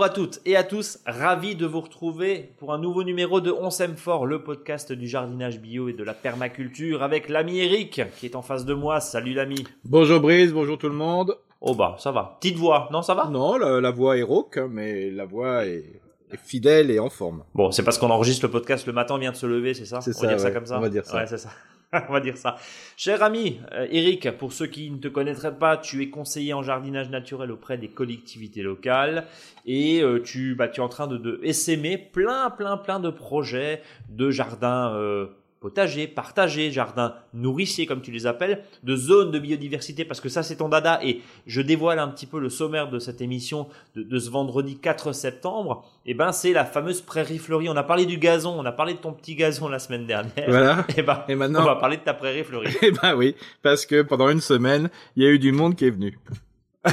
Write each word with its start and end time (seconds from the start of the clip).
Bonjour 0.00 0.12
à 0.12 0.14
toutes 0.14 0.40
et 0.46 0.56
à 0.56 0.64
tous, 0.64 0.98
ravi 1.04 1.56
de 1.56 1.66
vous 1.66 1.82
retrouver 1.82 2.54
pour 2.56 2.72
un 2.72 2.78
nouveau 2.78 3.04
numéro 3.04 3.42
de 3.42 3.52
On 3.52 3.68
s'aime 3.68 3.96
fort, 3.96 4.24
le 4.24 4.42
podcast 4.42 4.92
du 4.92 5.06
jardinage 5.06 5.60
bio 5.60 5.90
et 5.90 5.92
de 5.92 6.02
la 6.02 6.14
permaculture 6.14 7.02
avec 7.02 7.28
l'ami 7.28 7.58
Eric 7.58 8.00
qui 8.16 8.24
est 8.24 8.34
en 8.34 8.40
face 8.40 8.64
de 8.64 8.72
moi. 8.72 9.00
Salut 9.00 9.34
l'ami. 9.34 9.66
Bonjour 9.84 10.18
Brice, 10.20 10.52
bonjour 10.52 10.78
tout 10.78 10.88
le 10.88 10.94
monde. 10.94 11.36
Oh 11.60 11.74
bah 11.74 11.96
ça 11.98 12.12
va. 12.12 12.38
Petite 12.40 12.56
voix, 12.56 12.88
non 12.90 13.02
ça 13.02 13.12
va? 13.12 13.26
Non, 13.26 13.58
la, 13.58 13.90
voix 13.90 14.16
est 14.16 14.22
rauque, 14.22 14.58
mais 14.70 15.10
la 15.10 15.26
voix 15.26 15.66
est, 15.66 16.00
fidèle 16.42 16.90
et 16.90 16.98
en 16.98 17.10
forme. 17.10 17.44
Bon, 17.54 17.70
c'est 17.70 17.82
parce 17.82 17.98
qu'on 17.98 18.08
enregistre 18.08 18.46
le 18.46 18.50
podcast 18.50 18.86
le 18.86 18.94
matin, 18.94 19.16
on 19.16 19.18
vient 19.18 19.32
de 19.32 19.36
se 19.36 19.44
lever, 19.44 19.74
c'est 19.74 19.84
ça? 19.84 20.00
C'est 20.00 20.14
ça. 20.14 20.20
On 20.20 20.28
va 20.28 20.34
dire 20.34 20.40
ça 20.40 20.50
comme 20.50 20.64
ça. 20.64 20.78
On 20.78 20.80
va 20.80 20.88
dire 20.88 21.04
ça. 21.04 21.18
Ouais, 21.18 21.26
c'est 21.26 21.36
ça. 21.36 21.50
on 22.08 22.12
va 22.12 22.20
dire 22.20 22.36
ça. 22.36 22.56
Cher 22.96 23.22
ami, 23.22 23.60
euh, 23.72 23.86
Eric, 23.90 24.30
pour 24.38 24.52
ceux 24.52 24.66
qui 24.66 24.90
ne 24.90 24.98
te 24.98 25.08
connaîtraient 25.08 25.56
pas, 25.56 25.76
tu 25.76 26.02
es 26.02 26.10
conseiller 26.10 26.52
en 26.52 26.62
jardinage 26.62 27.10
naturel 27.10 27.50
auprès 27.50 27.78
des 27.78 27.88
collectivités 27.88 28.62
locales 28.62 29.26
et 29.66 30.02
euh, 30.02 30.20
tu, 30.22 30.54
bah, 30.54 30.68
tu 30.68 30.80
es 30.80 30.84
en 30.84 30.88
train 30.88 31.06
de, 31.06 31.16
de 31.16 31.40
essaimer 31.42 31.98
plein, 31.98 32.50
plein, 32.50 32.76
plein 32.76 33.00
de 33.00 33.10
projets 33.10 33.82
de 34.08 34.30
jardins 34.30 34.94
euh, 34.94 35.26
potager, 35.60 36.08
partager, 36.08 36.72
jardin 36.72 37.14
nourricier 37.34 37.86
comme 37.86 38.00
tu 38.00 38.10
les 38.10 38.26
appelles, 38.26 38.64
de 38.82 38.96
zones 38.96 39.30
de 39.30 39.38
biodiversité 39.38 40.04
parce 40.04 40.20
que 40.20 40.28
ça 40.28 40.42
c'est 40.42 40.56
ton 40.56 40.68
dada 40.68 40.98
et 41.04 41.20
je 41.46 41.60
dévoile 41.60 41.98
un 41.98 42.08
petit 42.08 42.26
peu 42.26 42.40
le 42.40 42.48
sommaire 42.48 42.90
de 42.90 42.98
cette 42.98 43.20
émission 43.20 43.68
de, 43.94 44.18
ce 44.18 44.30
vendredi 44.30 44.78
4 44.78 45.12
septembre. 45.12 45.84
Et 46.06 46.12
eh 46.12 46.14
ben 46.14 46.32
c'est 46.32 46.52
la 46.52 46.64
fameuse 46.64 47.02
prairie 47.02 47.38
fleurie. 47.38 47.68
On 47.68 47.76
a 47.76 47.82
parlé 47.82 48.06
du 48.06 48.16
gazon, 48.16 48.58
on 48.58 48.64
a 48.64 48.72
parlé 48.72 48.94
de 48.94 48.98
ton 48.98 49.12
petit 49.12 49.34
gazon 49.34 49.68
la 49.68 49.78
semaine 49.78 50.06
dernière. 50.06 50.48
Voilà. 50.48 50.86
Et 50.88 50.94
eh 50.98 51.02
ben 51.02 51.24
et 51.28 51.34
maintenant 51.34 51.62
on 51.62 51.66
va 51.66 51.76
parler 51.76 51.98
de 51.98 52.02
ta 52.02 52.14
prairie 52.14 52.42
fleurie. 52.42 52.72
Et 52.72 52.78
eh 52.88 52.90
ben 52.90 53.14
oui, 53.14 53.36
parce 53.62 53.84
que 53.84 54.02
pendant 54.02 54.30
une 54.30 54.40
semaine 54.40 54.88
il 55.14 55.22
y 55.22 55.26
a 55.26 55.30
eu 55.30 55.38
du 55.38 55.52
monde 55.52 55.76
qui 55.76 55.86
est 55.86 55.90
venu. 55.90 56.18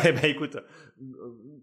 Eh 0.03 0.11
ben 0.11 0.25
écoute, 0.25 0.58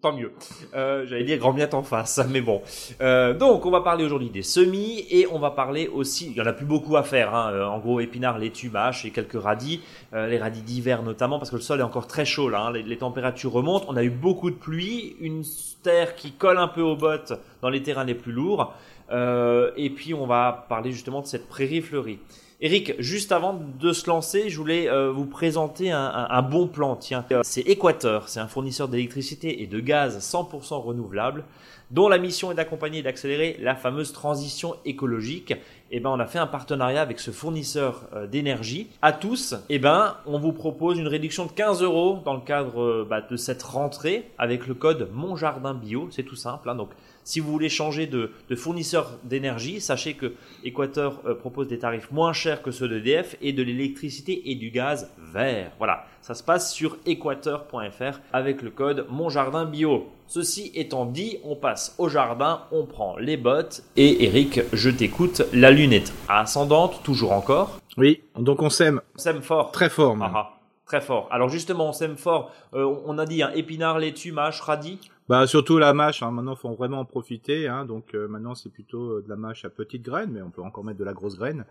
tant 0.04 0.12
mieux. 0.12 0.32
Euh, 0.74 1.06
J'allais 1.06 1.24
dire 1.24 1.38
grand 1.38 1.54
bien 1.54 1.68
en 1.72 1.82
face, 1.82 2.20
mais 2.30 2.42
bon. 2.42 2.60
Euh, 3.00 3.32
donc, 3.32 3.64
on 3.64 3.70
va 3.70 3.80
parler 3.80 4.04
aujourd'hui 4.04 4.28
des 4.28 4.42
semis 4.42 5.06
et 5.10 5.26
on 5.32 5.38
va 5.38 5.50
parler 5.50 5.88
aussi. 5.88 6.26
Il 6.30 6.36
y 6.36 6.42
en 6.42 6.46
a 6.46 6.52
plus 6.52 6.66
beaucoup 6.66 6.96
à 6.96 7.02
faire. 7.02 7.34
Hein, 7.34 7.52
euh, 7.52 7.64
en 7.64 7.78
gros, 7.78 8.00
épinards, 8.00 8.38
laitue, 8.38 8.68
mâches 8.68 9.06
et 9.06 9.10
quelques 9.10 9.40
radis, 9.40 9.80
euh, 10.12 10.26
les 10.26 10.38
radis 10.38 10.60
d'hiver 10.60 11.02
notamment, 11.02 11.38
parce 11.38 11.50
que 11.50 11.56
le 11.56 11.62
sol 11.62 11.80
est 11.80 11.84
encore 11.84 12.06
très 12.06 12.26
chaud 12.26 12.50
là. 12.50 12.66
Hein, 12.66 12.72
les, 12.72 12.82
les, 12.82 12.98
températures 12.98 13.52
remontent. 13.52 13.86
On 13.88 13.96
a 13.96 14.04
eu 14.04 14.10
beaucoup 14.10 14.50
de 14.50 14.56
pluie, 14.56 15.16
une 15.20 15.42
terre 15.82 16.14
qui 16.14 16.32
colle 16.32 16.58
un 16.58 16.68
peu 16.68 16.82
aux 16.82 16.96
bottes 16.96 17.32
dans 17.62 17.70
les 17.70 17.82
terrains 17.82 18.04
les 18.04 18.14
plus 18.14 18.32
lourds. 18.32 18.74
Euh, 19.10 19.70
et 19.76 19.90
puis, 19.90 20.14
on 20.14 20.26
va 20.26 20.66
parler 20.68 20.92
justement 20.92 21.22
de 21.22 21.26
cette 21.26 21.48
prairie 21.48 21.80
fleurie. 21.80 22.18
Eric, 22.64 22.94
juste 22.98 23.30
avant 23.30 23.60
de 23.78 23.92
se 23.92 24.08
lancer, 24.08 24.48
je 24.48 24.56
voulais 24.56 24.88
euh, 24.88 25.12
vous 25.12 25.26
présenter 25.26 25.90
un, 25.90 26.40
bon 26.40 26.66
plan. 26.66 26.96
Tiens, 26.96 27.22
c'est 27.42 27.60
Équateur, 27.60 28.30
c'est 28.30 28.40
un 28.40 28.48
fournisseur 28.48 28.88
d'électricité 28.88 29.62
et 29.62 29.66
de 29.66 29.80
gaz 29.80 30.18
100% 30.18 30.80
renouvelable, 30.80 31.44
dont 31.90 32.08
la 32.08 32.16
mission 32.16 32.50
est 32.50 32.54
d'accompagner 32.54 33.00
et 33.00 33.02
d'accélérer 33.02 33.58
la 33.60 33.74
fameuse 33.74 34.14
transition 34.14 34.76
écologique. 34.86 35.52
Eh 35.90 36.00
ben, 36.00 36.08
on 36.08 36.18
a 36.18 36.24
fait 36.24 36.38
un 36.38 36.46
partenariat 36.46 37.02
avec 37.02 37.20
ce 37.20 37.32
fournisseur 37.32 38.08
euh, 38.14 38.26
d'énergie. 38.26 38.88
À 39.02 39.12
tous, 39.12 39.54
eh 39.68 39.78
ben, 39.78 40.16
on 40.24 40.38
vous 40.38 40.52
propose 40.52 40.98
une 40.98 41.06
réduction 41.06 41.44
de 41.44 41.52
15 41.52 41.82
euros 41.82 42.20
dans 42.24 42.32
le 42.32 42.40
cadre 42.40 42.80
euh, 42.80 43.06
bah, 43.08 43.20
de 43.20 43.36
cette 43.36 43.62
rentrée 43.62 44.30
avec 44.38 44.66
le 44.66 44.72
code 44.72 45.10
Mon 45.12 45.36
Jardin 45.36 45.74
Bio. 45.74 46.08
C'est 46.10 46.22
tout 46.22 46.34
simple. 46.34 46.70
Hein. 46.70 46.76
donc 46.76 46.88
si 47.24 47.40
vous 47.40 47.50
voulez 47.50 47.68
changer 47.68 48.06
de, 48.06 48.30
fournisseur 48.54 49.18
d'énergie, 49.24 49.80
sachez 49.80 50.14
que 50.14 50.34
Équateur 50.62 51.20
euh, 51.26 51.34
propose 51.34 51.68
des 51.68 51.78
tarifs 51.78 52.10
moins 52.10 52.32
chers 52.32 52.62
que 52.62 52.70
ceux 52.70 52.88
d'EDF 52.88 53.36
et 53.42 53.52
de 53.52 53.62
l'électricité 53.62 54.50
et 54.50 54.54
du 54.54 54.70
gaz 54.70 55.10
vert. 55.18 55.72
Voilà, 55.78 56.06
ça 56.20 56.34
se 56.34 56.42
passe 56.42 56.72
sur 56.72 56.98
équateur.fr 57.06 58.20
avec 58.32 58.62
le 58.62 58.70
code 58.70 59.06
Mon 59.10 59.28
Jardin 59.28 59.64
Bio. 59.64 60.06
Ceci 60.26 60.70
étant 60.74 61.04
dit, 61.04 61.38
on 61.44 61.56
passe 61.56 61.94
au 61.98 62.08
jardin, 62.08 62.62
on 62.72 62.86
prend 62.86 63.16
les 63.18 63.36
bottes 63.36 63.82
et 63.96 64.24
Eric, 64.24 64.60
je 64.72 64.90
t'écoute, 64.90 65.42
la 65.52 65.70
lunette 65.70 66.12
ascendante, 66.28 67.02
toujours 67.02 67.32
encore. 67.32 67.78
Oui, 67.96 68.22
donc 68.38 68.62
on 68.62 68.70
sème. 68.70 69.00
On 69.16 69.18
sème 69.18 69.42
fort. 69.42 69.70
Très 69.70 69.90
fort. 69.90 70.16
Ah, 70.20 70.32
ah, 70.34 70.50
très 70.86 71.00
fort. 71.00 71.28
Alors 71.30 71.48
justement, 71.48 71.88
on 71.88 71.92
sème 71.92 72.16
fort. 72.16 72.52
Euh, 72.74 72.96
on 73.04 73.18
a 73.18 73.26
dit 73.26 73.42
un 73.42 73.50
épinard, 73.50 73.98
laitue, 73.98 74.32
mâche, 74.32 74.60
radis. 74.60 74.98
Bah 75.26 75.46
surtout 75.46 75.78
la 75.78 75.94
mâche, 75.94 76.22
hein. 76.22 76.30
maintenant 76.30 76.54
faut 76.54 76.74
vraiment 76.74 77.00
en 77.00 77.04
profiter. 77.06 77.66
Hein. 77.66 77.86
Donc 77.86 78.14
euh, 78.14 78.28
maintenant 78.28 78.54
c'est 78.54 78.68
plutôt 78.68 79.12
euh, 79.18 79.22
de 79.22 79.28
la 79.30 79.36
mâche 79.36 79.64
à 79.64 79.70
petite 79.70 80.02
graine, 80.02 80.30
mais 80.32 80.42
on 80.42 80.50
peut 80.50 80.60
encore 80.60 80.84
mettre 80.84 80.98
de 80.98 81.04
la 81.04 81.14
grosse 81.14 81.38
graine. 81.38 81.64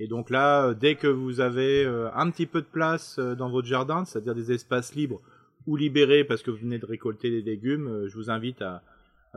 Et 0.00 0.06
donc 0.06 0.30
là, 0.30 0.68
euh, 0.68 0.74
dès 0.74 0.94
que 0.94 1.06
vous 1.06 1.40
avez 1.40 1.84
un 2.14 2.30
petit 2.30 2.46
peu 2.46 2.62
de 2.62 2.66
place 2.66 3.18
dans 3.18 3.50
votre 3.50 3.68
jardin, 3.68 4.04
c'est-à-dire 4.06 4.34
des 4.34 4.50
espaces 4.50 4.94
libres 4.94 5.20
ou 5.66 5.76
libérés 5.76 6.24
parce 6.24 6.42
que 6.42 6.50
vous 6.50 6.58
venez 6.58 6.78
de 6.78 6.86
récolter 6.86 7.30
des 7.30 7.42
légumes, 7.42 8.06
je 8.06 8.14
vous 8.16 8.30
invite 8.30 8.62
à, 8.62 8.82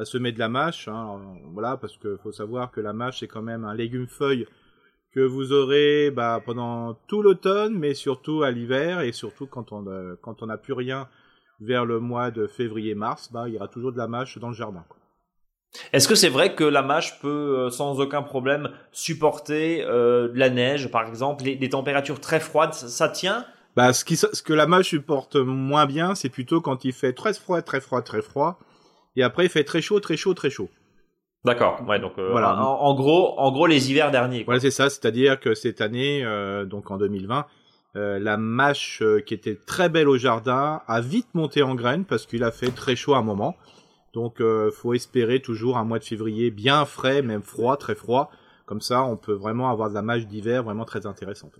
semer 0.04 0.32
de 0.32 0.40
la 0.40 0.48
mâche. 0.48 0.88
Hein. 0.88 1.20
Voilà, 1.52 1.76
parce 1.76 1.98
qu'il 1.98 2.18
faut 2.24 2.32
savoir 2.32 2.72
que 2.72 2.80
la 2.80 2.94
mâche 2.94 3.20
c'est 3.20 3.28
quand 3.28 3.42
même 3.42 3.66
un 3.66 3.74
légume 3.74 4.08
feuille 4.08 4.48
que 5.12 5.20
vous 5.20 5.52
aurez 5.52 6.12
bah, 6.12 6.42
pendant 6.46 6.94
tout 7.08 7.22
l'automne, 7.22 7.78
mais 7.78 7.94
surtout 7.94 8.44
à 8.44 8.52
l'hiver 8.52 9.02
et 9.02 9.12
surtout 9.12 9.48
quand 9.48 9.74
on 9.74 9.84
quand 10.22 10.44
on 10.44 10.46
n'a 10.46 10.58
plus 10.58 10.74
rien 10.74 11.10
vers 11.62 11.86
le 11.86 12.00
mois 12.00 12.32
de 12.32 12.48
février-mars, 12.48 13.30
bah, 13.32 13.46
il 13.48 13.54
y 13.54 13.58
aura 13.58 13.68
toujours 13.68 13.92
de 13.92 13.98
la 13.98 14.08
mâche 14.08 14.38
dans 14.38 14.50
le 14.50 14.56
jardin. 14.56 14.84
Est-ce 15.94 16.08
que 16.08 16.16
c'est 16.16 16.30
vrai 16.30 16.56
que 16.56 16.64
la 16.64 16.82
mâche 16.82 17.20
peut 17.20 17.28
euh, 17.58 17.70
sans 17.70 18.00
aucun 18.00 18.24
problème 18.24 18.72
supporter 18.92 19.84
euh, 19.84 20.28
de 20.30 20.40
la 20.40 20.50
neige, 20.50 20.90
par 20.90 21.08
exemple, 21.08 21.44
des 21.44 21.70
températures 21.70 22.20
très 22.20 22.40
froides, 22.40 22.74
ça, 22.74 23.10
tient? 23.10 23.46
Bah, 23.76 23.94
ce, 23.94 24.04
qui, 24.04 24.18
ce 24.18 24.42
que 24.42 24.54
la 24.54 24.66
mâche 24.66 24.90
supporte 24.90 25.36
moins 25.36 25.86
bien, 25.86 26.16
c'est 26.16 26.30
plutôt 26.30 26.60
quand 26.60 26.86
il 26.86 26.94
fait 26.94 27.14
très 27.14 27.34
froid, 27.34 27.62
très 27.62 27.82
froid, 27.82 28.02
très 28.02 28.22
froid, 28.22 28.60
et 29.16 29.24
après 29.24 29.46
il 29.46 29.50
fait 29.50 29.64
très 29.64 29.82
chaud, 29.82 30.00
très 30.00 30.18
chaud, 30.18 30.34
très 30.34 30.50
chaud. 30.50 30.70
D'accord. 31.46 31.82
Ouais, 31.88 32.00
donc 32.00 32.14
euh, 32.18 32.32
voilà. 32.32 32.58
En, 32.58 32.94
gros, 32.96 33.40
en 33.40 33.52
gros, 33.52 33.66
les 33.66 33.92
hivers 33.92 34.12
derniers. 34.12 34.44
Voilà, 34.44 34.60
c'est 34.60 34.72
ça. 34.72 34.90
C'est-à-dire 34.90 35.40
que 35.40 35.54
cette 35.54 35.80
année, 35.80 36.26
donc 36.66 36.92
en 36.92 36.98
2020, 36.98 37.46
euh, 37.96 38.20
la 38.20 38.38
mâche 38.38 39.02
euh, 39.02 39.20
qui 39.20 39.34
était 39.34 39.56
très 39.56 39.90
belle 39.90 40.08
au 40.08 40.18
jardin 40.18 40.82
a 40.88 41.02
vite 41.02 41.34
monté 41.34 41.64
en 41.64 41.74
graines 41.74 42.06
parce 42.06 42.28
qu'il 42.28 42.44
a 42.44 42.52
fait 42.52 42.70
très 42.70 42.96
chaud 42.96 43.16
à 43.16 43.18
un 43.18 43.24
moment. 43.24 43.56
Donc 44.14 44.42
euh, 44.42 44.70
faut 44.72 44.94
espérer 44.94 45.42
toujours 45.42 45.78
un 45.78 45.86
mois 45.86 46.00
de 46.00 46.04
février 46.04 46.52
bien 46.52 46.86
frais, 46.86 47.22
même 47.22 47.42
froid, 47.42 47.78
très 47.78 47.96
froid. 47.96 48.32
Comme 48.66 48.82
ça, 48.82 49.04
on 49.04 49.18
peut 49.18 49.34
vraiment 49.34 49.72
avoir 49.72 49.90
de 49.90 49.96
la 49.96 50.04
mâche 50.04 50.28
d'hiver 50.28 50.64
vraiment 50.64 50.86
très 50.86 51.08
intéressante. 51.08 51.60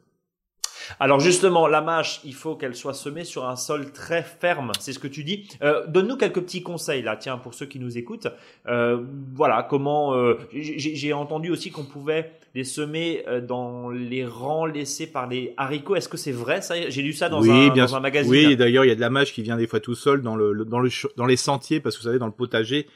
Alors 1.00 1.20
justement, 1.20 1.68
la 1.68 1.82
mâche, 1.82 2.22
il 2.24 2.34
faut 2.34 2.56
qu'elle 2.56 2.76
soit 2.76 2.94
semée 2.94 3.26
sur 3.26 3.48
un 3.48 3.56
sol 3.56 3.92
très 3.92 4.24
ferme, 4.24 4.72
c'est 4.80 4.94
ce 4.94 5.00
que 5.00 5.08
tu 5.08 5.24
dis. 5.24 5.48
Euh, 5.62 5.86
Donne-nous 5.88 6.18
quelques 6.18 6.42
petits 6.42 6.64
conseils 6.64 7.02
là, 7.02 7.18
tiens, 7.18 7.38
pour 7.38 7.54
ceux 7.54 7.66
qui 7.66 7.80
nous 7.80 7.98
écoutent. 7.98 8.28
Euh, 8.68 9.04
voilà, 9.34 9.68
comment... 9.70 10.16
Euh, 10.16 10.36
j'ai 10.54 11.14
entendu 11.14 11.52
aussi 11.52 11.72
qu'on 11.72 11.84
pouvait 11.86 12.32
les 12.56 12.64
semer 12.64 13.24
euh, 13.28 13.42
dans 13.42 13.90
les 13.90 14.26
rangs 14.26 14.66
laissés 14.66 15.06
par 15.08 15.28
les 15.28 15.54
haricots. 15.58 15.96
Est-ce 15.96 16.10
que 16.10 16.18
c'est 16.18 16.32
vrai 16.32 16.62
ça? 16.62 16.90
J'ai 16.90 17.02
lu 17.02 17.14
ça 17.14 17.30
dans, 17.30 17.44
un, 17.44 17.68
dans 17.70 17.96
un 17.96 18.00
magazine. 18.00 18.32
Oui, 18.32 18.58
d'ailleurs, 18.58 18.86
il 18.86 18.88
y 18.88 18.92
a 18.92 18.96
de 18.96 19.02
la 19.02 19.10
mâche 19.12 19.34
qui 19.34 19.44
vient 19.44 19.58
des 19.58 19.68
fois 19.68 19.80
tout 19.80 19.96
seul 19.96 20.22
dans, 20.22 20.36
le, 20.36 20.66
dans, 20.66 20.80
le, 20.80 20.90
dans 21.16 21.26
les 21.26 21.38
sentiers, 21.38 21.80
parce 21.80 21.96
que 21.96 22.02
vous 22.02 22.08
savez, 22.08 22.20
dans 22.20 22.26
le 22.26 22.32
potager, 22.32 22.88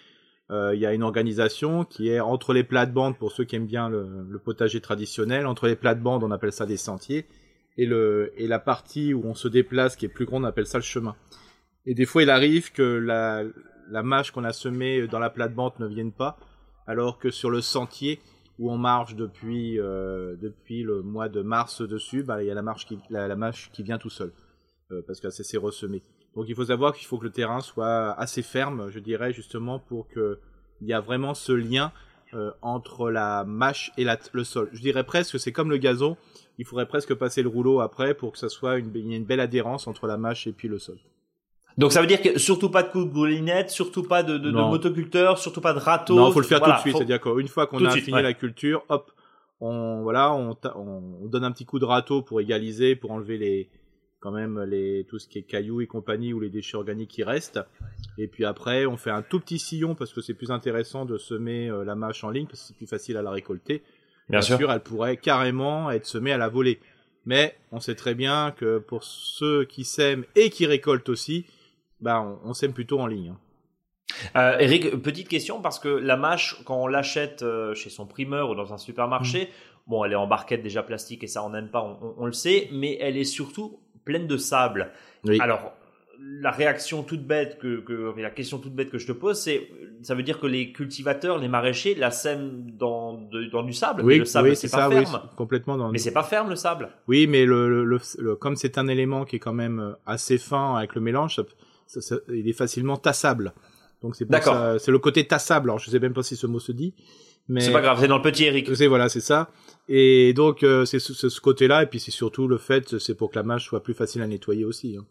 euh, 0.52 0.72
il 0.74 0.82
y 0.82 0.86
a 0.86 0.94
une 0.94 1.04
organisation 1.04 1.86
qui 1.86 2.10
est 2.10 2.20
entre 2.20 2.54
les 2.54 2.64
plates-bandes, 2.64 3.18
pour 3.18 3.32
ceux 3.32 3.44
qui 3.44 3.56
aiment 3.56 3.68
bien 3.68 3.90
le, 3.90 4.08
le 4.28 4.40
potager 4.40 4.82
traditionnel, 4.82 5.46
entre 5.46 5.68
les 5.68 5.76
plates-bandes, 5.76 6.24
on 6.24 6.32
appelle 6.32 6.52
ça 6.52 6.66
des 6.66 6.78
sentiers 6.78 7.26
et, 7.78 7.86
le, 7.86 8.32
et 8.38 8.48
la 8.48 8.60
partie 8.60 9.14
où 9.14 9.26
on 9.26 9.34
se 9.34 9.48
déplace 9.48 9.96
qui 9.96 10.06
est 10.06 10.10
plus 10.10 10.26
grande, 10.26 10.44
on 10.44 10.48
appelle 10.48 10.68
ça 10.68 10.78
le 10.78 10.84
chemin. 10.84 11.16
Et 11.86 11.94
des 11.96 12.06
fois, 12.06 12.24
il 12.24 12.30
arrive 12.30 12.72
que 12.72 12.84
la, 12.84 13.44
la 13.90 14.04
mâche 14.04 14.32
qu'on 14.32 14.44
a 14.44 14.54
semée 14.54 15.08
dans 15.08 15.20
la 15.20 15.30
plate-bande 15.30 15.74
ne 15.80 15.88
vienne 15.88 16.12
pas, 16.12 16.38
alors 16.88 17.20
que 17.20 17.32
sur 17.32 17.50
le 17.50 17.62
sentier 17.62 18.20
où 18.60 18.72
on 18.72 18.78
marche 18.78 19.16
depuis, 19.16 19.80
euh, 19.80 20.36
depuis 20.36 20.84
le 20.84 21.02
mois 21.02 21.30
de 21.30 21.42
mars 21.42 21.82
dessus, 21.82 22.24
bah, 22.24 22.44
il 22.44 22.48
y 22.48 22.52
a 22.52 22.54
la, 22.54 22.62
marche 22.62 22.86
qui, 22.86 23.00
la, 23.10 23.36
mâche 23.36 23.72
qui 23.72 23.84
vient 23.84 23.98
tout 23.98 24.10
seul, 24.10 24.32
euh, 24.92 25.02
parce 25.06 25.20
que 25.20 25.30
c'est 25.30 25.58
ressemé. 25.58 26.04
Donc 26.36 26.46
il 26.48 26.56
faut 26.56 26.66
savoir 26.66 26.94
qu'il 26.94 27.08
faut 27.08 27.18
que 27.18 27.26
le 27.26 27.32
terrain 27.32 27.60
soit 27.62 28.14
assez 28.14 28.42
ferme, 28.42 28.90
je 28.90 29.00
dirais, 29.00 29.34
justement, 29.34 29.80
pour 29.80 30.08
qu'il 30.10 30.38
y 30.82 30.94
a 30.94 31.00
vraiment 31.00 31.34
ce 31.34 31.52
lien 31.52 31.92
euh, 32.36 32.52
entre 32.62 33.10
la 33.10 33.44
mâche 33.44 33.92
et 33.98 34.04
la, 34.04 34.18
le 34.32 34.44
sol. 34.44 34.70
Je 34.74 34.82
dirais 34.82 35.04
presque 35.04 35.34
que 35.34 35.38
c'est 35.38 35.52
comme 35.52 35.70
le 35.70 35.78
gazon, 35.78 36.18
il 36.58 36.66
faudrait 36.66 36.88
presque 36.88 37.14
passer 37.14 37.42
le 37.42 37.50
rouleau 37.50 37.80
après 37.82 38.14
pour 38.14 38.32
que 38.32 38.38
ça 38.38 38.50
soit 38.50 38.78
une, 38.78 38.92
y 38.96 39.14
ait 39.14 39.18
une 39.18 39.26
belle 39.26 39.40
adhérence 39.40 39.88
entre 39.88 40.08
la 40.08 40.18
mâche 40.18 40.48
et 40.48 40.52
puis 40.52 40.68
le 40.68 40.80
sol. 40.80 40.98
Donc 41.78 41.92
ça 41.92 42.02
veut 42.02 42.08
dire 42.08 42.22
que 42.22 42.38
surtout 42.38 42.70
pas 42.70 42.84
de 42.84 42.90
coups 42.90 43.06
de 43.06 43.12
goulinette, 43.12 43.72
surtout 43.72 44.04
pas 44.04 44.22
de, 44.22 44.38
de, 44.38 44.52
de 44.52 44.56
motoculteur, 44.56 45.40
surtout 45.40 45.62
pas 45.62 45.74
de 45.74 45.80
râteau. 45.80 46.16
Non, 46.16 46.32
faut 46.32 46.40
le 46.40 46.46
faire 46.46 46.62
tout 46.62 46.72
de 46.72 46.78
suite. 46.78 46.96
C'est-à-dire 46.98 47.20
qu'une 47.20 47.48
fois 47.48 47.66
qu'on 47.68 47.84
a 47.84 47.92
fini 47.92 48.22
la 48.22 48.34
culture, 48.34 48.84
hop, 48.90 49.12
on 49.60 50.02
voilà, 50.04 50.34
on, 50.34 50.56
on, 50.76 51.28
donne 51.28 51.44
un 51.44 51.52
petit 51.52 51.66
coup 51.66 51.80
de 51.80 51.86
râteau 51.86 52.22
pour 52.22 52.42
égaliser, 52.42 52.96
pour 52.96 53.12
enlever 53.12 53.38
les 53.38 53.70
quand 54.24 54.32
même 54.32 54.64
les 54.64 55.06
tout 55.10 55.20
ce 55.20 55.28
qui 55.28 55.40
est 55.40 55.44
cailloux 55.44 55.82
et 55.82 55.88
compagnie 55.88 56.32
ou 56.32 56.40
les 56.40 56.50
déchets 56.50 56.78
organiques 56.78 57.10
qui 57.10 57.26
restent. 57.26 57.60
Et 58.18 58.28
puis 58.30 58.46
après, 58.46 58.86
on 58.86 58.96
fait 58.96 59.10
un 59.10 59.22
tout 59.22 59.42
petit 59.42 59.60
sillon 59.60 59.96
parce 59.96 60.14
que 60.14 60.22
c'est 60.22 60.34
plus 60.34 60.50
intéressant 60.50 61.04
de 61.04 61.18
semer 61.18 61.70
euh, 61.70 61.84
la 61.84 61.96
mâche 61.96 62.24
en 62.24 62.30
ligne 62.30 62.48
parce 62.48 62.62
que 62.62 62.68
c'est 62.68 62.78
plus 62.78 62.88
facile 62.88 63.18
à 63.18 63.22
la 63.22 63.32
récolter. 63.32 63.84
Bien, 64.30 64.42
sûr. 64.42 64.72
elle 64.72 64.80
pourrait 64.80 65.18
carrément 65.18 65.92
être 65.92 66.06
semée 66.06 66.32
à 66.32 66.38
la 66.38 66.48
volée. 66.48 66.80
Mais 67.26 67.58
on 67.74 67.82
sait 67.82 67.96
très 67.96 68.16
bien 68.16 68.52
que 68.52 68.78
pour 68.80 69.04
ceux 69.04 69.66
qui 69.66 69.84
sèment 69.84 70.24
et 70.36 70.50
qui 70.50 70.66
récoltent 70.66 71.10
aussi, 71.10 71.46
bah 72.00 72.40
on, 72.46 72.54
sème 72.54 72.72
plutôt 72.72 73.02
en 73.02 73.08
ligne. 73.08 73.34
Hein. 73.34 73.40
Euh, 74.38 74.58
Eric, 74.60 75.02
petite 75.02 75.28
question 75.28 75.62
parce 75.62 75.80
que 75.80 75.90
la 75.90 76.16
mâche, 76.16 76.64
quand 76.64 76.82
on 76.82 76.88
l'achète 76.88 77.42
euh, 77.42 77.76
chez 77.76 77.90
son 77.90 78.06
primeur 78.06 78.50
ou 78.50 78.56
dans 78.56 78.74
un 78.74 78.78
supermarché, 78.78 79.46
mm. 79.46 79.48
bon, 79.88 80.06
elle 80.06 80.14
est 80.14 80.16
en 80.16 80.28
barquette 80.28 80.64
déjà 80.64 80.82
plastique 80.82 81.26
et 81.26 81.28
ça 81.28 81.44
on 81.44 81.50
n'aime 81.50 81.70
pas, 81.70 82.00
on, 82.18 82.26
le 82.26 82.32
sait, 82.32 82.70
mais 82.72 82.98
elle 83.02 83.18
est 83.18 83.26
surtout 83.26 83.80
pleine 84.06 84.28
de 84.28 84.38
sable. 84.38 84.92
Alors, 85.40 85.74
la 86.20 86.52
réaction 86.52 87.04
toute 87.04 87.26
bête 87.26 87.58
que, 87.60 88.14
la 88.18 88.30
question 88.30 88.60
toute 88.60 88.74
bête 88.74 88.90
que 88.90 88.98
je 88.98 89.08
te 89.08 89.12
pose, 89.12 89.40
c'est 89.40 89.70
ça 90.02 90.16
veut 90.16 90.24
dire 90.24 90.40
que 90.40 90.48
les 90.48 90.72
cultivateurs, 90.72 91.38
les 91.38 91.48
maraîchers 91.48 91.96
la 91.96 92.12
sèment 92.12 92.72
dans, 92.78 93.20
dans 93.52 93.64
du 93.64 93.74
sable. 93.74 94.04
Oui, 94.04 94.20
le 94.20 94.26
sable 94.26 94.56
c'est 94.56 94.72
pas 94.72 94.90
ferme. 94.90 95.22
complètement 95.36 95.78
dans. 95.78 95.92
Mais 95.92 95.98
c'est 95.98 96.12
pas 96.12 96.24
ferme 96.24 96.50
le 96.50 96.56
sable. 96.56 96.90
Oui, 97.08 97.28
mais 97.28 97.46
le, 97.46 98.00
comme 98.40 98.56
c'est 98.56 98.78
un 98.78 98.88
élément 98.88 99.26
qui 99.26 99.38
est 99.38 99.40
quand 99.40 99.54
même 99.54 99.80
euh, 99.80 99.94
assez 100.06 100.38
fin 100.38 100.76
avec 100.76 100.96
le 100.96 101.02
mélange, 101.02 101.42
il 102.30 102.48
est 102.48 102.54
facilement 102.54 102.98
tassable. 102.98 103.54
Donc 104.02 104.16
c'est 104.16 104.28
c'est 104.80 104.92
le 104.92 105.00
côté 105.00 105.26
tassable. 105.26 105.70
Alors 105.70 105.80
je 105.80 105.90
sais 105.90 106.00
même 106.00 106.14
pas 106.14 106.24
si 106.24 106.36
ce 106.36 106.48
mot 106.48 106.60
se 106.60 106.72
dit. 106.72 106.94
Mais 107.50 107.60
c'est 107.60 107.74
pas 107.74 107.82
grave, 107.82 107.98
c'est 108.00 108.08
dans 108.08 108.18
le 108.18 108.24
petit 108.24 108.46
Eric. 108.46 108.74
C'est 108.76 108.88
voilà, 108.88 109.10
c'est 109.10 109.20
ça. 109.20 109.50
Et 109.90 110.34
donc 110.34 110.64
euh, 110.64 110.86
c'est 110.86 111.00
ce, 111.00 111.14
ce 111.14 111.42
côté-là, 111.42 111.84
et 111.84 111.86
puis 111.88 112.00
c'est 112.00 112.12
surtout 112.12 112.48
le 112.48 112.58
fait, 112.58 112.98
c'est 113.00 113.16
pour 113.16 113.32
que 113.32 113.36
la 113.36 113.44
mâche 113.44 113.66
soit 113.66 113.84
plus 113.84 113.94
facile 113.94 114.22
à 114.22 114.28
nettoyer 114.28 114.66
aussi. 114.66 114.98
Hein. 114.98 115.06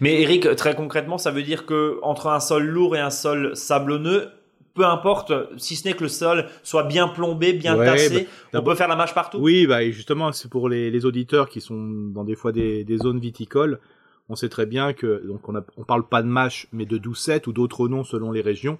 Mais 0.00 0.20
Eric, 0.20 0.54
très 0.56 0.74
concrètement, 0.74 1.18
ça 1.18 1.30
veut 1.30 1.42
dire 1.42 1.66
que 1.66 1.98
entre 2.02 2.28
un 2.28 2.40
sol 2.40 2.66
lourd 2.66 2.96
et 2.96 3.00
un 3.00 3.10
sol 3.10 3.56
sablonneux, 3.56 4.28
peu 4.74 4.84
importe, 4.84 5.32
si 5.56 5.74
ce 5.74 5.88
n'est 5.88 5.94
que 5.94 6.04
le 6.04 6.08
sol 6.08 6.46
soit 6.62 6.84
bien 6.84 7.08
plombé, 7.08 7.52
bien 7.52 7.76
tassé, 7.76 8.28
bah, 8.52 8.60
on 8.60 8.62
peut 8.62 8.74
faire 8.74 8.88
la 8.88 8.96
mâche 8.96 9.14
partout. 9.14 9.38
Oui, 9.38 9.66
bah 9.66 9.82
justement, 9.90 10.32
c'est 10.32 10.48
pour 10.48 10.68
les, 10.68 10.90
les, 10.90 11.06
auditeurs 11.06 11.48
qui 11.48 11.60
sont 11.60 11.76
dans 11.76 12.24
des 12.24 12.36
fois 12.36 12.52
des, 12.52 12.84
des, 12.84 12.98
zones 12.98 13.18
viticoles. 13.18 13.80
On 14.28 14.36
sait 14.36 14.48
très 14.48 14.66
bien 14.66 14.92
que 14.92 15.26
donc 15.26 15.48
on, 15.48 15.56
a, 15.56 15.64
on 15.76 15.82
parle 15.82 16.06
pas 16.06 16.22
de 16.22 16.28
mâche, 16.28 16.68
mais 16.72 16.86
de 16.86 16.98
doucette 16.98 17.46
ou 17.48 17.52
d'autres 17.52 17.88
noms 17.88 18.04
selon 18.04 18.30
les 18.30 18.42
régions. 18.42 18.78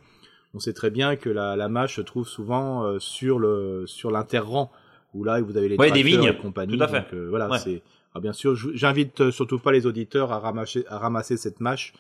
On 0.54 0.60
sait 0.60 0.72
très 0.72 0.90
bien 0.90 1.16
que 1.16 1.28
la, 1.28 1.56
la 1.56 1.68
mâche 1.68 1.96
se 1.96 2.00
trouve 2.02 2.26
souvent 2.26 2.84
euh, 2.84 2.98
sur 2.98 3.38
le 3.38 3.84
sur 3.86 4.10
l'interrang 4.10 4.70
où 5.14 5.24
là 5.24 5.40
vous 5.40 5.56
avez 5.56 5.68
les 5.68 5.76
ouais, 5.76 5.90
des 5.90 6.02
vignes, 6.02 6.24
et 6.24 6.36
compagnie. 6.36 6.76
Tout 6.76 6.84
à 6.84 6.88
fait. 6.88 7.00
Donc, 7.00 7.14
euh, 7.14 7.28
voilà, 7.28 7.58
c'est 7.58 7.82
alors 8.12 8.22
bien 8.22 8.32
sûr, 8.32 8.56
j'invite 8.74 9.20
euh, 9.20 9.30
surtout 9.30 9.60
pas 9.60 9.70
les 9.70 9.86
auditeurs 9.86 10.32
à 10.32 10.40
ramasser, 10.40 10.84
à 10.88 10.98
ramasser 10.98 11.36
cette 11.36 11.60
mâche, 11.60 11.92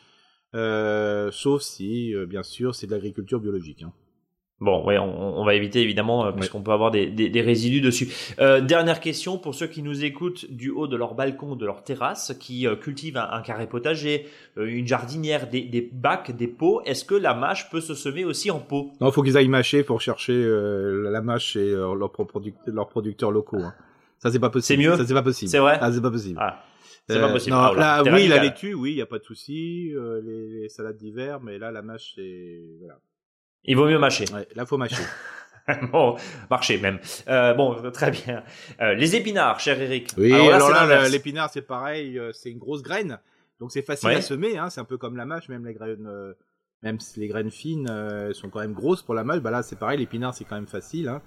euh, 0.54 1.30
sauf 1.30 1.62
si, 1.62 2.14
bien 2.26 2.42
sûr, 2.42 2.74
c'est 2.74 2.86
de 2.86 2.92
l'agriculture 2.92 3.40
biologique. 3.40 3.82
Hein. 3.82 3.92
Bon, 4.60 4.84
ouais, 4.84 4.98
on, 4.98 5.42
va 5.42 5.54
éviter 5.54 5.80
évidemment 5.80 6.26
euh, 6.26 6.32
parce 6.32 6.50
qu'on 6.50 6.60
peut 6.60 6.72
avoir 6.72 6.90
des, 6.90 7.06
des, 7.06 7.40
résidus 7.40 7.80
dessus. 7.80 8.08
Euh, 8.40 8.60
dernière 8.60 9.00
question 9.00 9.38
pour 9.38 9.54
ceux 9.54 9.66
qui 9.66 9.82
nous 9.82 10.04
écoutent 10.04 10.50
du 10.50 10.68
haut 10.68 10.86
de 10.86 10.96
leur 10.96 11.14
balcon, 11.14 11.56
de 11.56 11.64
leur 11.64 11.82
terrasse, 11.82 12.34
qui 12.38 12.66
cultivent 12.80 13.16
un, 13.16 13.40
carré 13.40 13.66
potager, 13.66 14.26
une 14.58 14.86
jardinière, 14.86 15.48
des, 15.48 15.62
des 15.62 15.88
bacs, 15.92 16.36
des 16.36 16.46
pots. 16.46 16.82
Est-ce 16.84 17.06
que 17.06 17.14
la 17.14 17.32
mâche 17.32 17.70
peut 17.70 17.80
se 17.80 17.94
semer 17.94 18.26
aussi 18.26 18.50
en 18.50 18.58
pot? 18.58 18.92
Non, 19.00 19.08
il 19.08 19.12
faut 19.12 19.22
qu'ils 19.22 19.38
aillent 19.38 19.48
mâcher 19.48 19.82
pour 19.82 20.02
chercher 20.02 20.34
la 20.34 21.22
mâche 21.22 21.52
chez 21.52 21.70
leurs, 21.70 21.96
leurs 21.96 22.88
producteurs 22.88 23.30
locaux. 23.30 23.60
Hein. 23.60 23.72
Ça 24.18 24.30
c'est 24.30 24.38
pas 24.38 24.50
possible. 24.50 24.82
C'est 24.82 24.88
mieux? 24.88 24.96
Ça 24.96 25.06
c'est 25.06 25.14
pas 25.14 25.22
possible. 25.22 25.50
C'est 25.50 25.58
vrai? 25.58 25.78
Ah 25.80 25.90
c'est 25.90 26.02
pas 26.02 26.10
possible. 26.10 26.38
Ah. 26.38 26.62
C'est 27.08 27.18
pas 27.18 27.28
euh, 27.28 27.32
possible. 27.32 27.56
Non, 27.56 27.72
là, 27.72 28.02
oui, 28.04 28.28
la 28.28 28.42
laitue, 28.42 28.74
oui, 28.74 28.92
il 28.92 28.96
y 28.96 29.02
a 29.02 29.06
pas 29.06 29.18
de 29.18 29.24
souci. 29.24 29.90
Euh, 29.94 30.20
les, 30.22 30.60
les, 30.60 30.68
salades 30.68 30.96
d'hiver, 30.96 31.40
mais 31.40 31.58
là, 31.58 31.70
la 31.70 31.82
mâche, 31.82 32.12
c'est 32.14 32.60
voilà. 32.78 33.00
Il 33.64 33.76
vaut 33.76 33.86
mieux 33.86 33.98
mâcher. 33.98 34.24
Ouais, 34.32 34.48
là, 34.54 34.66
faut 34.66 34.78
mâcher. 34.78 35.02
bon, 35.92 36.16
marcher 36.50 36.78
même. 36.78 36.98
Euh, 37.28 37.54
bon, 37.54 37.90
très 37.92 38.10
bien. 38.10 38.42
Euh, 38.80 38.94
les 38.94 39.16
épinards, 39.16 39.60
cher 39.60 39.80
Eric. 39.80 40.12
Oui, 40.16 40.32
alors 40.32 40.70
là, 40.70 41.08
l'épinard, 41.08 41.50
c'est 41.50 41.62
pareil, 41.62 42.18
euh, 42.18 42.32
c'est 42.32 42.50
une 42.50 42.58
grosse 42.58 42.82
graine, 42.82 43.18
donc 43.60 43.72
c'est 43.72 43.82
facile 43.82 44.10
à 44.10 44.22
semer. 44.22 44.58
Hein, 44.58 44.70
c'est 44.70 44.80
un 44.80 44.84
peu 44.84 44.98
comme 44.98 45.16
la 45.16 45.26
mâche, 45.26 45.48
même 45.48 45.66
les 45.66 45.74
graines, 45.74 46.06
euh, 46.06 46.32
même 46.82 46.98
si 46.98 47.20
les 47.20 47.28
graines 47.28 47.50
fines 47.50 47.88
sont 48.32 48.48
quand 48.48 48.60
même 48.60 48.72
grosses 48.72 49.02
pour 49.02 49.14
la 49.14 49.24
mâche. 49.24 49.40
Bah 49.40 49.50
là, 49.50 49.62
c'est 49.62 49.78
pareil, 49.78 49.98
l'épinard, 49.98 50.34
c'est 50.34 50.44
quand 50.44 50.56
même 50.56 50.66
facile. 50.66 51.08
Hein. 51.08 51.22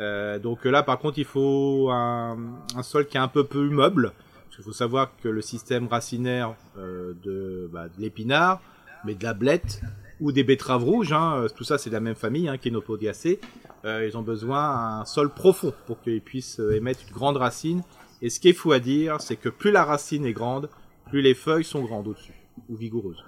Euh, 0.00 0.38
donc 0.38 0.64
là, 0.64 0.82
par 0.82 0.98
contre, 0.98 1.18
il 1.18 1.24
faut 1.24 1.88
un, 1.90 2.38
un, 2.76 2.82
sol 2.82 3.06
qui 3.06 3.16
est 3.16 3.20
un 3.20 3.28
peu 3.28 3.44
plus 3.44 3.70
meuble. 3.70 4.12
Parce 4.44 4.56
qu'il 4.56 4.64
faut 4.64 4.72
savoir 4.72 5.12
que 5.22 5.28
le 5.28 5.40
système 5.40 5.86
racinaire 5.86 6.54
euh, 6.76 7.14
de, 7.22 7.70
bah, 7.72 7.88
de 7.88 8.00
l'épinard, 8.00 8.60
mais 9.04 9.14
de 9.14 9.24
la 9.24 9.34
blette 9.34 9.80
ou 10.22 10.30
des 10.30 10.44
betteraves 10.44 10.84
rouges, 10.84 11.12
hein, 11.12 11.42
euh, 11.42 11.48
tout 11.48 11.64
ça 11.64 11.78
c'est 11.78 11.90
de 11.90 11.94
la 11.94 12.00
même 12.00 12.14
famille, 12.14 12.48
hein, 12.48 12.56
Chenopodiaceae, 12.62 13.38
euh, 13.84 14.06
ils 14.08 14.16
ont 14.16 14.22
besoin 14.22 14.98
d'un 15.00 15.04
sol 15.04 15.30
profond 15.30 15.74
pour 15.86 16.00
qu'ils 16.00 16.22
puissent 16.22 16.60
euh, 16.60 16.76
émettre 16.76 17.00
une 17.08 17.12
grande 17.12 17.36
racine. 17.36 17.82
Et 18.22 18.30
ce 18.30 18.38
qu'il 18.38 18.50
est 18.50 18.54
fou 18.54 18.70
à 18.70 18.78
dire, 18.78 19.20
c'est 19.20 19.34
que 19.34 19.48
plus 19.48 19.72
la 19.72 19.84
racine 19.84 20.24
est 20.24 20.32
grande, 20.32 20.70
plus 21.10 21.22
les 21.22 21.34
feuilles 21.34 21.64
sont 21.64 21.82
grandes 21.82 22.06
au-dessus, 22.06 22.34
ou 22.68 22.76
vigoureuses. 22.76 23.24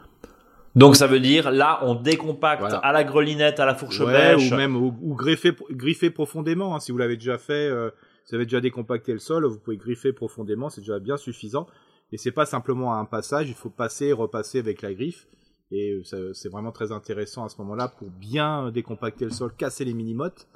Donc 0.76 0.94
ça 0.94 1.08
veut 1.08 1.18
dire 1.18 1.50
là 1.50 1.80
on 1.82 1.96
décompacte 1.96 2.76
à 2.82 2.92
la 2.92 3.02
grelinette, 3.02 3.58
à 3.58 3.66
la 3.66 3.74
fourche 3.74 4.04
bêche. 4.04 4.52
ou 4.52 4.54
même 4.54 4.76
ou, 4.76 5.14
griffer, 5.16 5.52
griffer 5.72 6.10
profondément. 6.10 6.76
Hein, 6.76 6.80
si 6.80 6.92
vous 6.92 6.98
l'avez 6.98 7.16
déjà 7.16 7.38
fait, 7.38 7.68
euh, 7.68 7.90
vous 8.28 8.36
avez 8.36 8.44
déjà 8.44 8.60
décompacté 8.60 9.12
le 9.12 9.18
sol, 9.18 9.44
vous 9.46 9.58
pouvez 9.58 9.76
griffer 9.76 10.12
profondément, 10.12 10.70
c'est 10.70 10.80
déjà 10.80 11.00
bien 11.00 11.16
suffisant. 11.16 11.66
Et 12.12 12.18
c'est 12.18 12.32
pas 12.32 12.46
simplement 12.46 12.94
un 12.94 13.04
passage, 13.04 13.48
il 13.48 13.54
faut 13.54 13.70
passer 13.70 14.06
et 14.06 14.12
repasser 14.12 14.60
avec 14.60 14.82
la 14.82 14.94
griffe. 14.94 15.26
Et 15.70 16.00
c'est 16.04 16.48
vraiment 16.48 16.72
très 16.72 16.92
intéressant 16.92 17.44
à 17.44 17.48
ce 17.48 17.58
moment-là 17.58 17.88
pour 17.88 18.10
bien 18.10 18.70
décompacter 18.70 19.24
le 19.24 19.30
sol, 19.30 19.52
casser 19.56 19.84
les 19.84 19.94
mini-mottes. 19.94 20.46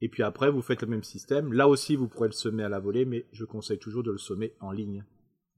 Et 0.00 0.08
puis 0.08 0.22
après, 0.22 0.50
vous 0.50 0.62
faites 0.62 0.82
le 0.82 0.88
même 0.88 1.04
système. 1.04 1.52
Là 1.52 1.68
aussi, 1.68 1.96
vous 1.96 2.08
pourrez 2.08 2.28
le 2.28 2.32
semer 2.32 2.64
à 2.64 2.68
la 2.68 2.80
volée, 2.80 3.04
mais 3.04 3.24
je 3.32 3.44
conseille 3.44 3.78
toujours 3.78 4.02
de 4.02 4.10
le 4.10 4.18
semer 4.18 4.52
en 4.60 4.70
ligne. 4.70 5.04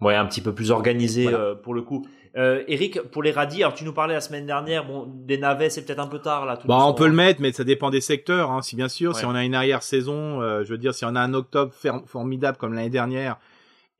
Ouais, 0.00 0.14
un 0.14 0.26
petit 0.26 0.42
peu 0.42 0.54
plus 0.54 0.70
organisé 0.70 1.26
euh, 1.26 1.54
pour 1.54 1.72
le 1.72 1.80
coup. 1.80 2.06
Euh, 2.36 2.62
Eric, 2.68 3.00
pour 3.10 3.22
les 3.22 3.30
radis, 3.30 3.62
alors 3.62 3.72
tu 3.72 3.84
nous 3.84 3.94
parlais 3.94 4.12
la 4.12 4.20
semaine 4.20 4.44
dernière, 4.44 4.86
bon, 4.86 5.06
des 5.06 5.38
navets, 5.38 5.70
c'est 5.70 5.86
peut-être 5.86 6.00
un 6.00 6.06
peu 6.06 6.18
tard 6.18 6.44
là. 6.44 6.58
Tout 6.58 6.68
bah, 6.68 6.84
on 6.84 6.92
peut 6.92 7.06
le 7.06 7.14
mettre, 7.14 7.40
mais 7.40 7.50
ça 7.52 7.64
dépend 7.64 7.88
des 7.88 8.02
secteurs. 8.02 8.50
Hein. 8.50 8.60
Si 8.60 8.76
bien 8.76 8.88
sûr, 8.88 9.16
si 9.16 9.24
on 9.24 9.34
a 9.34 9.42
une 9.42 9.54
arrière-saison, 9.54 10.42
euh, 10.42 10.62
je 10.64 10.70
veux 10.70 10.78
dire, 10.78 10.94
si 10.94 11.06
on 11.06 11.14
a 11.16 11.20
un 11.20 11.32
octobre 11.32 11.72
formidable 12.04 12.58
comme 12.58 12.74
l'année 12.74 12.90
dernière 12.90 13.38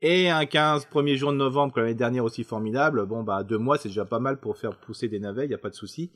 et 0.01 0.29
un 0.29 0.45
15 0.45 0.85
premier 0.85 1.17
jour 1.17 1.31
de 1.31 1.37
novembre 1.37 1.73
comme 1.73 1.83
l'année 1.83 1.95
dernière 1.95 2.23
aussi 2.23 2.43
formidable, 2.43 3.05
bon 3.05 3.23
bah 3.23 3.43
deux 3.43 3.57
mois 3.57 3.77
c'est 3.77 3.89
déjà 3.89 4.05
pas 4.05 4.19
mal 4.19 4.39
pour 4.39 4.57
faire 4.57 4.77
pousser 4.77 5.07
des 5.07 5.19
navets, 5.19 5.45
il 5.45 5.51
y 5.51 5.55
a 5.55 5.59
pas 5.59 5.69
de 5.69 5.75
souci. 5.75 6.11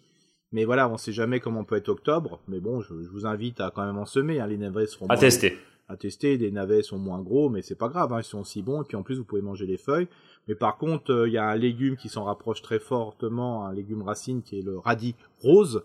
Mais 0.54 0.66
voilà, 0.66 0.90
on 0.90 0.98
sait 0.98 1.14
jamais 1.14 1.40
comment 1.40 1.64
peut 1.64 1.78
être 1.78 1.88
octobre. 1.88 2.42
Mais 2.50 2.60
bon, 2.60 2.82
je, 2.82 2.94
vous 2.94 3.26
invite 3.26 3.62
à 3.62 3.72
quand 3.74 3.86
même 3.86 3.98
en 3.98 4.06
semer. 4.06 4.42
Hein. 4.42 4.48
Les 4.48 4.58
navets 4.58 4.86
seront 4.86 5.08
à 5.08 5.16
tester 5.16 5.58
à 5.92 5.98
tester. 5.98 6.38
Des 6.38 6.52
navets 6.52 6.82
sont 6.82 6.98
moins 6.98 7.22
gros, 7.22 7.50
mais 7.50 7.62
c'est 7.62 7.76
pas 7.76 7.90
grave, 7.90 8.14
hein, 8.14 8.20
ils 8.20 8.24
sont 8.24 8.40
aussi 8.40 8.62
bons. 8.62 8.82
Et 8.82 8.86
puis 8.86 8.98
en 8.98 9.04
plus, 9.04 9.18
vous 9.18 9.26
pouvez 9.26 9.42
manger 9.42 9.66
les 9.66 9.78
feuilles. 9.78 10.08
Mais 10.48 10.56
par 10.56 10.78
contre, 10.78 11.12
euh, 11.12 11.28
il 11.28 11.34
y 11.34 11.38
a 11.38 11.46
un 11.46 11.56
légume 11.56 11.98
qui 11.98 12.10
s'en 12.10 12.24
rapproche 12.24 12.62
très 12.62 12.80
fortement, 12.80 13.66
un 13.66 13.74
légume 13.74 14.02
racine 14.02 14.42
qui 14.42 14.60
est 14.60 14.62
le 14.62 14.80
radis 14.80 15.16
rose. 15.40 15.84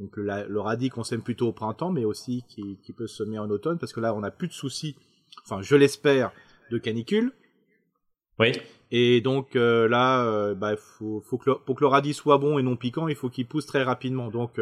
Donc 0.00 0.16
le, 0.16 0.58
radis 0.58 0.88
qu'on 0.88 1.04
sème 1.04 1.22
plutôt 1.22 1.48
au 1.48 1.52
printemps, 1.52 1.92
mais 1.92 2.04
aussi 2.04 2.44
qui, 2.48 2.78
qui 2.82 2.92
peut 2.92 3.06
se 3.06 3.16
semer 3.16 3.38
en 3.38 3.48
automne, 3.50 3.78
parce 3.78 3.92
que 3.92 4.00
là, 4.00 4.14
on 4.14 4.20
n'a 4.20 4.30
plus 4.30 4.48
de 4.48 4.52
soucis, 4.52 4.96
enfin 5.44 5.62
je 5.62 5.76
l'espère, 5.76 6.32
de 6.72 6.78
canicule. 6.78 7.32
Oui. 8.38 8.52
Et 8.90 9.20
donc 9.20 9.56
euh, 9.56 9.88
là, 9.88 10.24
euh, 10.24 10.54
bah, 10.54 10.76
faut, 10.76 11.20
faut 11.20 11.38
que 11.38 11.50
pour 11.50 11.76
que 11.76 11.84
le 11.84 11.88
radis 11.88 12.14
soit 12.14 12.38
bon 12.38 12.58
et 12.58 12.62
non 12.62 12.76
piquant, 12.76 13.08
il 13.08 13.14
faut 13.14 13.28
qu'il 13.28 13.46
pousse 13.46 13.66
très 13.66 13.82
rapidement. 13.82 14.30
Donc 14.30 14.60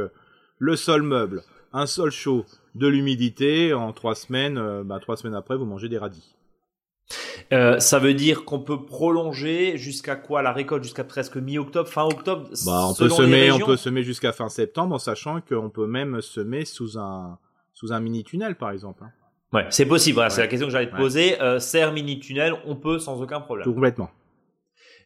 le 0.58 0.76
sol 0.76 1.02
meuble, 1.02 1.42
un 1.72 1.86
sol 1.86 2.10
chaud, 2.10 2.44
de 2.74 2.86
l'humidité, 2.86 3.72
en 3.72 3.92
trois 3.92 4.14
semaines, 4.14 4.58
euh, 4.58 4.82
bah, 4.84 4.98
trois 5.00 5.16
semaines 5.16 5.34
après, 5.34 5.56
vous 5.56 5.64
mangez 5.64 5.88
des 5.88 5.98
radis. 5.98 6.34
Euh, 7.52 7.80
ça 7.80 7.98
veut 7.98 8.14
dire 8.14 8.44
qu'on 8.44 8.60
peut 8.60 8.84
prolonger 8.84 9.76
jusqu'à 9.76 10.14
quoi? 10.14 10.42
La 10.42 10.52
récolte 10.52 10.84
jusqu'à 10.84 11.02
presque 11.02 11.36
mi-octobre, 11.36 11.88
fin 11.88 12.04
octobre. 12.04 12.48
Bah, 12.64 12.86
on 12.88 12.94
peut 12.94 13.08
semer, 13.08 13.50
on 13.50 13.58
peut 13.58 13.76
semer 13.76 14.04
jusqu'à 14.04 14.32
fin 14.32 14.48
septembre, 14.48 14.94
en 14.94 14.98
sachant 14.98 15.40
qu'on 15.40 15.70
peut 15.70 15.86
même 15.86 16.20
semer 16.20 16.64
sous 16.64 16.98
un 16.98 17.38
sous 17.72 17.92
un 17.92 18.00
mini 18.00 18.22
tunnel, 18.22 18.56
par 18.56 18.70
exemple. 18.70 19.02
Hein. 19.04 19.10
Ouais, 19.52 19.66
c'est 19.70 19.86
possible. 19.86 20.24
C'est 20.30 20.40
la 20.40 20.48
question 20.48 20.68
que 20.68 20.72
j'allais 20.72 20.90
te 20.90 20.96
poser. 20.96 21.40
Euh, 21.40 21.58
serre 21.58 21.92
mini 21.92 22.20
tunnel, 22.20 22.54
on 22.66 22.76
peut 22.76 22.98
sans 22.98 23.20
aucun 23.20 23.40
problème. 23.40 23.64
Tout 23.64 23.74
complètement. 23.74 24.10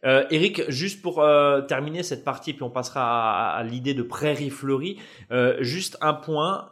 Euh, 0.05 0.25
Eric, 0.31 0.71
juste 0.71 1.01
pour 1.03 1.23
euh, 1.23 1.63
terminer 1.63 2.03
cette 2.03 2.25
partie, 2.25 2.53
puis 2.53 2.63
on 2.63 2.71
passera 2.71 3.55
à, 3.55 3.63
l'idée 3.63 3.95
de 3.95 4.03
prairie 4.03 4.51
fleurie. 4.51 4.99
Euh, 5.31 5.57
juste 5.61 5.97
un 6.01 6.15
point. 6.15 6.71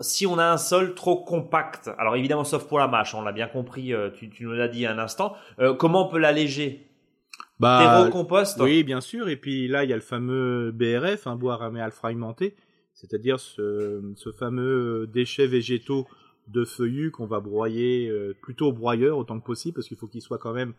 Si 0.00 0.26
on 0.26 0.38
a 0.38 0.44
un 0.44 0.56
sol 0.56 0.94
trop 0.94 1.22
compact, 1.22 1.88
alors 1.98 2.16
évidemment 2.16 2.42
sauf 2.42 2.66
pour 2.66 2.80
la 2.80 2.88
mâche, 2.88 3.14
on 3.14 3.22
l'a 3.22 3.30
bien 3.30 3.46
compris, 3.46 3.92
tu, 4.16 4.28
tu, 4.28 4.42
nous 4.42 4.52
l'as 4.52 4.66
dit 4.66 4.86
un 4.86 4.98
instant, 4.98 5.36
comment 5.78 6.08
on 6.08 6.10
peut 6.10 6.18
l'alléger? 6.18 6.88
Bah, 7.60 8.08
compost 8.10 8.58
Oui, 8.60 8.82
bien 8.82 9.00
sûr. 9.00 9.28
Et 9.28 9.36
puis 9.36 9.68
là, 9.68 9.84
il 9.84 9.90
y 9.90 9.92
a 9.92 9.96
le 9.96 10.02
fameux 10.02 10.72
BRF, 10.72 11.28
un 11.28 11.36
bois 11.36 11.56
raméal 11.56 11.92
fragmenté, 11.92 12.56
c'est-à-dire 12.92 13.38
ce, 13.38 14.02
ce, 14.16 14.32
fameux 14.32 15.06
déchet 15.06 15.46
végétaux 15.46 16.08
de 16.48 16.64
feuillus 16.64 17.10
qu'on 17.10 17.26
va 17.26 17.40
broyer 17.40 18.12
plutôt 18.42 18.68
au 18.68 18.72
broyeur 18.72 19.18
autant 19.18 19.38
que 19.40 19.44
possible, 19.44 19.74
parce 19.74 19.88
qu'il 19.88 19.96
faut 19.96 20.06
qu'il 20.06 20.22
soit 20.22 20.38
quand 20.38 20.52
même 20.52 20.74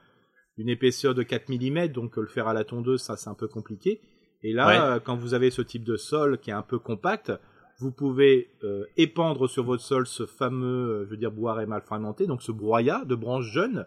une 0.58 0.70
épaisseur 0.70 1.16
de 1.16 1.24
4 1.24 1.50
mm, 1.50 1.88
donc 1.88 2.18
le 2.18 2.28
faire 2.28 2.48
à 2.48 2.54
la 2.54 2.64
tondeuse, 2.64 3.02
ça 3.02 3.18
c'est 3.18 3.30
un 3.30 3.34
peu 3.34 3.48
compliqué. 3.48 4.02
Et 4.44 4.54
là, 4.54 5.00
quand 5.00 5.16
vous 5.16 5.34
avez 5.34 5.50
ce 5.50 5.62
type 5.62 5.84
de 5.84 5.98
sol 5.98 6.40
qui 6.40 6.52
est 6.52 6.54
un 6.54 6.62
peu 6.62 6.78
compact, 6.78 7.32
vous 7.80 7.92
pouvez 7.92 8.52
euh, 8.64 8.86
épandre 8.98 9.50
sur 9.50 9.64
votre 9.64 9.84
sol 9.84 10.08
ce 10.08 10.26
fameux, 10.26 10.68
euh, 10.68 11.06
je 11.06 11.10
veux 11.10 11.18
dire, 11.18 11.32
bois 11.32 11.66
mal 11.66 11.82
fragmenté, 11.82 12.26
donc 12.26 12.42
ce 12.42 12.52
broyat 12.52 13.04
de 13.06 13.16
branches 13.16 13.52
jeunes, 13.52 13.86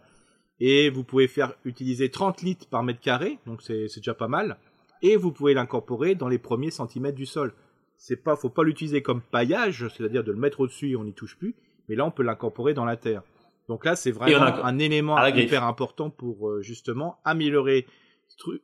et 0.61 0.91
vous 0.91 1.05
pouvez 1.05 1.29
faire 1.29 1.55
utiliser 1.65 2.11
30 2.11 2.43
litres 2.43 2.67
par 2.69 2.83
mètre 2.83 3.01
carré, 3.01 3.39
donc 3.47 3.63
c'est 3.63 3.87
déjà 3.97 4.15
pas 4.15 4.29
mal. 4.29 4.59
et 5.01 5.17
vous 5.17 5.31
pouvez 5.31 5.55
l'incorporer 5.55 6.17
dans 6.17 6.29
les 6.29 6.39
premiers 6.39 6.73
centimètres 6.73 7.17
du 7.17 7.27
sol. 7.27 7.55
C'est 7.97 8.17
pas, 8.17 8.35
faut 8.35 8.51
pas 8.51 8.65
l'utiliser 8.65 9.01
comme 9.01 9.23
paillage, 9.23 9.89
c'est-à-dire 9.97 10.25
de 10.25 10.33
le 10.33 10.39
mettre 10.39 10.61
au-dessus 10.61 10.91
et 10.91 10.97
on 10.97 11.05
n'y 11.05 11.15
touche 11.15 11.37
plus, 11.37 11.55
mais 11.89 11.97
là 11.97 12.05
on 12.05 12.11
peut 12.11 12.23
l'incorporer 12.23 12.75
dans 12.75 12.85
la 12.85 12.97
terre. 12.97 13.23
Donc 13.69 13.85
là, 13.85 13.97
c'est 13.97 14.11
vraiment 14.11 14.65
un 14.65 14.79
élément 14.79 15.23
hyper 15.27 15.63
important 15.63 16.09
pour 16.09 16.49
euh, 16.49 16.63
justement 16.63 17.21
améliorer 17.25 17.87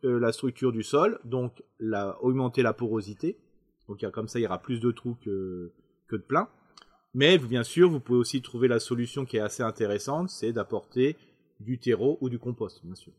euh, 0.04 0.18
la 0.18 0.32
structure 0.32 0.72
du 0.72 0.82
sol, 0.82 1.20
donc 1.24 1.62
la, 1.78 2.16
augmenter 2.22 2.62
la 2.62 2.72
porosité. 2.72 3.36
Donc 3.86 4.04
comme 4.12 4.28
ça, 4.28 4.38
il 4.38 4.42
y 4.42 4.46
aura 4.46 4.62
plus 4.62 4.80
de 4.80 4.90
trous 4.90 5.16
que, 5.22 5.72
que 6.08 6.16
de 6.16 6.22
plein. 6.22 6.48
Mais 7.12 7.36
bien 7.38 7.62
sûr, 7.62 7.90
vous 7.90 8.00
pouvez 8.00 8.18
aussi 8.18 8.40
trouver 8.40 8.66
la 8.66 8.80
solution 8.80 9.26
qui 9.26 9.36
est 9.36 9.40
assez 9.40 9.62
intéressante, 9.62 10.30
c'est 10.30 10.52
d'apporter 10.52 11.16
du 11.60 11.78
terreau 11.78 12.18
ou 12.22 12.30
du 12.30 12.38
compost, 12.38 12.84
bien 12.84 12.94
sûr. 12.94 13.12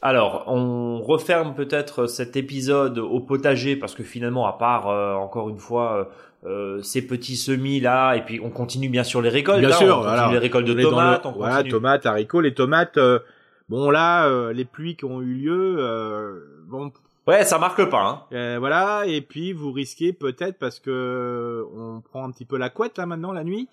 Alors, 0.00 0.44
on 0.46 1.02
referme 1.02 1.54
peut-être 1.54 2.06
cet 2.06 2.36
épisode 2.36 2.98
au 2.98 3.20
potager 3.20 3.76
parce 3.76 3.94
que 3.94 4.04
finalement, 4.04 4.46
à 4.46 4.52
part 4.52 4.88
euh, 4.88 5.14
encore 5.14 5.48
une 5.48 5.58
fois 5.58 6.10
euh, 6.44 6.80
ces 6.82 7.06
petits 7.06 7.36
semis 7.36 7.80
là, 7.80 8.14
et 8.14 8.24
puis 8.24 8.40
on 8.40 8.50
continue 8.50 8.88
bien 8.88 9.04
sûr 9.04 9.20
les 9.20 9.28
récoltes. 9.28 9.60
Bien 9.60 9.72
sûr, 9.72 10.04
on 10.06 10.30
les 10.30 10.38
récoltes 10.38 10.66
de 10.66 10.80
tomates. 10.80 11.26
on 11.26 11.32
voilà, 11.32 11.64
tomates, 11.64 12.06
haricots, 12.06 12.40
les 12.40 12.54
tomates. 12.54 12.98
Bon 13.68 13.90
là, 13.90 14.26
euh, 14.26 14.52
les 14.52 14.64
pluies 14.64 14.96
qui 14.96 15.04
ont 15.04 15.20
eu 15.20 15.34
lieu, 15.34 15.76
euh, 15.78 16.40
bon. 16.68 16.90
Ouais, 17.26 17.44
ça 17.44 17.58
marque 17.58 17.84
pas. 17.90 18.02
Hein. 18.02 18.22
Euh, 18.32 18.56
voilà, 18.58 19.04
et 19.06 19.20
puis 19.20 19.52
vous 19.52 19.72
risquez 19.72 20.14
peut-être 20.14 20.58
parce 20.58 20.80
que 20.80 21.66
on 21.76 22.00
prend 22.00 22.24
un 22.24 22.30
petit 22.30 22.46
peu 22.46 22.56
la 22.56 22.70
couette 22.70 22.96
là 22.96 23.04
maintenant 23.04 23.32
la 23.32 23.44
nuit. 23.44 23.68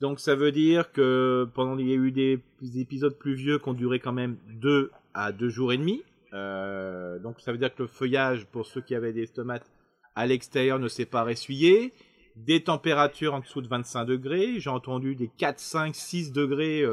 Donc 0.00 0.20
ça 0.20 0.36
veut 0.36 0.52
dire 0.52 0.92
que 0.92 1.48
pendant 1.54 1.76
il 1.76 1.88
y 1.88 1.92
a 1.92 1.96
eu 1.96 2.12
des, 2.12 2.40
épisodes 2.76 3.18
pluvieux 3.18 3.58
qui 3.58 3.68
ont 3.68 3.72
duré 3.74 3.98
quand 3.98 4.12
même 4.12 4.36
deux 4.48 4.92
à 5.18 5.32
deux 5.32 5.48
jours 5.48 5.72
et 5.72 5.78
demi. 5.78 6.02
donc 7.22 7.40
ça 7.40 7.52
veut 7.52 7.58
dire 7.58 7.74
que 7.74 7.82
le 7.82 7.88
feuillage 7.88 8.46
pour 8.46 8.66
ceux 8.66 8.80
qui 8.80 8.94
avaient 8.94 9.12
des 9.12 9.26
tomates 9.26 9.70
à 10.14 10.26
l'extérieur 10.26 10.78
ne 10.78 10.88
s'est 10.88 11.06
pas 11.06 11.24
ressuyé. 11.24 11.92
Des 12.36 12.62
températures 12.62 13.34
en 13.34 13.40
dessous 13.40 13.62
de 13.62 13.68
25 13.68 14.04
degrés. 14.04 14.60
J'ai 14.60 14.70
entendu 14.70 15.16
des 15.16 15.28
4, 15.28 15.58
5, 15.58 15.94
6 15.94 16.32
degrés 16.32 16.84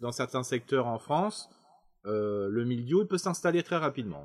dans 0.00 0.12
certains 0.12 0.42
secteurs 0.42 0.86
en 0.86 0.98
France, 0.98 1.48
euh, 2.06 2.48
le 2.50 2.64
mildiou 2.64 3.06
peut 3.06 3.18
s'installer 3.18 3.62
très 3.62 3.76
rapidement. 3.76 4.24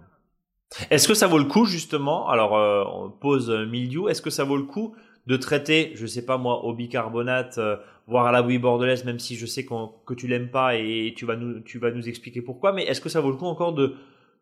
Est-ce 0.89 1.07
que 1.07 1.13
ça 1.13 1.27
vaut 1.27 1.37
le 1.37 1.45
coup 1.45 1.65
justement 1.65 2.29
Alors, 2.29 2.57
euh, 2.57 2.83
on 2.93 3.09
pose 3.09 3.49
mildiou. 3.49 4.09
Est-ce 4.09 4.21
que 4.21 4.29
ça 4.29 4.43
vaut 4.43 4.57
le 4.57 4.63
coup 4.63 4.95
de 5.25 5.37
traiter, 5.37 5.91
je 5.95 6.05
sais 6.05 6.25
pas 6.25 6.37
moi, 6.37 6.65
au 6.65 6.73
bicarbonate, 6.73 7.57
euh, 7.57 7.77
voire 8.09 8.25
à 8.25 8.31
la 8.31 8.41
bouillie 8.41 8.59
bordelaise, 8.59 9.05
même 9.05 9.19
si 9.19 9.35
je 9.35 9.45
sais 9.45 9.65
que 9.65 10.13
tu 10.13 10.27
l'aimes 10.27 10.49
pas 10.49 10.75
et 10.75 11.13
tu 11.15 11.25
vas 11.25 11.35
nous, 11.35 11.61
tu 11.61 11.79
vas 11.79 11.91
nous 11.91 12.09
expliquer 12.09 12.41
pourquoi. 12.41 12.73
Mais 12.73 12.83
est-ce 12.83 13.01
que 13.01 13.09
ça 13.09 13.21
vaut 13.21 13.31
le 13.31 13.37
coup 13.37 13.45
encore 13.45 13.73
de 13.73 13.95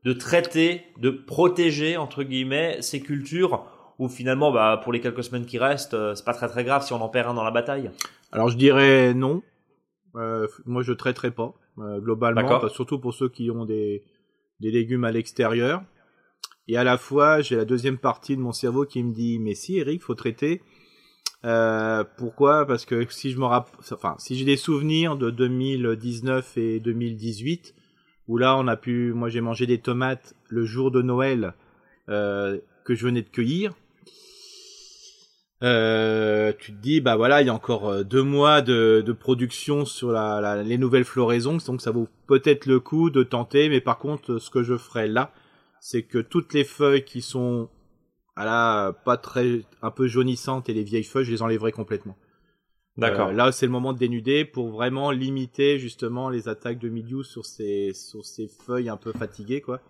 de 0.03 0.13
traiter, 0.13 0.83
de 0.99 1.09
protéger 1.09 1.97
entre 1.97 2.23
guillemets 2.23 2.77
ces 2.81 3.01
cultures 3.01 3.65
où 3.99 4.07
finalement, 4.07 4.51
bah, 4.51 4.79
pour 4.83 4.93
les 4.93 5.01
quelques 5.01 5.23
semaines 5.23 5.45
qui 5.45 5.57
restent, 5.57 5.97
c'est 6.15 6.23
pas 6.23 6.33
très 6.33 6.47
très 6.47 6.63
grave 6.63 6.85
si 6.85 6.93
on 6.93 7.01
en 7.01 7.09
perd 7.09 7.29
un 7.29 7.33
dans 7.33 7.43
la 7.43 7.51
bataille? 7.51 7.91
Alors 8.31 8.49
je 8.49 8.57
dirais 8.57 9.13
non, 9.13 9.41
euh, 10.17 10.47
moi, 10.65 10.81
je 10.81 10.93
traiterai 10.93 11.31
pas 11.31 11.53
euh, 11.79 11.99
globalement, 11.99 12.67
surtout 12.69 12.99
pour 12.99 13.13
ceux 13.13 13.29
qui 13.29 13.51
ont 13.51 13.65
des, 13.65 14.03
des 14.59 14.71
légumes 14.71 15.03
à 15.03 15.11
l'extérieur. 15.11 15.83
Et 16.67 16.77
à 16.77 16.83
la 16.83 16.97
fois, 16.97 17.41
j'ai 17.41 17.55
la 17.55 17.65
deuxième 17.65 17.97
partie 17.97 18.35
de 18.35 18.41
mon 18.41 18.51
cerveau 18.51 18.85
qui 18.85 19.03
me 19.03 19.13
dit 19.13 19.39
mais 19.39 19.55
si 19.55 19.77
Eric, 19.77 20.01
faut 20.01 20.15
traiter. 20.15 20.61
Euh, 21.47 22.03
pourquoi? 22.17 22.65
Parce 22.65 22.85
que 22.85 23.07
si 23.09 23.31
je 23.31 23.37
me 23.37 23.45
enfin, 23.45 24.15
si 24.19 24.35
j'ai 24.35 24.43
des 24.43 24.57
souvenirs 24.57 25.15
de 25.15 25.29
2019 25.29 26.57
et 26.57 26.79
2018, 26.81 27.73
où 28.27 28.37
là 28.37 28.57
on 28.57 28.67
a 28.67 28.75
pu, 28.75 29.13
moi 29.13 29.29
j'ai 29.29 29.39
mangé 29.39 29.65
des 29.65 29.77
tomates 29.77 30.35
le 30.49 30.65
jour 30.65 30.91
de 30.91 31.01
Noël 31.01 31.53
euh, 32.09 32.57
que 32.83 32.95
je 32.95 33.05
venais 33.05 33.21
de 33.21 33.29
cueillir. 33.29 33.73
Euh, 35.63 36.51
tu 36.59 36.73
te 36.73 36.77
dis 36.77 37.01
bah 37.01 37.15
voilà 37.15 37.41
il 37.41 37.47
y 37.47 37.49
a 37.49 37.53
encore 37.53 38.05
deux 38.05 38.21
mois 38.21 38.61
de, 38.61 39.03
production 39.19 39.85
sur 39.85 40.11
la, 40.11 40.61
les 40.61 40.77
nouvelles 40.77 41.03
floraisons 41.03 41.57
donc 41.65 41.81
ça 41.81 41.89
vaut 41.89 42.07
peut-être 42.27 42.67
le 42.67 42.79
coup 42.79 43.09
de 43.09 43.23
tenter 43.23 43.67
mais 43.67 43.81
par 43.81 43.97
contre 43.97 44.37
ce 44.37 44.51
que 44.51 44.61
je 44.61 44.77
ferai 44.77 45.07
là 45.07 45.33
c'est 45.79 46.03
que 46.03 46.19
toutes 46.19 46.53
les 46.53 46.63
feuilles 46.63 47.03
qui 47.03 47.23
sont 47.23 47.69
à 48.37 48.45
la 48.45 48.93
pas 49.03 49.17
très 49.17 49.63
un 49.81 49.91
peu 49.91 50.07
jaunissantes 50.07 50.69
et 50.69 50.73
les 50.73 50.83
vieilles 50.83 51.03
feuilles 51.03 51.25
je 51.25 51.31
les 51.31 51.41
enlèverai 51.41 51.71
complètement. 51.73 52.15
D'accord. 52.95 53.29
euh, 53.29 53.33
là 53.33 53.51
c'est 53.51 53.65
le 53.65 53.71
moment 53.71 53.93
de 53.93 53.99
dénuder 53.99 54.45
pour 54.45 54.69
vraiment 54.69 55.11
limiter 55.11 55.79
justement 55.79 56.29
les 56.29 56.47
attaques 56.47 56.79
de 56.79 56.87
milieu 56.87 57.23
sur 57.23 57.45
ces 57.45 57.93
sur 57.93 58.25
ces 58.25 58.47
feuilles 58.47 58.89
un 58.89 58.97
peu 58.97 59.11
fatiguées 59.11 59.61
quoi. 59.61 59.81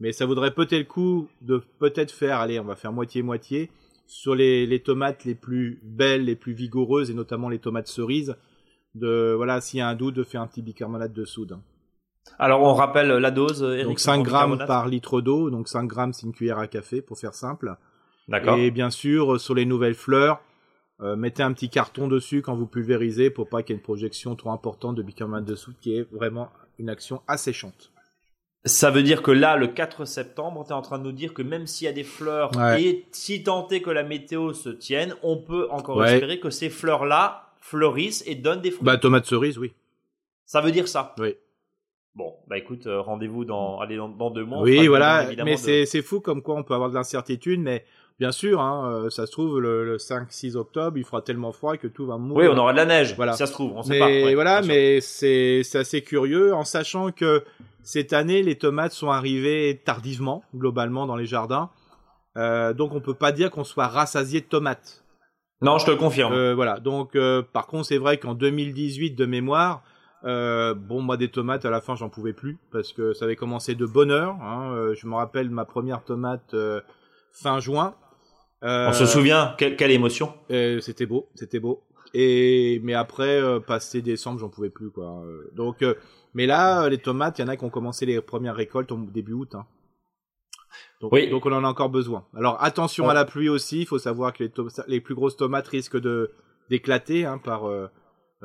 Mais 0.00 0.12
ça 0.12 0.26
vaudrait 0.26 0.54
peut-être 0.54 0.78
le 0.78 0.84
coup 0.84 1.28
de 1.40 1.60
peut-être 1.78 2.12
faire 2.12 2.38
allez 2.38 2.60
on 2.60 2.64
va 2.64 2.76
faire 2.76 2.92
moitié 2.92 3.22
moitié 3.22 3.70
sur 4.08 4.34
les, 4.34 4.66
les, 4.66 4.80
tomates 4.80 5.24
les 5.24 5.34
plus 5.34 5.80
belles, 5.82 6.24
les 6.24 6.34
plus 6.34 6.54
vigoureuses, 6.54 7.10
et 7.10 7.14
notamment 7.14 7.50
les 7.50 7.58
tomates 7.58 7.88
cerises, 7.88 8.36
de 8.94 9.34
voilà, 9.36 9.60
s'il 9.60 9.78
y 9.78 9.80
a 9.82 9.88
un 9.88 9.94
doute, 9.94 10.16
de 10.16 10.24
faire 10.24 10.40
un 10.40 10.46
petit 10.46 10.62
bicarbonate 10.62 11.12
de 11.12 11.24
soude. 11.26 11.58
Alors 12.38 12.62
on 12.62 12.74
rappelle 12.74 13.08
la 13.08 13.30
dose, 13.30 13.62
Eric, 13.62 13.86
Donc 13.86 14.00
5 14.00 14.22
grammes 14.22 14.64
par 14.66 14.88
litre 14.88 15.20
d'eau, 15.20 15.50
donc 15.50 15.68
5 15.68 15.84
grammes 15.84 16.12
c'est 16.12 16.26
une 16.26 16.32
cuillère 16.32 16.58
à 16.58 16.68
café 16.68 17.02
pour 17.02 17.18
faire 17.18 17.34
simple. 17.34 17.76
D'accord. 18.28 18.58
Et 18.58 18.70
bien 18.70 18.90
sûr, 18.90 19.40
sur 19.40 19.54
les 19.54 19.64
nouvelles 19.64 19.94
fleurs, 19.94 20.40
euh, 21.00 21.16
mettez 21.16 21.42
un 21.42 21.52
petit 21.52 21.70
carton 21.70 22.08
dessus 22.08 22.42
quand 22.42 22.54
vous 22.54 22.66
pulvérisez 22.66 23.30
pour 23.30 23.48
pas 23.48 23.62
qu'il 23.62 23.74
y 23.74 23.76
ait 23.76 23.78
une 23.78 23.82
projection 23.82 24.34
trop 24.36 24.50
importante 24.50 24.96
de 24.96 25.02
bicarbonate 25.02 25.44
de 25.44 25.54
soude 25.54 25.76
qui 25.80 25.96
est 25.96 26.06
vraiment 26.12 26.50
une 26.78 26.90
action 26.90 27.22
asséchante. 27.26 27.92
Ça 28.64 28.90
veut 28.90 29.04
dire 29.04 29.22
que 29.22 29.30
là, 29.30 29.56
le 29.56 29.68
4 29.68 30.04
septembre, 30.04 30.64
tu 30.66 30.70
es 30.70 30.74
en 30.74 30.82
train 30.82 30.98
de 30.98 31.04
nous 31.04 31.12
dire 31.12 31.32
que 31.32 31.42
même 31.42 31.66
s'il 31.66 31.86
y 31.86 31.88
a 31.88 31.92
des 31.92 32.04
fleurs 32.04 32.50
et 32.76 33.06
si 33.12 33.42
tant 33.44 33.68
est 33.68 33.80
que 33.80 33.90
la 33.90 34.02
météo 34.02 34.52
se 34.52 34.68
tienne, 34.68 35.14
on 35.22 35.36
peut 35.36 35.68
encore 35.70 36.04
espérer 36.04 36.40
que 36.40 36.50
ces 36.50 36.68
fleurs-là 36.68 37.52
fleurissent 37.60 38.24
et 38.26 38.34
donnent 38.34 38.60
des 38.60 38.72
fruits. 38.72 38.84
Bah, 38.84 38.98
tomates 38.98 39.26
cerises, 39.26 39.58
oui. 39.58 39.72
Ça 40.44 40.60
veut 40.60 40.72
dire 40.72 40.88
ça. 40.88 41.14
Oui. 41.18 41.36
Bon, 42.18 42.34
bah 42.48 42.58
écoute, 42.58 42.88
euh, 42.88 43.00
rendez-vous 43.00 43.44
dans, 43.44 43.78
allez, 43.78 43.96
dans, 43.96 44.30
deux 44.30 44.44
mois. 44.44 44.62
Oui, 44.62 44.88
voilà. 44.88 45.28
Mais 45.44 45.56
c'est 45.56 46.02
fou 46.02 46.18
comme 46.18 46.42
quoi 46.42 46.56
on 46.56 46.64
peut 46.64 46.74
avoir 46.74 46.90
de 46.90 46.96
l'incertitude, 46.96 47.60
mais 47.60 47.84
bien 48.18 48.32
sûr, 48.32 48.60
hein, 48.60 48.90
euh, 48.90 49.08
ça 49.08 49.24
se 49.24 49.30
trouve 49.30 49.60
le, 49.60 49.98
5-6 49.98 50.56
octobre, 50.56 50.98
il 50.98 51.04
fera 51.04 51.22
tellement 51.22 51.52
froid 51.52 51.76
que 51.76 51.86
tout 51.86 52.06
va 52.06 52.18
mourir. 52.18 52.50
Oui, 52.50 52.56
on 52.56 52.58
aura 52.58 52.72
de 52.72 52.78
la 52.78 52.86
neige. 52.86 53.14
Voilà. 53.14 53.34
Ça 53.34 53.46
se 53.46 53.52
trouve, 53.52 53.72
on 53.76 53.84
sait 53.84 54.00
mais, 54.00 54.24
pas. 54.24 54.34
voilà, 54.34 54.62
mais 54.62 55.00
c'est 55.00 55.62
assez 55.74 56.02
curieux 56.02 56.52
en 56.52 56.64
sachant 56.64 57.12
que 57.12 57.44
cette 57.84 58.12
année, 58.12 58.42
les 58.42 58.56
tomates 58.56 58.90
sont 58.90 59.10
arrivées 59.10 59.80
tardivement, 59.84 60.42
globalement, 60.56 61.06
dans 61.06 61.14
les 61.14 61.26
jardins. 61.26 61.70
Euh, 62.36 62.74
donc, 62.74 62.96
on 62.96 63.00
peut 63.00 63.14
pas 63.14 63.30
dire 63.30 63.52
qu'on 63.52 63.62
soit 63.62 63.86
rassasié 63.86 64.40
de 64.40 64.46
tomates. 64.46 65.04
Non, 65.62 65.78
je 65.78 65.86
te 65.86 65.92
le 65.92 65.96
confirme. 65.96 66.54
Voilà. 66.54 66.80
Donc, 66.80 67.16
par 67.52 67.68
contre, 67.68 67.86
c'est 67.86 67.98
vrai 67.98 68.18
qu'en 68.18 68.34
2018, 68.34 69.12
de 69.12 69.24
mémoire, 69.24 69.84
euh, 70.24 70.74
bon, 70.74 71.00
moi, 71.00 71.16
des 71.16 71.28
tomates, 71.28 71.64
à 71.64 71.70
la 71.70 71.80
fin, 71.80 71.94
j'en 71.94 72.08
pouvais 72.08 72.32
plus 72.32 72.58
parce 72.72 72.92
que 72.92 73.12
ça 73.12 73.24
avait 73.24 73.36
commencé 73.36 73.74
de 73.74 73.86
bonne 73.86 74.10
heure. 74.10 74.34
Hein. 74.42 74.72
Euh, 74.74 74.94
je 74.94 75.06
me 75.06 75.14
rappelle 75.14 75.50
ma 75.50 75.64
première 75.64 76.04
tomate 76.04 76.54
euh, 76.54 76.80
fin 77.32 77.60
juin. 77.60 77.94
On 78.62 78.92
se 78.92 79.06
souvient, 79.06 79.54
quelle, 79.56 79.90
émotion? 79.90 80.34
C'était 80.48 81.06
beau, 81.06 81.28
c'était 81.36 81.60
beau. 81.60 81.84
Et 82.12 82.80
mais 82.82 82.94
après, 82.94 83.40
passé 83.60 84.02
décembre, 84.02 84.40
j'en 84.40 84.48
pouvais 84.48 84.70
plus, 84.70 84.90
quoi. 84.90 85.22
Donc 85.54 85.84
mais 86.34 86.46
là, 86.46 86.88
les 86.88 86.98
tomates, 86.98 87.38
il 87.38 87.42
y 87.42 87.44
en 87.44 87.48
a 87.48 87.56
qui 87.56 87.64
ont 87.64 87.70
commencé 87.70 88.04
les 88.04 88.20
premières 88.20 88.56
récoltes 88.56 88.90
au 88.90 88.96
début 88.96 89.34
août. 89.34 89.54
Hein. 89.54 89.64
Donc, 91.00 91.12
oui. 91.12 91.30
donc 91.30 91.46
on 91.46 91.52
en 91.52 91.62
a 91.62 91.68
encore 91.68 91.88
besoin. 91.88 92.26
Alors 92.36 92.60
attention 92.60 93.08
à 93.08 93.14
la 93.14 93.24
pluie 93.24 93.48
aussi. 93.48 93.82
Il 93.82 93.86
faut 93.86 93.98
savoir 93.98 94.32
que 94.32 94.42
les, 94.42 94.50
les, 94.88 95.00
plus 95.00 95.14
grosses 95.14 95.36
tomates 95.36 95.68
risquent 95.68 96.00
de 96.00 96.32
d'éclater 96.68 97.24
hein, 97.24 97.38
par, 97.38 97.70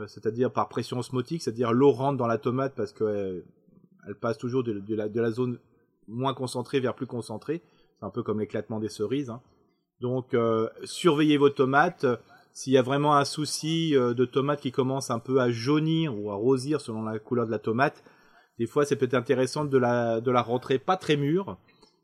c'est-à-dire 0.08 0.52
par 0.52 0.70
pression 0.70 1.00
osmotique, 1.00 1.44
c'est-à-dire 1.44 1.72
l'eau 1.72 1.92
rentre 1.92 2.18
dans 2.18 2.28
la 2.28 2.38
tomate 2.38 2.74
parce 2.76 2.92
que 2.92 3.44
elle 4.08 4.16
passe 4.16 4.38
toujours 4.38 4.64
de, 4.64 4.96
la, 4.96 5.32
zone 5.32 5.60
moins 6.08 6.34
concentrée 6.34 6.80
vers 6.80 6.96
plus 6.96 7.06
concentrée. 7.06 7.62
C'est 8.00 8.06
un 8.06 8.10
peu 8.10 8.24
comme 8.24 8.40
l'éclatement 8.40 8.80
des 8.80 8.90
cerises. 8.90 9.30
Hein. 9.30 9.42
Donc 10.02 10.36
surveillez 10.84 11.38
vos 11.38 11.50
tomates. 11.50 12.06
S'il 12.54 12.74
y 12.74 12.78
a 12.78 12.84
vraiment 12.84 13.16
un 13.16 13.26
souci 13.26 13.98
euh, 13.98 14.14
de 14.14 14.26
tomate 14.26 14.62
qui 14.62 14.72
commence 14.72 15.10
un 15.10 15.18
peu 15.18 15.42
à 15.42 15.50
jaunir 15.50 16.16
ou 16.16 16.30
à 16.30 16.36
rosir 16.36 16.80
selon 16.82 17.02
la 17.02 17.18
couleur 17.18 17.48
de 17.48 17.52
la 17.52 17.58
tomate, 17.58 18.04
des 18.60 18.68
fois 18.68 18.86
c'est 18.86 18.96
peut-être 18.96 19.16
intéressant 19.16 19.66
de 19.66 19.78
la, 19.78 20.22
de 20.22 20.30
la 20.30 20.44
rentrer 20.44 20.78
pas 20.78 20.96
très 20.96 21.18
mûre 21.18 21.58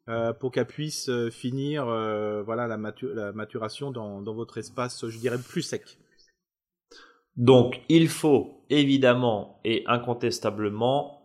euh, 0.10 0.34
pour 0.34 0.52
qu'elle 0.52 0.66
puisse 0.66 1.08
euh, 1.10 1.30
finir 1.30 1.86
voilà, 1.86 2.66
la, 2.66 2.78
la 2.78 3.32
maturation 3.32 3.92
dans, 3.92 4.24
dans 4.24 4.34
votre 4.34 4.58
espace, 4.58 5.08
je 5.08 5.20
dirais, 5.20 5.38
plus 5.38 5.62
sec. 5.62 6.00
Donc 7.40 7.82
il 7.90 8.08
faut 8.10 8.62
évidemment 8.70 9.60
et 9.66 9.84
incontestablement 9.88 11.22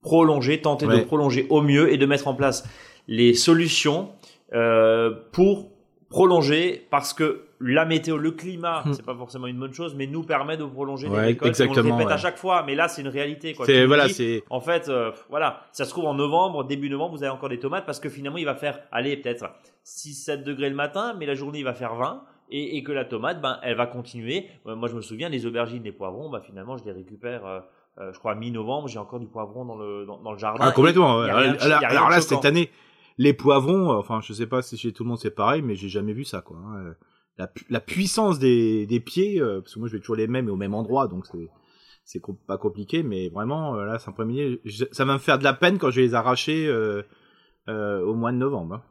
prolonger, 0.00 0.60
tenter 0.60 0.86
de 0.86 1.00
prolonger 1.00 1.46
au 1.50 1.60
mieux 1.60 1.92
et 1.92 1.98
de 1.98 2.06
mettre 2.06 2.28
en 2.28 2.34
place 2.34 2.66
les 3.08 3.34
solutions 3.34 4.10
euh, 4.54 5.10
pour 5.32 5.68
prolonger 6.08 6.86
parce 6.90 7.12
que 7.12 7.42
la 7.60 7.84
météo, 7.84 8.16
le 8.16 8.30
climat, 8.30 8.82
Hmm. 8.86 8.92
c'est 8.92 9.04
pas 9.04 9.16
forcément 9.16 9.48
une 9.48 9.58
bonne 9.58 9.74
chose, 9.74 9.94
mais 9.96 10.06
nous 10.06 10.22
permet 10.22 10.56
de 10.56 10.64
prolonger 10.64 11.08
Ouais, 11.08 11.20
les 11.20 11.26
récoltes. 11.26 11.42
Et 11.58 11.62
on 11.62 11.66
exactement, 11.66 11.96
le 11.96 12.02
répète 12.04 12.12
à 12.12 12.16
chaque 12.16 12.38
fois, 12.38 12.62
mais 12.64 12.76
là 12.76 12.86
c'est 12.86 13.02
une 13.02 13.08
réalité. 13.08 13.52
Quoi. 13.54 13.66
C'est 13.66 13.72
Tu 13.72 13.80
nous 13.80 13.88
voilà, 13.88 14.06
dis, 14.06 14.14
c'est 14.14 14.44
En 14.48 14.60
fait, 14.60 14.88
euh, 14.88 15.10
voilà, 15.28 15.64
ça 15.72 15.84
se 15.84 15.90
trouve 15.90 16.06
en 16.06 16.14
novembre, 16.14 16.62
début 16.62 16.88
novembre, 16.88 17.16
vous 17.16 17.24
avez 17.24 17.32
encore 17.32 17.48
des 17.48 17.58
tomates 17.58 17.84
parce 17.84 17.98
que 17.98 18.08
finalement 18.08 18.38
il 18.38 18.44
va 18.44 18.54
faire, 18.54 18.78
allez 18.92 19.16
peut-être 19.16 19.46
6-7 19.84 20.44
degrés 20.44 20.70
le 20.70 20.76
matin, 20.76 21.16
mais 21.18 21.26
la 21.26 21.34
journée 21.34 21.58
il 21.58 21.64
va 21.64 21.74
faire 21.74 21.96
20. 21.96 22.22
Et, 22.50 22.76
et 22.76 22.82
que 22.82 22.92
la 22.92 23.04
tomate, 23.04 23.40
ben, 23.42 23.58
elle 23.62 23.76
va 23.76 23.86
continuer. 23.86 24.46
Euh, 24.66 24.74
moi, 24.74 24.88
je 24.88 24.94
me 24.96 25.00
souviens, 25.02 25.28
les 25.28 25.44
aubergines, 25.46 25.82
les 25.82 25.92
poivrons, 25.92 26.30
ben, 26.30 26.40
finalement, 26.40 26.76
je 26.76 26.84
les 26.84 26.92
récupère, 26.92 27.44
euh, 27.44 27.60
euh, 27.98 28.12
je 28.12 28.18
crois, 28.18 28.34
mi-novembre. 28.34 28.88
J'ai 28.88 28.98
encore 28.98 29.20
du 29.20 29.26
poivron 29.26 29.64
dans 29.66 29.76
le, 29.76 30.06
dans, 30.06 30.18
dans 30.22 30.32
le 30.32 30.38
jardin. 30.38 30.64
ah, 30.64 30.72
complètement. 30.72 31.18
Ouais. 31.18 31.28
alors 31.84 32.08
là, 32.10 32.16
cette 32.22 32.44
année, 32.46 32.70
les 33.18 33.32
poivrons, 33.34 33.92
euh, 33.92 33.96
enfin, 33.98 34.20
je 34.22 34.32
sais 34.32 34.46
pas 34.46 34.62
si 34.62 34.76
chez 34.78 34.92
tout 34.92 35.02
le 35.04 35.08
monde 35.08 35.18
c'est 35.18 35.34
pareil, 35.34 35.60
mais 35.62 35.74
j'ai 35.74 35.88
jamais 35.88 36.12
vu 36.12 36.24
ça, 36.24 36.40
quoi. 36.40 36.56
hein. 36.58 36.94
La, 37.36 37.46
pu- 37.46 37.66
la 37.70 37.80
puissance 37.80 38.38
des, 38.40 38.86
des 38.86 38.98
pieds, 39.00 39.40
euh, 39.40 39.60
parce 39.60 39.74
que 39.74 39.78
moi 39.78 39.86
je 39.88 39.92
vais 39.92 40.00
toujours 40.00 40.16
les 40.16 40.26
mêmes 40.26 40.48
et 40.48 40.50
au 40.50 40.56
même 40.56 40.74
endroit, 40.74 41.06
donc 41.06 41.24
c'est 41.26 41.48
c'est 42.04 42.18
com- 42.20 42.36
pas 42.48 42.58
compliqué, 42.58 43.02
mais 43.04 43.28
vraiment 43.28 43.76
euh, 43.76 43.84
là, 43.84 43.98
c'est 44.00 44.08
un 44.08 44.12
premier. 44.12 44.60
Ça 44.92 45.04
va 45.04 45.12
me 45.12 45.18
faire 45.18 45.38
de 45.38 45.44
la 45.44 45.52
peine 45.52 45.78
quand 45.78 45.90
je 45.90 46.00
vais 46.00 46.06
les 46.06 46.14
arracher 46.14 46.66
euh, 46.66 47.02
euh, 47.68 48.00
au 48.04 48.14
mois 48.14 48.32
de 48.32 48.38
novembre. 48.38 48.76
hein. 48.76 48.82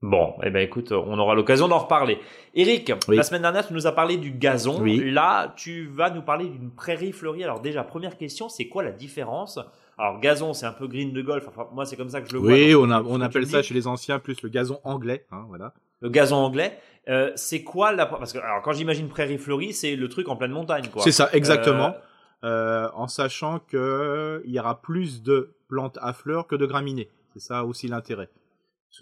Bon, 0.00 0.34
eh 0.44 0.50
ben 0.50 0.60
écoute, 0.60 0.92
on 0.92 1.18
aura 1.18 1.34
l'occasion 1.34 1.66
d'en 1.66 1.78
reparler. 1.78 2.18
Eric, 2.54 2.92
Oui. 3.08 3.16
la 3.16 3.24
semaine 3.24 3.42
dernière, 3.42 3.66
tu 3.66 3.74
nous 3.74 3.88
as 3.88 3.92
parlé 3.92 4.16
du 4.16 4.30
gazon. 4.30 4.80
Oui. 4.80 5.10
Là, 5.10 5.52
tu 5.56 5.86
vas 5.88 6.10
nous 6.10 6.22
parler 6.22 6.46
d'une 6.48 6.70
prairie 6.70 7.10
fleurie. 7.10 7.42
Alors 7.42 7.60
déjà, 7.60 7.82
première 7.82 8.16
question, 8.16 8.48
c'est 8.48 8.68
quoi 8.68 8.84
la 8.84 8.92
différence? 8.92 9.58
Alors 9.98 10.20
gazon, 10.20 10.52
c'est 10.54 10.66
un 10.66 10.72
peu 10.72 10.86
green 10.86 11.12
de 11.12 11.20
golf. 11.20 11.44
Enfin, 11.48 11.66
moi, 11.72 11.84
c'est 11.84 11.96
comme 11.96 12.10
ça 12.10 12.20
que 12.20 12.28
je 12.28 12.34
le 12.34 12.38
vois. 12.38 12.52
Oui, 12.52 12.74
on, 12.76 12.90
a, 12.90 13.24
appelle 13.24 13.46
ça 13.48 13.62
chez 13.62 13.74
les 13.74 13.88
anciens 13.88 14.20
plus 14.20 14.40
le 14.42 14.48
gazon 14.48 14.78
anglais, 14.84 15.26
hein, 15.32 15.44
voilà. 15.48 15.74
le 16.00 16.08
gazon 16.10 16.36
anglais. 16.36 16.78
Euh, 17.08 17.32
c'est 17.34 17.64
quoi 17.64 17.90
la 17.90 18.06
Parce 18.06 18.32
que 18.32 18.38
alors 18.38 18.62
quand 18.62 18.72
j'imagine 18.74 19.08
prairie 19.08 19.38
fleurie, 19.38 19.72
c'est 19.72 19.96
le 19.96 20.08
truc 20.08 20.28
en 20.28 20.36
pleine 20.36 20.52
montagne, 20.52 20.86
quoi. 20.92 21.02
C'est 21.02 21.12
ça, 21.12 21.28
exactement. 21.32 21.88
Euh, 21.88 22.00
Euh, 22.44 22.88
en 22.94 23.08
sachant 23.08 23.58
que 23.58 24.42
il 24.44 24.52
y 24.52 24.60
aura 24.60 24.80
plus 24.80 25.24
de 25.24 25.56
plantes 25.66 25.98
à 26.00 26.12
fleurs 26.12 26.46
que 26.46 26.54
de 26.54 26.66
graminées. 26.66 27.08
C'est 27.32 27.40
ça 27.40 27.64
aussi 27.64 27.88
l'intérêt. 27.88 28.28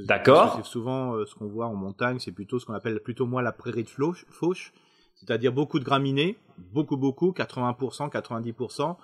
D'accord. 0.00 0.66
souvent 0.66 1.14
euh, 1.14 1.26
ce 1.26 1.34
qu'on 1.34 1.46
voit 1.46 1.66
en 1.66 1.74
montagne, 1.74 2.18
c'est 2.18 2.32
plutôt 2.32 2.58
ce 2.58 2.66
qu'on 2.66 2.74
appelle 2.74 3.00
plutôt 3.00 3.26
moins 3.26 3.42
la 3.42 3.52
prairie 3.52 3.84
de 3.84 3.88
fauche, 3.88 4.26
fauche 4.30 4.72
c'est-à-dire 5.14 5.52
beaucoup 5.52 5.78
de 5.78 5.84
graminées, 5.84 6.36
beaucoup 6.72 6.96
beaucoup, 6.96 7.30
80%, 7.30 8.10
90%, 8.10 8.96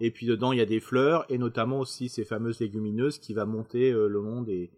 et 0.00 0.10
puis 0.10 0.26
dedans 0.26 0.52
il 0.52 0.58
y 0.58 0.62
a 0.62 0.66
des 0.66 0.80
fleurs 0.80 1.24
et 1.28 1.38
notamment 1.38 1.78
aussi 1.78 2.08
ces 2.08 2.24
fameuses 2.24 2.60
légumineuses 2.60 3.18
qui 3.18 3.34
va 3.34 3.44
monter 3.44 3.92
euh, 3.92 4.08
le 4.08 4.20
long 4.20 4.42
des, 4.42 4.70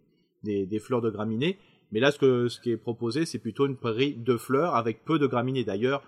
des, 0.43 0.65
des 0.65 0.79
fleurs 0.79 1.01
de 1.01 1.09
graminées. 1.09 1.57
Mais 1.91 1.99
là, 1.99 2.11
ce, 2.11 2.17
que, 2.17 2.47
ce 2.47 2.59
qui 2.59 2.71
est 2.71 2.77
proposé, 2.77 3.25
c'est 3.25 3.37
plutôt 3.37 3.67
une 3.67 3.77
prairie 3.77 4.15
de 4.15 4.35
fleurs 4.35 4.75
avec 4.75 5.05
peu 5.05 5.19
de 5.19 5.27
graminées. 5.27 5.63
D'ailleurs, 5.63 6.01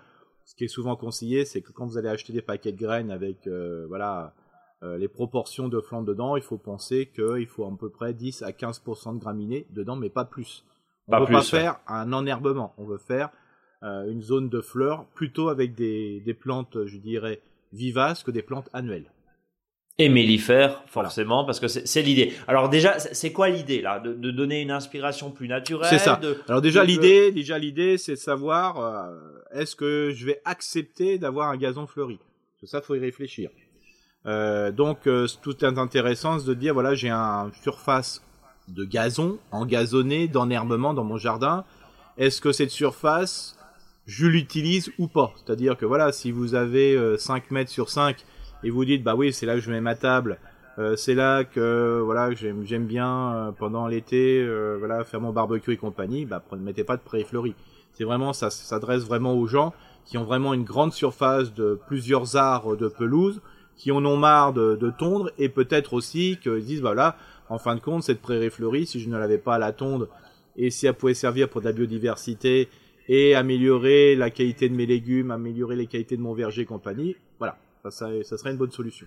ce 0.44 0.56
qui 0.56 0.64
est 0.64 0.68
souvent 0.68 0.96
conseillé, 0.96 1.44
c'est 1.44 1.60
que 1.60 1.70
quand 1.70 1.86
vous 1.86 1.96
allez 1.96 2.08
acheter 2.08 2.32
des 2.32 2.42
paquets 2.42 2.72
de 2.72 2.76
graines 2.76 3.10
avec 3.10 3.46
euh, 3.46 3.86
voilà 3.88 4.34
euh, 4.82 4.98
les 4.98 5.08
proportions 5.08 5.68
de 5.68 5.80
flancs 5.80 6.02
dedans, 6.02 6.36
il 6.36 6.42
faut 6.42 6.58
penser 6.58 7.06
qu'il 7.14 7.46
faut 7.46 7.64
à 7.64 7.72
peu 7.78 7.88
près 7.90 8.12
10 8.14 8.42
à 8.42 8.50
15% 8.50 9.14
de 9.14 9.18
graminées 9.20 9.66
dedans, 9.70 9.96
mais 9.96 10.10
pas 10.10 10.24
plus. 10.24 10.64
On 11.08 11.14
ne 11.14 11.20
veut 11.20 11.26
plus, 11.26 11.32
pas 11.34 11.38
ouais. 11.40 11.44
faire 11.46 11.78
un 11.86 12.12
enherbement, 12.12 12.74
on 12.78 12.84
veut 12.84 12.98
faire 12.98 13.30
euh, 13.82 14.10
une 14.10 14.22
zone 14.22 14.48
de 14.48 14.60
fleurs 14.60 15.06
plutôt 15.14 15.48
avec 15.48 15.74
des, 15.74 16.20
des 16.20 16.34
plantes, 16.34 16.84
je 16.86 16.98
dirais, 16.98 17.40
vivaces 17.72 18.22
que 18.22 18.30
des 18.30 18.42
plantes 18.42 18.68
annuelles. 18.72 19.10
Et 19.98 20.10
mellifères, 20.10 20.82
forcément, 20.88 21.46
parce 21.46 21.58
que 21.58 21.68
c'est 21.68 22.02
l'idée. 22.02 22.34
Alors 22.46 22.68
déjà, 22.68 22.98
c'est 22.98 23.32
quoi 23.32 23.48
l'idée 23.48 23.80
là 23.80 23.98
de, 23.98 24.12
de 24.12 24.30
donner 24.30 24.60
une 24.60 24.70
inspiration 24.70 25.30
plus 25.30 25.48
naturelle 25.48 25.88
C'est 25.88 25.98
ça. 25.98 26.16
de- 26.16 26.36
Alors 26.48 26.60
déjà 26.60 26.84
l'idée, 26.84 27.32
déjà 27.32 27.58
l'idée, 27.58 27.96
c'est 27.96 28.12
de 28.12 28.16
savoir 28.18 28.78
euh, 28.78 29.14
est-ce 29.52 29.74
que 29.74 30.10
je 30.14 30.26
vais 30.26 30.42
accepter 30.44 31.16
d'avoir 31.18 31.48
un 31.48 31.56
gazon 31.56 31.86
fleuri? 31.86 32.18
Que 32.60 32.66
ça, 32.66 32.82
faut 32.82 32.94
y 32.94 32.98
réfléchir. 32.98 33.48
Euh, 34.26 34.72
donc 34.72 35.06
euh, 35.06 35.26
tout 35.40 35.64
est 35.64 35.78
intéressant 35.78 36.40
c'est 36.40 36.48
de 36.48 36.54
dire 36.54 36.74
voilà 36.74 36.96
j'ai 36.96 37.10
un 37.10 37.52
surface 37.62 38.22
de 38.68 38.84
gazon 38.84 39.38
engazonné 39.52 40.28
d'enherbement 40.28 40.94
dans 40.94 41.04
mon 41.04 41.16
jardin. 41.16 41.64
Est-ce 42.18 42.40
que 42.40 42.52
cette 42.52 42.70
surface 42.70 43.56
je 44.06 44.26
l'utilise 44.26 44.90
ou 44.98 45.08
pas? 45.08 45.32
C'est-à-dire 45.36 45.76
que 45.76 45.84
voilà 45.84 46.12
si 46.12 46.30
vous 46.30 46.54
avez 46.54 46.94
euh, 46.94 47.16
5 47.18 47.50
mètres 47.50 47.70
sur 47.70 47.90
5 47.90 48.24
et 48.62 48.70
vous 48.70 48.84
dites 48.84 49.02
bah 49.02 49.14
oui 49.14 49.32
c'est 49.32 49.46
là 49.46 49.54
que 49.54 49.60
je 49.60 49.70
mets 49.70 49.80
ma 49.80 49.94
table 49.94 50.38
euh, 50.78 50.96
c'est 50.96 51.14
là 51.14 51.44
que 51.44 52.00
voilà 52.04 52.30
j'aime 52.32 52.86
bien 52.86 53.34
euh, 53.34 53.52
pendant 53.52 53.86
l'été 53.86 54.46
voilà 54.78 55.04
faire 55.04 55.20
mon 55.20 55.32
barbecue 55.32 55.72
et 55.72 55.76
compagnie 55.76 56.24
bah 56.24 56.42
ne 56.52 56.56
mettez 56.58 56.84
pas 56.84 56.96
de 56.96 57.02
prairie 57.02 57.24
fleurie 57.24 57.54
c'est 57.92 58.04
vraiment 58.04 58.32
ça 58.32 58.50
s'adresse 58.50 59.02
vraiment 59.02 59.34
aux 59.34 59.46
gens 59.46 59.72
qui 60.04 60.18
ont 60.18 60.24
vraiment 60.24 60.54
une 60.54 60.64
grande 60.64 60.92
surface 60.92 61.52
de 61.52 61.78
plusieurs 61.86 62.36
arts 62.36 62.76
de 62.76 62.88
pelouse 62.88 63.40
qui 63.76 63.92
en 63.92 64.04
ont 64.04 64.16
marre 64.16 64.52
de, 64.52 64.76
de 64.76 64.90
tondre 64.90 65.30
et 65.38 65.48
peut-être 65.48 65.92
aussi 65.94 66.38
qu'ils 66.42 66.64
disent 66.64 66.80
voilà 66.80 67.16
en 67.48 67.58
fin 67.58 67.74
de 67.74 67.80
compte 67.80 68.02
cette 68.02 68.20
prairie 68.22 68.50
fleurie 68.50 68.86
si 68.86 69.00
je 69.00 69.08
ne 69.08 69.16
l'avais 69.18 69.38
pas 69.38 69.54
à 69.56 69.58
la 69.58 69.72
tonde 69.72 70.08
et 70.56 70.70
si 70.70 70.86
elle 70.86 70.94
pouvait 70.94 71.14
servir 71.14 71.48
pour 71.48 71.60
de 71.60 71.66
la 71.66 71.72
biodiversité 71.72 72.68
et 73.08 73.34
améliorer 73.34 74.16
la 74.16 74.30
qualité 74.30 74.68
de 74.68 74.74
mes 74.74 74.86
légumes 74.86 75.30
améliorer 75.30 75.76
les 75.76 75.86
qualités 75.86 76.16
de 76.16 76.22
mon 76.22 76.32
verger 76.34 76.62
et 76.62 76.64
compagnie 76.66 77.16
voilà 77.38 77.56
ça, 77.82 77.90
ça, 77.90 78.08
ça 78.22 78.36
serait 78.38 78.50
une 78.50 78.56
bonne 78.56 78.70
solution 78.72 79.06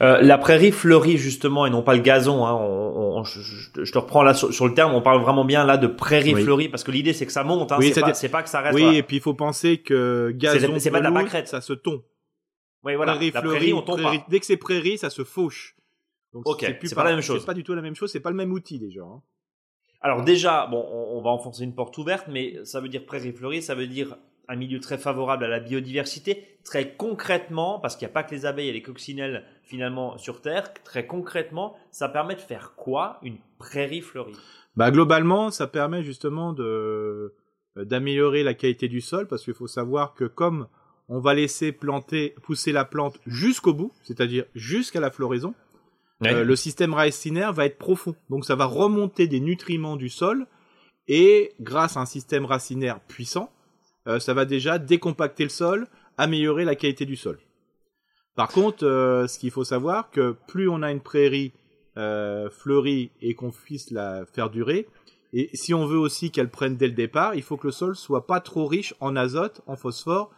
Euh, 0.00 0.20
la 0.22 0.38
prairie 0.38 0.72
fleurie 0.72 1.16
justement 1.18 1.66
et 1.66 1.70
non 1.70 1.82
pas 1.82 1.94
le 1.94 2.00
gazon. 2.00 2.44
Hein, 2.46 2.54
on, 2.54 3.18
on- 3.18 3.24
je, 3.24 3.40
je- 3.40 3.84
je 3.84 3.92
te 3.92 3.98
reprends 3.98 4.22
là 4.24 4.32
sur, 4.34 4.52
sur 4.52 4.66
le 4.66 4.74
terme. 4.74 4.94
On 4.94 5.02
parle 5.02 5.20
vraiment 5.20 5.44
bien 5.44 5.64
là 5.64 5.76
de 5.76 5.86
prairie 5.86 6.34
Oui. 6.34 6.42
fleurie 6.42 6.68
parce 6.68 6.82
que 6.82 6.90
l'idée 6.90 7.12
c'est 7.12 7.26
que 7.26 7.30
ça 7.32 7.44
monte. 7.44 7.70
Hein, 7.70 7.76
Oui, 7.78 7.92
c'est 7.94 8.00
pas, 8.00 8.38
pas 8.38 8.42
que 8.42 8.48
ça 8.48 8.60
reste. 8.62 8.74
oui 8.74 8.82
voilà. 8.82 8.98
et 8.98 9.02
puis 9.02 9.16
il 9.18 9.22
faut 9.22 9.34
penser 9.34 9.78
que 9.78 10.32
gazon 10.34 10.74
c'est 10.78 10.90
pas 10.90 10.98
de 11.00 11.04
la 11.04 11.12
pâquerette. 11.12 11.46
ça 11.46 11.60
se 11.60 11.74
tond 11.74 12.02
Oui, 12.84 12.94
voilà. 12.96 13.12
prairie 13.12 13.30
la 13.30 13.40
fleurie, 13.40 13.56
prairie, 13.58 13.72
on 13.72 13.82
tombe 13.82 14.00
prairie- 14.00 14.18
pas. 14.18 14.26
dès 14.28 14.40
que 14.40 14.46
c'est 14.46 14.56
prairie, 14.56 14.98
ça 14.98 15.10
se 15.10 15.24
fauche. 15.24 15.76
Donc 16.32 16.48
Ok, 16.48 16.78
plus 16.78 16.88
c'est 16.88 16.94
pas 16.94 17.04
la 17.04 17.10
même 17.12 17.20
chose. 17.20 17.40
C'est 17.40 17.46
pas 17.46 17.54
du 17.54 17.62
tout 17.64 17.74
la 17.74 17.82
même 17.82 17.94
chose, 17.94 18.10
c'est 18.10 18.20
pas 18.20 18.30
le 18.30 18.36
même 18.36 18.52
outil 18.52 18.78
déjà. 18.78 19.02
hein. 19.02 19.22
Alors 20.00 20.24
déjà, 20.24 20.66
bon, 20.66 20.84
on, 20.90 21.18
on 21.18 21.22
va 21.22 21.30
enfoncer 21.30 21.62
une 21.62 21.74
porte 21.74 21.96
ouverte, 21.98 22.26
mais 22.28 22.64
ça 22.64 22.80
veut 22.80 22.88
dire 22.88 23.04
prairie 23.06 23.32
fleurie, 23.32 23.62
ça 23.62 23.74
veut 23.74 23.86
dire 23.86 24.16
un 24.48 24.56
milieu 24.56 24.80
très 24.80 24.98
favorable 24.98 25.44
à 25.44 25.48
la 25.48 25.60
biodiversité. 25.60 26.58
Très 26.64 26.94
concrètement, 26.96 27.78
parce 27.78 27.94
qu'il 27.96 28.06
n'y 28.06 28.10
a 28.10 28.14
pas 28.14 28.24
que 28.24 28.34
les 28.34 28.44
abeilles 28.46 28.68
et 28.68 28.72
les 28.72 28.82
coccinelles 28.82 29.44
finalement 29.62 30.18
sur 30.18 30.40
Terre, 30.40 30.72
très 30.82 31.06
concrètement, 31.06 31.76
ça 31.92 32.08
permet 32.08 32.34
de 32.34 32.40
faire 32.40 32.74
quoi 32.76 33.18
une 33.22 33.38
prairie 33.58 34.00
fleurie? 34.00 34.34
Bah 34.74 34.90
globalement, 34.90 35.50
ça 35.50 35.66
permet 35.68 36.02
justement 36.02 36.52
de 36.52 37.34
euh, 37.76 37.84
d'améliorer 37.84 38.42
la 38.42 38.54
qualité 38.54 38.88
du 38.88 39.00
sol 39.00 39.28
parce 39.28 39.44
qu'il 39.44 39.54
faut 39.54 39.66
savoir 39.68 40.14
que 40.14 40.24
comme 40.24 40.66
on 41.08 41.20
va 41.20 41.34
laisser 41.34 41.72
planter 41.72 42.34
pousser 42.42 42.72
la 42.72 42.84
plante 42.84 43.18
jusqu'au 43.26 43.74
bout, 43.74 43.92
c'est-à-dire 44.02 44.44
jusqu'à 44.54 45.00
la 45.00 45.10
floraison, 45.10 45.54
euh, 46.24 46.44
le 46.44 46.56
système 46.56 46.94
racinaire 46.94 47.52
va 47.52 47.66
être 47.66 47.78
profond. 47.78 48.14
Donc 48.30 48.44
ça 48.44 48.54
va 48.54 48.64
remonter 48.64 49.26
des 49.26 49.40
nutriments 49.40 49.96
du 49.96 50.08
sol 50.08 50.46
et 51.08 51.52
grâce 51.60 51.96
à 51.96 52.00
un 52.00 52.06
système 52.06 52.44
racinaire 52.44 53.00
puissant, 53.00 53.50
euh, 54.06 54.20
ça 54.20 54.34
va 54.34 54.44
déjà 54.44 54.78
décompacter 54.78 55.42
le 55.42 55.50
sol, 55.50 55.88
améliorer 56.16 56.64
la 56.64 56.76
qualité 56.76 57.04
du 57.04 57.16
sol. 57.16 57.38
Par 58.36 58.48
contre, 58.48 58.86
euh, 58.86 59.26
ce 59.26 59.38
qu'il 59.38 59.50
faut 59.50 59.64
savoir, 59.64 60.10
que 60.10 60.36
plus 60.46 60.68
on 60.68 60.82
a 60.82 60.90
une 60.90 61.00
prairie 61.00 61.52
fleurie 61.94 63.10
et 63.20 63.34
qu'on 63.34 63.50
puisse 63.50 63.90
la 63.90 64.24
faire 64.24 64.48
durer, 64.48 64.88
et 65.34 65.50
si 65.52 65.74
on 65.74 65.84
veut 65.84 65.98
aussi 65.98 66.30
qu'elle 66.30 66.48
prenne 66.48 66.76
dès 66.76 66.86
le 66.86 66.94
départ, 66.94 67.34
il 67.34 67.42
faut 67.42 67.58
que 67.58 67.66
le 67.66 67.72
sol 67.72 67.96
soit 67.96 68.26
pas 68.26 68.40
trop 68.40 68.66
riche 68.66 68.94
en 69.00 69.14
azote, 69.14 69.60
en 69.66 69.76
phosphore, 69.76 70.30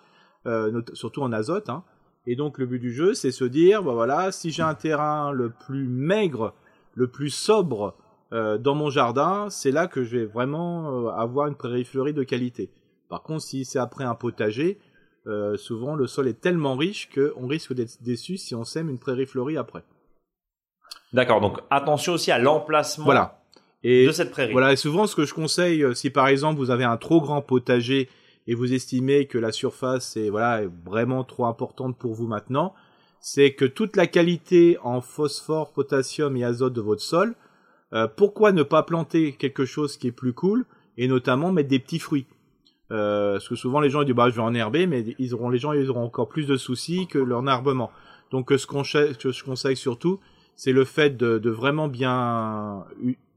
surtout 0.93 1.23
en 1.23 1.33
azote. 1.33 1.69
Hein. 1.69 1.85
Et 2.27 2.37
donc 2.37 2.59
le 2.59 2.67
but 2.67 2.79
du 2.79 2.93
jeu, 2.93 3.15
c'est 3.15 3.31
se 3.31 3.45
dire, 3.45 3.83
bah 3.83 3.93
voilà, 3.93 4.33
si 4.33 4.51
j'ai 4.51 4.63
un 4.63 4.75
terrain 4.75 5.31
le 5.33 5.51
plus 5.51 5.87
maigre, 5.87 6.55
le 6.95 7.09
plus 7.09 7.31
sobre 7.31 7.95
euh, 8.33 8.57
dans 8.59 8.75
mon 8.75 8.91
jardin, 8.91 9.49
c'est 9.51 9.71
là 9.71 9.87
que 9.87 10.05
je 10.05 10.19
vais 10.19 10.25
vraiment 10.25 11.07
euh, 11.07 11.11
avoir 11.11 11.49
une 11.49 11.55
prairie 11.55 11.85
fleurie 11.85 12.15
de 12.15 12.23
qualité. 12.23 12.71
Par 13.09 13.23
contre, 13.23 13.43
si 13.43 13.65
c'est 13.65 13.79
après 13.79 14.05
un 14.05 14.15
potager, 14.15 14.79
euh, 15.27 15.57
souvent 15.57 15.95
le 15.95 16.07
sol 16.07 16.29
est 16.29 16.41
tellement 16.41 16.77
riche 16.77 17.09
qu'on 17.15 17.47
risque 17.47 17.73
d'être 17.73 18.03
déçu 18.03 18.37
si 18.37 18.55
on 18.55 18.65
sème 18.65 18.91
une 18.91 18.99
prairie 18.99 19.27
fleurie 19.27 19.57
après. 19.57 19.85
D'accord, 21.13 21.41
donc 21.41 21.61
attention 21.71 22.15
aussi 22.15 22.33
à 22.33 22.39
l'emplacement 22.39 23.05
Voilà. 23.05 23.41
Et 23.83 24.07
de 24.07 24.13
cette 24.13 24.31
prairie. 24.31 24.53
Voilà, 24.53 24.73
et 24.73 24.77
souvent 24.77 25.07
ce 25.07 25.15
que 25.15 25.27
je 25.27 25.35
conseille, 25.35 25.83
euh, 25.83 25.95
si 25.95 26.11
par 26.11 26.29
exemple 26.29 26.59
vous 26.59 26.71
avez 26.71 26.85
un 26.85 26.97
trop 26.97 27.21
grand 27.21 27.43
potager 27.43 28.09
et 28.47 28.55
vous 28.55 28.73
estimez 28.73 29.27
que 29.27 29.39
la 29.39 29.53
surface 29.53 30.17
est 30.17 30.31
voilà 30.31 30.63
vraiment 30.85 31.25
trop 31.25 31.47
importante 31.47 31.99
pour 31.99 32.15
vous 32.15 32.27
maintenant, 32.27 32.75
c'est 33.21 33.55
que 33.55 33.65
toute 33.65 33.97
la 33.97 34.07
qualité 34.07 34.77
en 34.83 35.01
phosphore, 35.01 35.73
potassium 35.73 36.37
et 36.37 36.45
azote 36.45 36.75
de 36.75 36.81
votre 36.81 37.01
sol, 37.01 37.35
euh, 37.95 38.09
pourquoi 38.09 38.53
ne 38.53 38.63
pas 38.63 38.83
planter 38.83 39.33
quelque 39.33 39.65
chose 39.65 39.97
qui 39.97 40.09
est 40.09 40.13
plus 40.13 40.33
cool 40.33 40.67
et 40.99 41.09
notamment 41.09 41.53
mettre 41.53 41.69
des 41.69 41.79
petits 41.79 41.99
fruits? 41.99 42.27
Euh, 42.91 43.35
Parce 43.35 43.49
que 43.49 43.55
souvent 43.55 43.81
les 43.81 43.89
gens 43.89 44.03
ils 44.03 44.07
disent 44.07 44.15
bah 44.15 44.29
je 44.29 44.35
vais 44.35 44.43
enherber, 44.43 44.87
mais 44.87 45.05
ils 45.19 45.35
auront 45.35 45.49
les 45.49 45.59
gens 45.59 45.73
ils 45.73 45.89
auront 45.89 46.05
encore 46.05 46.29
plus 46.29 46.47
de 46.47 46.57
soucis 46.57 47.07
que 47.07 47.19
l'enherbement. 47.19 47.91
Donc 48.31 48.53
euh, 48.53 48.59
ce 48.59 48.67
que 48.67 49.33
je 49.33 49.45
conseille 49.45 49.77
surtout, 49.77 50.21
c'est 50.57 50.73
le 50.73 50.85
fait 50.85 51.17
de, 51.17 51.49
vraiment 51.49 51.89
bien 51.89 52.85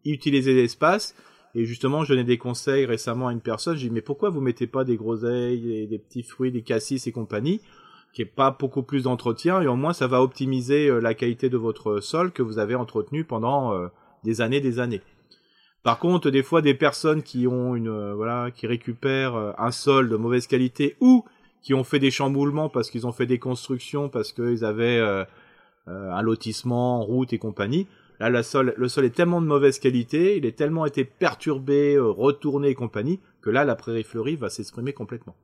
utiliser 0.06 0.54
l'espace 0.54 1.16
Et 1.58 1.66
justement, 1.66 2.04
je 2.04 2.14
donnais 2.14 2.24
des 2.24 2.38
conseils 2.38 2.86
récemment 2.86 3.30
à 3.30 3.32
une 3.32 3.42
personne. 3.42 3.76
J'ai 3.76 3.88
dit, 3.88 3.94
mais 3.94 4.02
pourquoi 4.02 4.30
vous 4.30 4.42
mettez 4.42 4.68
pas 4.68 4.84
des 4.84 4.96
groseilles, 4.96 5.88
des, 5.88 5.98
petits 5.98 6.22
fruits, 6.22 6.52
des 6.52 6.62
cassis 6.62 7.08
et 7.08 7.12
compagnie, 7.12 7.62
qui 8.14 8.22
est 8.22 8.26
pas 8.26 8.52
beaucoup 8.52 8.84
plus 8.84 9.06
d'entretien, 9.06 9.60
et 9.64 9.68
au 9.68 9.76
moins 9.76 9.94
ça 9.94 10.06
va 10.06 10.22
optimiser 10.22 10.88
euh, 10.88 11.00
la 11.00 11.16
qualité 11.16 11.50
de 11.50 11.58
votre 11.58 12.00
sol 12.00 12.32
que 12.32 12.44
vous 12.44 12.60
avez 12.60 12.76
entretenu 12.76 13.24
pendant 13.24 13.74
euh, 13.74 13.88
des 14.24 14.40
années, 14.42 14.62
des 14.62 14.78
années. 14.78 15.02
Par 15.82 15.98
contre, 15.98 16.30
des 16.30 16.44
fois, 16.44 16.62
des 16.62 16.76
personnes 16.76 17.24
qui 17.24 17.48
ont 17.48 17.76
une, 17.76 17.88
euh, 17.88 18.14
voilà, 18.14 18.52
qui 18.52 18.68
récupèrent 18.68 19.56
un 19.58 19.72
sol 19.72 20.10
de 20.10 20.16
mauvaise 20.16 20.46
qualité 20.46 20.96
ou 21.02 21.26
qui 21.64 21.74
ont 21.74 21.84
fait 21.84 21.98
des 21.98 22.12
chamboulements 22.12 22.70
parce 22.70 22.92
qu'ils 22.92 23.08
ont 23.08 23.12
fait 23.12 23.26
des 23.26 23.40
constructions, 23.40 24.10
parce 24.10 24.32
qu'ils 24.32 24.64
avaient 24.64 25.02
un 25.88 26.22
lotissement, 26.22 27.04
route 27.04 27.34
et 27.34 27.40
compagnie, 27.40 27.88
Là, 28.20 28.30
le 28.30 28.42
sol, 28.44 28.74
le 28.76 28.88
sol 28.88 29.06
est 29.06 29.16
tellement 29.16 29.42
de 29.42 29.48
mauvaise 29.48 29.80
qualité, 29.80 30.38
il 30.38 30.46
est 30.46 30.58
tellement 30.58 30.86
été 30.86 31.04
perturbé, 31.04 31.96
euh, 31.96 32.06
retourné 32.06 32.70
et 32.70 32.76
compagnie, 32.76 33.20
que 33.42 33.50
là, 33.50 33.64
la 33.64 33.76
prairie 33.76 34.04
fleurie 34.04 34.36
va 34.36 34.50
s'exprimer 34.50 34.94
complètement. 34.94 35.36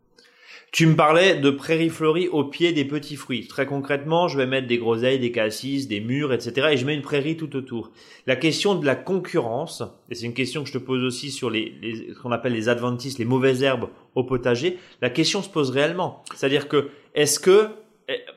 Tu 0.73 0.87
me 0.87 0.95
parlais 0.95 1.35
de 1.35 1.51
prairie 1.51 1.89
fleurie 1.89 2.27
au 2.29 2.45
pied 2.45 2.71
des 2.71 2.83
petits 2.83 3.15
fruits. 3.15 3.47
Très 3.47 3.67
concrètement, 3.67 4.27
je 4.27 4.39
vais 4.39 4.47
mettre 4.47 4.67
des 4.67 4.79
groseilles, 4.79 5.19
des 5.19 5.31
cassis, 5.31 5.87
des 5.87 5.99
murs, 5.99 6.33
etc. 6.33 6.69
Et 6.71 6.77
je 6.77 6.85
mets 6.87 6.95
une 6.95 7.03
prairie 7.03 7.37
tout 7.37 7.55
autour. 7.55 7.91
La 8.25 8.35
question 8.35 8.73
de 8.73 8.83
la 8.83 8.95
concurrence, 8.95 9.83
et 10.09 10.15
c'est 10.15 10.25
une 10.25 10.33
question 10.33 10.63
que 10.63 10.69
je 10.69 10.73
te 10.73 10.79
pose 10.79 11.03
aussi 11.03 11.29
sur 11.29 11.51
les, 11.51 11.75
les 11.79 12.13
ce 12.15 12.19
qu'on 12.19 12.31
appelle 12.31 12.53
les 12.53 12.69
adventices, 12.69 13.19
les 13.19 13.25
mauvaises 13.25 13.61
herbes 13.61 13.89
au 14.15 14.23
potager, 14.23 14.79
la 15.03 15.11
question 15.11 15.43
se 15.43 15.49
pose 15.49 15.69
réellement. 15.69 16.23
C'est-à-dire 16.33 16.67
que, 16.67 16.89
est-ce 17.13 17.39
que 17.39 17.67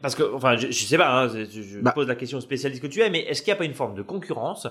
parce 0.00 0.14
que, 0.14 0.34
enfin, 0.34 0.56
je, 0.56 0.68
je 0.68 0.84
sais 0.84 0.98
pas, 0.98 1.24
hein, 1.24 1.28
je, 1.28 1.80
bah. 1.80 1.92
pose 1.92 2.08
la 2.08 2.14
question 2.14 2.40
spécialiste 2.40 2.82
que 2.82 2.86
tu 2.86 3.00
es, 3.00 3.10
mais 3.10 3.20
est-ce 3.20 3.42
qu'il 3.42 3.52
n'y 3.52 3.56
a 3.56 3.58
pas 3.58 3.64
une 3.64 3.74
forme 3.74 3.94
de 3.94 4.02
concurrence 4.02 4.68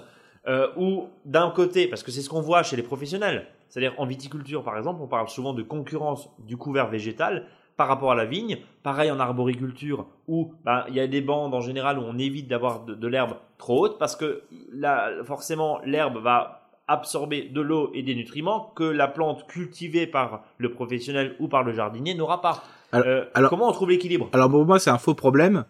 euh, 0.48 0.68
où, 0.78 1.08
d'un 1.26 1.50
côté, 1.50 1.88
parce 1.88 2.04
que 2.04 2.12
c'est 2.12 2.22
ce 2.22 2.30
qu'on 2.30 2.42
voit 2.42 2.62
chez 2.64 2.76
les 2.76 2.84
professionnels, 2.84 3.48
c'est-à-dire 3.68 3.94
en 3.98 4.06
viticulture 4.06 4.64
par 4.64 4.78
exemple, 4.78 5.02
on 5.02 5.08
parle 5.08 5.28
souvent 5.28 5.54
de 5.54 5.64
concurrence 5.64 6.30
du 6.40 6.56
couvert 6.56 6.88
végétal 6.88 7.48
par 7.78 7.88
rapport 7.88 8.12
à 8.12 8.16
la 8.16 8.26
vigne. 8.26 8.60
Pareil 8.84 9.12
en 9.12 9.20
arboriculture 9.20 10.06
où 10.28 10.54
bah, 10.64 10.86
il 10.90 10.96
y 10.96 11.00
a 11.00 11.08
des 11.08 11.22
bandes 11.22 11.54
en 11.54 11.62
général 11.62 11.98
où 11.98 12.04
on 12.04 12.18
évite 12.18 12.48
d'avoir 12.48 12.82
de, 12.86 13.08
l'herbe 13.08 13.36
trop 13.58 13.86
haute 13.86 13.98
parce 13.98 14.16
que 14.16 14.44
là, 14.72 15.12
forcément 15.24 15.80
l'herbe 15.84 16.18
va 16.18 16.62
absorber 16.88 17.44
de 17.44 17.62
l'eau 17.62 17.90
et 17.96 18.04
des 18.04 18.14
nutriments 18.14 18.72
que 18.76 18.84
la 18.84 19.08
plante 19.08 19.48
cultivée 19.48 20.06
par 20.06 20.44
le 20.60 20.72
professionnel 20.72 21.36
ou 21.40 21.48
par 21.48 21.64
le 21.64 21.74
jardinier 21.74 22.14
n'aura 22.14 22.42
pas. 22.42 22.64
Euh, 22.96 23.26
alors, 23.34 23.50
comment 23.50 23.70
on 23.70 23.72
trouve 23.72 23.90
l'équilibre? 23.90 24.30
Alors 24.34 24.50
pour 24.50 24.66
moi, 24.66 24.80
c'est 24.80 24.90
un 24.90 24.98
faux 24.98 25.16
problème. 25.16 25.66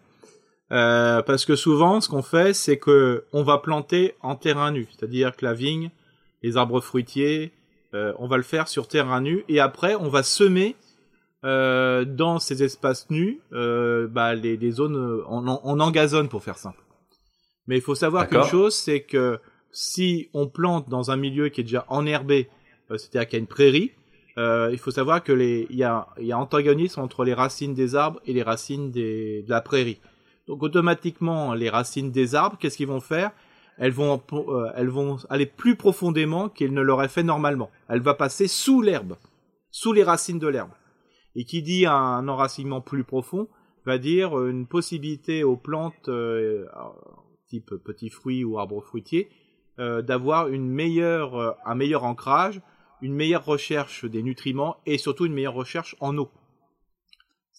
Euh, 0.72 1.22
parce 1.22 1.46
que 1.46 1.56
souvent, 1.56 2.02
ce 2.02 2.10
qu'on 2.10 2.24
fait, 2.24 2.54
c'est 2.54 2.78
que 2.78 3.26
on 3.34 3.44
va 3.44 3.60
planter 3.60 4.16
en 4.22 4.36
terrain 4.36 4.72
nu, 4.72 4.88
c'est-à-dire 4.90 5.36
que 5.36 5.46
la 5.46 5.54
vigne, 5.54 5.92
les 6.42 6.58
arbres 6.58 6.82
fruitiers, 6.82 7.52
euh, 7.94 8.14
on 8.18 8.28
va 8.28 8.38
le 8.38 8.44
faire 8.44 8.68
sur 8.68 8.88
terrain 8.88 9.22
nu, 9.22 9.46
et 9.48 9.60
après, 9.60 9.96
on 9.96 10.10
va 10.10 10.24
semer 10.24 10.76
dans 11.44 12.40
ces 12.40 12.64
espaces 12.64 13.08
nus 13.12 13.40
bah, 13.52 14.34
les, 14.34 14.58
les 14.58 14.72
zones, 14.72 15.24
on, 15.30 15.60
on 15.64 15.80
engazonne 15.80 16.28
pour 16.28 16.42
faire 16.42 16.58
simple. 16.58 16.82
Mais 17.68 17.76
il 17.76 17.82
faut 17.82 17.94
savoir 17.94 18.28
qu'une 18.28 18.46
chose, 18.46 18.74
c'est 18.74 19.02
que 19.02 19.40
si 19.72 20.30
on 20.34 20.48
plante 20.48 20.90
dans 20.90 21.12
un 21.12 21.18
milieu 21.18 21.50
qui 21.50 21.62
est 21.62 21.66
déjà 21.66 21.86
enherbé, 21.90 22.50
c'est-à-dire 22.90 23.28
qu'il 23.28 23.38
y 23.38 23.40
a 23.40 23.42
une 23.42 23.48
prairie, 23.48 23.92
euh, 24.38 24.70
il 24.72 24.78
faut 24.78 24.92
savoir 24.92 25.24
que 25.24 25.32
il 25.32 25.76
y 25.76 25.84
a, 25.84 26.08
il 26.20 26.34
antagonisme 26.34 27.00
entre 27.00 27.24
les 27.24 27.34
racines 27.34 27.74
des 27.74 27.96
arbres 27.96 28.20
et 28.26 28.34
les 28.34 28.44
racines 28.44 28.92
de 28.92 29.48
la 29.48 29.62
prairie. 29.62 30.02
Donc 30.48 30.62
automatiquement, 30.62 31.54
les 31.54 31.70
racines 31.70 32.12
des 32.12 32.36
arbres, 32.36 32.58
qu'est-ce 32.60 32.78
qu'ils 32.78 32.88
vont 32.88 33.00
faire? 33.00 33.32
Elles 33.78 33.92
vont, 33.92 34.22
euh, 34.34 34.72
elles 34.76 34.90
vont 34.90 35.18
aller 35.30 35.46
plus 35.46 35.76
profondément 35.76 36.50
qu'elles 36.50 36.74
ne 36.74 36.82
l'auraient 36.82 37.10
fait 37.10 37.24
normalement. 37.24 37.72
Elle 37.88 38.02
va 38.02 38.14
passer 38.14 38.48
sous 38.48 38.82
l'herbe, 38.82 39.16
sous 39.72 39.94
les 39.94 40.04
racines 40.04 40.40
de 40.40 40.48
l'herbe. 40.48 40.72
Et 41.36 41.46
qui 41.46 41.62
dit 41.62 41.86
un 41.86 42.28
enracinement 42.28 42.82
plus 42.82 43.04
profond 43.04 43.48
va 43.86 43.98
dire 43.98 44.40
une 44.46 44.68
possibilité 44.68 45.44
aux 45.44 45.58
plantes 45.58 46.08
euh, 46.08 46.66
type 47.50 47.76
petits 47.84 48.10
fruits 48.10 48.44
ou 48.44 48.60
arbres 48.60 48.82
fruitiers 48.82 49.30
d'avoir 49.78 50.46
un 50.46 51.76
meilleur 51.76 52.04
ancrage 52.06 52.62
une 53.02 53.14
meilleure 53.14 53.46
recherche 53.46 54.06
des 54.06 54.24
nutriments 54.24 54.78
et 54.86 54.98
surtout 54.98 55.26
une 55.26 55.34
meilleure 55.34 55.54
recherche 55.54 55.96
en 56.00 56.18
eau. 56.18 56.30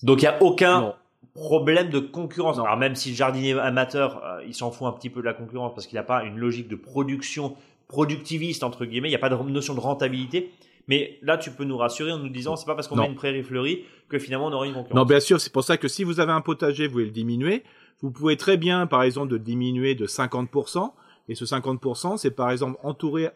Donc 0.03 0.23
il 0.23 0.25
n'y 0.25 0.29
a 0.29 0.43
aucun 0.43 0.95
problème 1.35 1.91
de 1.91 1.99
concurrence. 1.99 2.59
Alors 2.59 2.77
même 2.77 2.95
si 2.95 3.11
le 3.11 3.17
jardinier 3.17 3.53
amateur, 3.59 4.23
euh, 4.25 4.45
il 4.47 4.55
s'en 4.55 4.71
fout 4.71 4.87
un 4.87 4.93
petit 4.93 5.11
peu 5.11 5.21
de 5.21 5.27
la 5.27 5.35
concurrence 5.35 5.75
parce 5.75 5.87
qu'il 5.87 5.97
n'a 5.97 6.03
pas 6.03 6.25
une 6.25 6.39
logique 6.39 6.69
de 6.69 6.77
production 6.77 7.57
productiviste 7.89 8.65
entre 8.65 8.85
guillemets, 8.85 9.09
il 9.09 9.13
n'y 9.13 9.17
a 9.17 9.21
pas 9.21 9.29
de 9.29 9.37
notion 9.37 9.75
de 9.75 9.81
rentabilité. 9.81 10.51
Mais 10.89 11.19
là, 11.23 11.37
tu 11.37 11.51
peux 11.51 11.65
nous 11.65 11.77
rassurer 11.77 12.13
en 12.13 12.19
nous 12.19 12.29
disant, 12.29 12.55
c'est 12.55 12.67
pas 12.67 12.77
parce 12.77 12.87
qu'on 12.87 12.97
met 12.97 13.07
une 13.07 13.17
prairie 13.17 13.43
fleurie 13.43 13.85
que 14.09 14.21
finalement 14.21 14.47
on 14.47 14.53
aura 14.53 14.67
une 14.67 14.75
concurrence. 14.75 14.95
Non, 14.95 15.05
bien 15.05 15.19
sûr, 15.19 15.41
c'est 15.41 15.53
pour 15.53 15.65
ça 15.65 15.77
que 15.77 15.89
si 15.89 16.05
vous 16.05 16.21
avez 16.21 16.31
un 16.31 16.41
potager, 16.41 16.87
vous 16.87 16.93
voulez 16.93 17.07
le 17.07 17.11
diminuer. 17.11 17.65
Vous 18.03 18.11
pouvez 18.13 18.37
très 18.37 18.57
bien, 18.57 18.87
par 18.87 19.03
exemple, 19.03 19.33
de 19.33 19.39
diminuer 19.39 19.95
de 19.95 20.07
50%. 20.07 20.93
Et 21.29 21.35
ce 21.35 21.45
50%, 21.45 22.17
c'est 22.17 22.31
par 22.31 22.51
exemple 22.51 22.79
entourer 22.83 23.31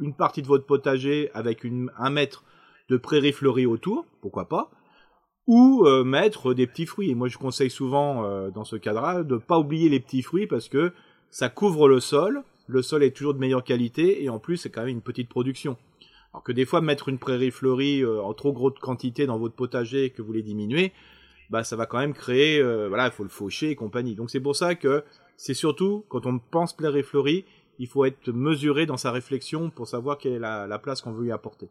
une 0.00 0.14
partie 0.14 0.42
de 0.42 0.48
votre 0.48 0.66
potager 0.66 1.30
avec 1.34 1.64
un 1.98 2.10
mètre 2.10 2.44
de 2.88 2.96
prairie 2.96 3.32
fleurie 3.32 3.66
autour, 3.66 4.06
pourquoi 4.20 4.48
pas, 4.48 4.70
ou 5.46 5.84
euh, 5.86 6.04
mettre 6.04 6.52
des 6.52 6.66
petits 6.66 6.86
fruits. 6.86 7.10
Et 7.10 7.14
moi, 7.14 7.28
je 7.28 7.38
conseille 7.38 7.70
souvent 7.70 8.24
euh, 8.24 8.50
dans 8.50 8.64
ce 8.64 8.76
cadre-là 8.76 9.22
de 9.22 9.36
pas 9.36 9.58
oublier 9.58 9.88
les 9.88 10.00
petits 10.00 10.22
fruits 10.22 10.46
parce 10.46 10.68
que 10.68 10.92
ça 11.30 11.48
couvre 11.48 11.88
le 11.88 12.00
sol. 12.00 12.42
Le 12.66 12.82
sol 12.82 13.02
est 13.02 13.16
toujours 13.16 13.34
de 13.34 13.38
meilleure 13.38 13.64
qualité 13.64 14.22
et 14.22 14.28
en 14.28 14.38
plus, 14.38 14.58
c'est 14.58 14.70
quand 14.70 14.82
même 14.82 14.90
une 14.90 15.00
petite 15.00 15.28
production. 15.28 15.76
Alors 16.32 16.42
que 16.42 16.52
des 16.52 16.66
fois, 16.66 16.80
mettre 16.80 17.08
une 17.08 17.18
prairie 17.18 17.50
fleurie 17.50 18.02
euh, 18.02 18.22
en 18.22 18.34
trop 18.34 18.52
grosse 18.52 18.78
quantité 18.78 19.26
dans 19.26 19.38
votre 19.38 19.54
potager 19.54 20.10
que 20.10 20.22
vous 20.22 20.32
les 20.32 20.42
diminuez, 20.42 20.92
bah 21.50 21.64
ça 21.64 21.76
va 21.76 21.86
quand 21.86 21.98
même 21.98 22.14
créer, 22.14 22.62
voilà, 22.62 23.06
il 23.06 23.12
faut 23.12 23.22
le 23.22 23.28
faucher 23.28 23.70
et 23.70 23.76
compagnie. 23.76 24.14
Donc 24.14 24.30
c'est 24.30 24.40
pour 24.40 24.56
ça 24.56 24.74
que 24.74 25.04
c'est 25.36 25.54
surtout, 25.54 26.04
quand 26.08 26.26
on 26.26 26.38
pense 26.38 26.76
et 26.80 27.02
fleurie, 27.02 27.44
il 27.78 27.86
faut 27.86 28.04
être 28.04 28.30
mesuré 28.32 28.86
dans 28.86 28.96
sa 28.96 29.12
réflexion 29.12 29.70
pour 29.70 29.86
savoir 29.86 30.18
quelle 30.18 30.32
est 30.32 30.38
la, 30.38 30.78
place 30.78 31.00
qu'on 31.00 31.12
veut 31.12 31.26
y 31.26 31.32
apporter. 31.32 31.68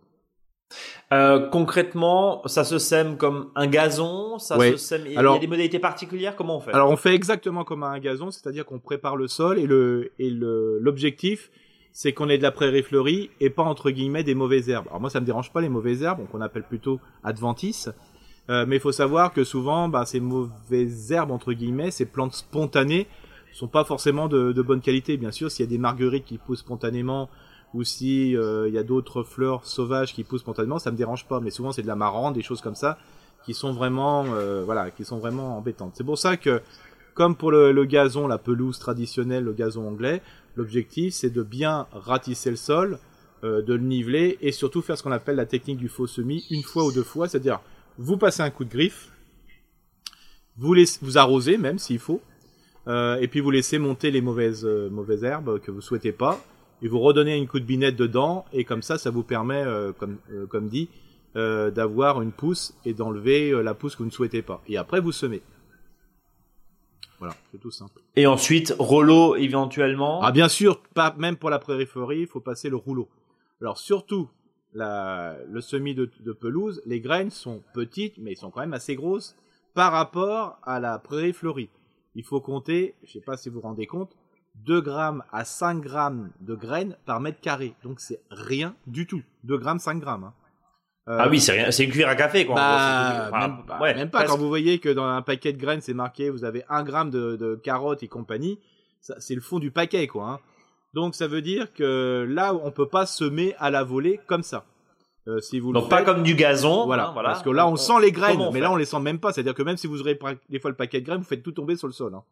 Euh, 1.14 1.48
concrètement, 1.50 2.42
ça 2.48 2.64
se 2.64 2.78
sème 2.78 3.18
comme 3.18 3.52
un 3.56 3.68
gazon, 3.68 4.40
ça 4.40 4.58
se 4.58 4.78
sème. 4.78 5.04
Il 5.06 5.14
y 5.14 5.18
a 5.18 5.40
des 5.40 5.48
modalités 5.48 5.80
particulières. 5.80 6.36
Comment 6.36 6.58
on 6.58 6.60
fait? 6.60 6.74
Alors 6.74 6.90
on 6.90 6.98
fait 6.98 7.14
exactement 7.14 7.64
comme 7.64 7.84
un 7.84 8.00
gazon, 8.00 8.32
c'est-à-dire 8.32 8.66
qu'on 8.66 8.80
prépare 8.80 9.16
le 9.16 9.28
sol 9.28 9.60
et 9.60 9.66
le 9.66 10.12
et 10.20 10.30
le 10.30 10.80
l'objectif, 10.80 11.52
c'est 11.94 12.12
qu'on 12.12 12.28
ait 12.28 12.38
de 12.38 12.44
la 12.44 12.52
prairie 12.52 12.84
fleurie 12.84 13.32
et 13.40 13.50
pas 13.50 13.64
entre 13.64 13.92
guillemets 13.92 14.24
des 14.24 14.36
mauvaises 14.36 14.70
herbes. 14.70 14.88
Alors 14.90 15.00
moi 15.00 15.10
ça 15.10 15.22
me 15.22 15.26
dérange 15.26 15.54
pas 15.54 15.62
les 15.62 15.70
mauvaises 15.70 16.04
herbes, 16.04 16.28
qu'on 16.32 16.42
appelle 16.42 16.64
plutôt 16.64 17.00
adventices. 17.24 17.90
Euh, 18.50 18.66
mais 18.68 18.78
il 18.78 18.80
faut 18.80 18.92
savoir 18.92 19.34
que 19.34 19.44
souvent, 19.44 19.90
bah, 19.90 20.06
ces 20.06 20.20
mauvaises 20.20 21.12
herbes 21.12 21.32
entre 21.32 21.54
guillemets, 21.54 21.92
ces 21.92 22.06
plantes 22.06 22.34
spontanées, 22.34 23.08
sont 23.54 23.68
pas 23.68 23.84
forcément 23.84 24.28
de, 24.28 24.52
de 24.52 24.62
bonne 24.62 24.82
qualité. 24.82 25.18
Bien 25.18 25.32
sûr, 25.32 25.50
s'il 25.50 25.66
y 25.66 25.68
a 25.68 25.70
des 25.70 25.78
marguerites 25.80 26.26
qui 26.26 26.38
poussent 26.38 26.60
spontanément 26.60 27.30
ou 27.74 27.84
si 27.84 28.36
euh, 28.38 28.68
il 28.68 28.74
y 28.74 28.78
a 28.78 28.84
d'autres 28.84 29.24
fleurs 29.24 29.66
sauvages 29.66 30.14
qui 30.14 30.24
poussent 30.24 30.42
spontanément, 30.42 30.80
ça 30.80 30.92
me 30.92 30.98
dérange 30.98 31.26
pas. 31.26 31.40
Mais 31.40 31.50
souvent, 31.50 31.72
c'est 31.72 31.82
de 31.82 31.88
la 31.88 31.96
marrande, 31.96 32.36
des 32.36 32.44
choses 32.44 32.62
comme 32.62 32.76
ça, 32.76 32.98
qui 33.44 33.54
sont 33.54 33.74
vraiment, 33.74 34.26
euh, 34.34 34.64
voilà, 34.64 34.92
qui 34.92 35.04
sont 35.04 35.18
vraiment 35.18 35.58
embêtantes. 35.58 35.94
C'est 35.96 36.04
pour 36.04 36.18
ça 36.18 36.38
que, 36.38 36.62
comme 37.14 37.36
pour 37.36 37.52
le, 37.52 37.72
le, 37.72 37.86
gazon, 37.86 38.28
la 38.28 38.38
pelouse 38.38 38.80
traditionnelle, 38.80 39.44
le 39.44 39.54
gazon 39.54 39.88
anglais, 39.88 40.22
l'objectif 40.56 41.14
c'est 41.14 41.30
de 41.30 41.44
bien 41.44 41.88
ratisser 41.92 42.50
le 42.50 42.56
sol, 42.56 43.00
euh, 43.44 43.62
de 43.62 43.74
le 43.74 43.84
niveler 43.84 44.38
et 44.42 44.52
surtout 44.52 44.82
faire 44.82 44.98
ce 44.98 45.04
qu'on 45.04 45.12
appelle 45.12 45.36
la 45.36 45.46
technique 45.46 45.78
du 45.78 45.90
faux 45.90 46.08
semis 46.08 46.46
une 46.50 46.64
fois 46.64 46.86
ou 46.86 46.92
deux 46.92 47.04
fois, 47.04 47.28
c'est-à-dire 47.28 47.60
vous 47.98 48.18
passez 48.18 48.42
un 48.42 48.50
coup 48.50 48.64
de 48.64 48.70
griffe, 48.70 49.12
vous 50.58 50.74
laissez, 50.74 51.00
vous 51.02 51.18
arrosez 51.18 51.58
même 51.58 51.80
s'il 51.80 52.00
faut, 52.00 52.22
euh, 52.88 53.18
et 53.18 53.28
puis 53.28 53.40
vous 53.40 53.52
laissez 53.52 53.80
monter 53.80 54.12
les 54.12 54.22
mauvaises, 54.22 54.66
euh, 54.66 54.90
mauvaises 54.90 55.24
herbes 55.24 55.60
que 55.60 55.72
vous 55.72 55.82
souhaitez 55.82 56.12
pas, 56.12 56.40
et 56.82 56.88
vous 56.88 57.00
redonnez 57.00 57.36
une 57.36 57.48
coup 57.48 57.60
de 57.60 57.66
binette 57.66 57.96
dedans, 57.96 58.46
et 58.54 58.64
comme 58.64 58.82
ça, 58.82 58.98
ça 58.98 59.10
vous 59.10 59.24
permet, 59.24 59.64
euh, 59.64 59.92
comme, 59.94 60.18
comme 60.50 60.70
dit, 60.70 60.90
d'avoir 61.36 62.24
une 62.24 62.32
pousse 62.32 62.74
et 62.84 62.96
d'enlever 62.96 63.52
la 63.62 63.76
pousse 63.76 63.96
que 63.96 64.00
vous 64.00 64.10
ne 64.10 64.12
souhaitez 64.12 64.42
pas. 64.42 64.64
Et 64.68 64.76
après, 64.76 65.00
vous 65.00 65.12
semez. 65.12 65.44
Voilà, 67.20 67.36
c'est 67.52 67.60
tout 67.60 67.70
simple. 67.70 68.02
Et 68.16 68.26
ensuite, 68.26 68.74
rouleau 68.80 69.36
éventuellement 69.36 70.24
Ah 70.24 70.32
bien 70.32 70.50
sûr, 70.50 70.82
pas 70.96 71.14
même 71.20 71.36
pour 71.38 71.52
la 71.52 71.60
périphérie, 71.60 72.22
il 72.22 72.28
faut 72.28 72.40
passer 72.40 72.70
le 72.70 72.76
rouleau. 72.76 73.08
Alors 73.62 73.78
surtout, 73.78 74.30
la, 74.78 75.38
le 75.50 75.62
semis 75.62 75.96
de, 75.96 76.10
de, 76.20 76.32
pelouse, 76.32 76.82
les 76.86 77.02
graines 77.02 77.32
sont 77.32 77.64
petites, 77.74 78.18
mais 78.18 78.32
elles 78.32 78.38
sont 78.38 78.52
quand 78.52 78.62
même 78.62 78.74
assez 78.74 78.96
grosses 78.96 79.36
par 79.74 79.92
rapport 79.92 80.60
à 80.64 80.80
la 80.80 80.98
prairie 81.00 81.34
fleurie 81.34 81.70
il 82.18 82.24
faut 82.24 82.42
compter, 82.42 82.96
je 83.04 83.14
sais 83.14 83.22
pas 83.22 83.38
si 83.38 83.48
vous 83.48 83.56
vous 83.56 83.62
rendez 83.62 83.86
compte, 83.86 84.12
2 84.66 84.82
grammes 84.82 85.24
à 85.32 85.46
5 85.46 85.80
grammes 85.82 86.32
de 86.42 86.56
graines 86.56 86.98
par 87.06 87.20
mètre 87.20 87.40
carré. 87.40 87.76
Donc 87.84 88.00
c'est 88.00 88.22
rien 88.32 88.76
du 88.88 89.06
tout. 89.06 89.22
2 89.44 89.58
grammes, 89.60 89.78
5 89.78 90.00
grammes. 90.00 90.24
Hein. 90.24 90.34
Euh, 91.08 91.18
ah 91.22 91.30
oui, 91.30 91.40
c'est 91.40 91.52
rien, 91.52 91.70
c'est 91.70 91.86
une 91.86 91.92
cuillère 91.92 92.10
à 92.10 92.16
café 92.16 92.46
quoi. 92.46 92.56
Bah, 92.56 93.30
même, 93.96 94.10
pas 94.10 94.26
quand 94.26 94.38
vous 94.38 94.48
voyez 94.48 94.80
que 94.80 94.90
dans 94.90 95.06
un 95.06 95.22
paquet 95.22 95.54
de 95.54 95.58
graines 95.58 95.80
c'est 95.80 95.94
marqué 95.94 96.30
vous 96.30 96.44
avez 96.44 96.64
1 96.70 96.84
gramme 96.84 97.12
de, 97.12 97.38
de 97.38 97.56
carottes 97.56 98.02
et 98.02 98.08
compagnie, 98.08 98.60
c'est 99.00 99.36
le 99.36 99.40
fond 99.40 99.60
du 99.60 99.70
paquet 99.70 100.08
quoi. 100.08 100.28
Hein. 100.28 100.40
Donc 100.98 101.14
ça 101.14 101.28
veut 101.28 101.44
dire 101.44 101.72
que 101.74 102.26
là, 102.28 102.56
on 102.56 102.72
peut 102.72 102.88
pas 102.88 103.06
semer 103.06 103.54
à 103.60 103.70
la 103.70 103.84
volée 103.84 104.20
comme 104.26 104.42
ça. 104.42 104.66
Euh, 105.28 105.40
si 105.40 105.60
vous 105.60 105.72
Donc 105.72 105.92
pas 105.92 106.02
comme 106.02 106.24
du 106.24 106.34
gazon. 106.34 106.88
Voilà, 106.88 107.10
hein, 107.10 107.12
voilà. 107.14 107.30
Parce 107.30 107.44
que 107.44 107.52
là, 107.52 107.68
on, 107.68 107.76
sent 107.76 108.02
les 108.02 108.12
graines, 108.12 108.42
mais 108.52 108.60
là, 108.60 108.72
on 108.72 108.76
les 108.76 108.86
sent 108.86 109.00
même 109.00 109.20
pas. 109.20 109.32
C'est-à-dire 109.32 109.54
que 109.54 109.62
même 109.62 109.78
si 109.78 109.86
vous 109.86 110.02
aurez 110.02 110.18
des 110.50 110.60
fois 110.60 110.72
le 110.72 110.76
paquet 110.76 111.00
de 111.00 111.06
graines, 111.06 111.20
vous 111.20 111.28
faites 111.28 111.44
tout 111.44 111.52
tomber 111.52 111.76
sur 111.76 111.86
le 111.86 111.94
sol. 111.94 112.16
Hein. 112.16 112.24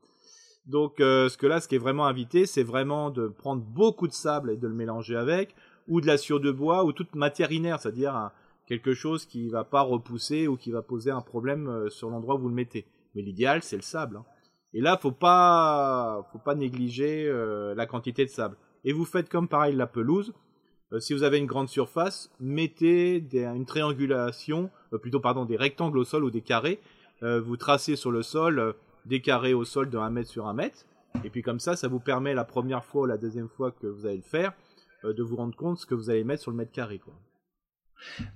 Donc, 0.66 1.00
euh, 1.00 1.30
ce 1.30 1.38
que 1.38 1.46
là, 1.46 1.62
ce 1.62 1.68
qui 1.68 1.76
est 1.76 1.78
vraiment 1.78 2.08
invité, 2.08 2.48
c'est 2.48 2.64
vraiment 2.64 3.12
de 3.12 3.28
prendre 3.28 3.62
beaucoup 3.62 4.08
de 4.08 4.14
sable 4.14 4.50
et 4.50 4.58
de 4.58 4.68
le 4.68 4.74
mélanger 4.74 5.16
avec, 5.16 5.54
ou 5.88 6.02
de 6.02 6.08
la 6.08 6.18
sciure 6.18 6.40
de 6.40 6.50
bois, 6.50 6.86
ou 6.86 6.92
toute 6.92 7.14
matière 7.14 7.52
inerte, 7.52 7.84
c'est-à-dire 7.84 8.32
quelque 8.66 8.96
chose 8.96 9.28
qui 9.28 9.48
va 9.48 9.64
pas 9.64 9.82
repousser 9.82 10.48
ou 10.48 10.58
qui 10.58 10.72
va 10.72 10.82
poser 10.82 11.12
un 11.12 11.22
problème 11.22 11.68
euh, 11.68 11.90
sur 11.92 12.10
l'endroit 12.10 12.34
où 12.34 12.40
vous 12.40 12.50
le 12.50 12.56
mettez. 12.56 12.88
Mais 13.14 13.22
l'idéal, 13.22 13.62
c'est 13.62 13.76
le 13.76 13.84
sable. 13.84 14.18
Hein. 14.18 14.26
Et 14.76 14.82
là, 14.82 14.98
faut 14.98 15.14
pas, 15.14 16.28
faut 16.34 16.38
pas 16.38 16.54
négliger 16.54 17.28
euh, 17.30 17.74
la 17.76 17.86
quantité 17.86 18.26
de 18.26 18.30
sable. 18.30 18.58
Et 18.84 18.92
vous 18.92 19.06
faites 19.06 19.30
comme 19.30 19.48
pareil 19.48 19.74
la 19.74 19.88
pelouse. 19.88 20.34
Euh, 20.92 21.00
si 21.00 21.14
vous 21.14 21.24
avez 21.24 21.38
une 21.38 21.46
grande 21.46 21.70
surface, 21.70 22.30
mettez 22.42 23.26
une 23.34 23.66
triangulation, 23.66 24.70
plutôt 25.02 25.22
pardon, 25.22 25.46
des 25.46 25.56
rectangles 25.56 25.98
au 25.98 26.04
sol 26.04 26.26
ou 26.26 26.30
des 26.30 26.42
carrés. 26.42 26.80
vous 27.22 27.56
tracez 27.58 27.96
sur 27.96 28.12
le 28.12 28.22
sol 28.22 28.76
des 29.06 29.22
carrés 29.22 29.54
au 29.54 29.64
sol 29.64 29.90
de 29.90 29.98
1 29.98 30.10
mètre 30.10 30.30
sur 30.30 30.46
1 30.46 30.54
mètre. 30.54 30.86
Et 31.24 31.30
puis 31.30 31.42
comme 31.42 31.62
ça, 31.62 31.78
ça 31.78 31.88
vous 31.88 32.02
permet 32.02 32.34
la 32.34 32.44
première 32.44 32.84
fois 32.84 33.04
ou 33.04 33.06
la 33.06 33.18
deuxième 33.18 33.48
fois 33.48 33.72
que 33.72 33.88
vous 33.88 34.06
allez 34.06 34.18
le 34.18 34.24
faire, 34.24 34.52
de 35.04 35.24
vous 35.24 35.38
rendre 35.38 35.56
compte 35.56 35.80
ce 35.80 35.86
que 35.86 35.96
vous 35.96 36.10
allez 36.10 36.26
mettre 36.26 36.42
sur 36.44 36.52
le 36.52 36.58
mètre 36.58 36.74
carré. 36.74 37.00
Quoi. 37.00 37.14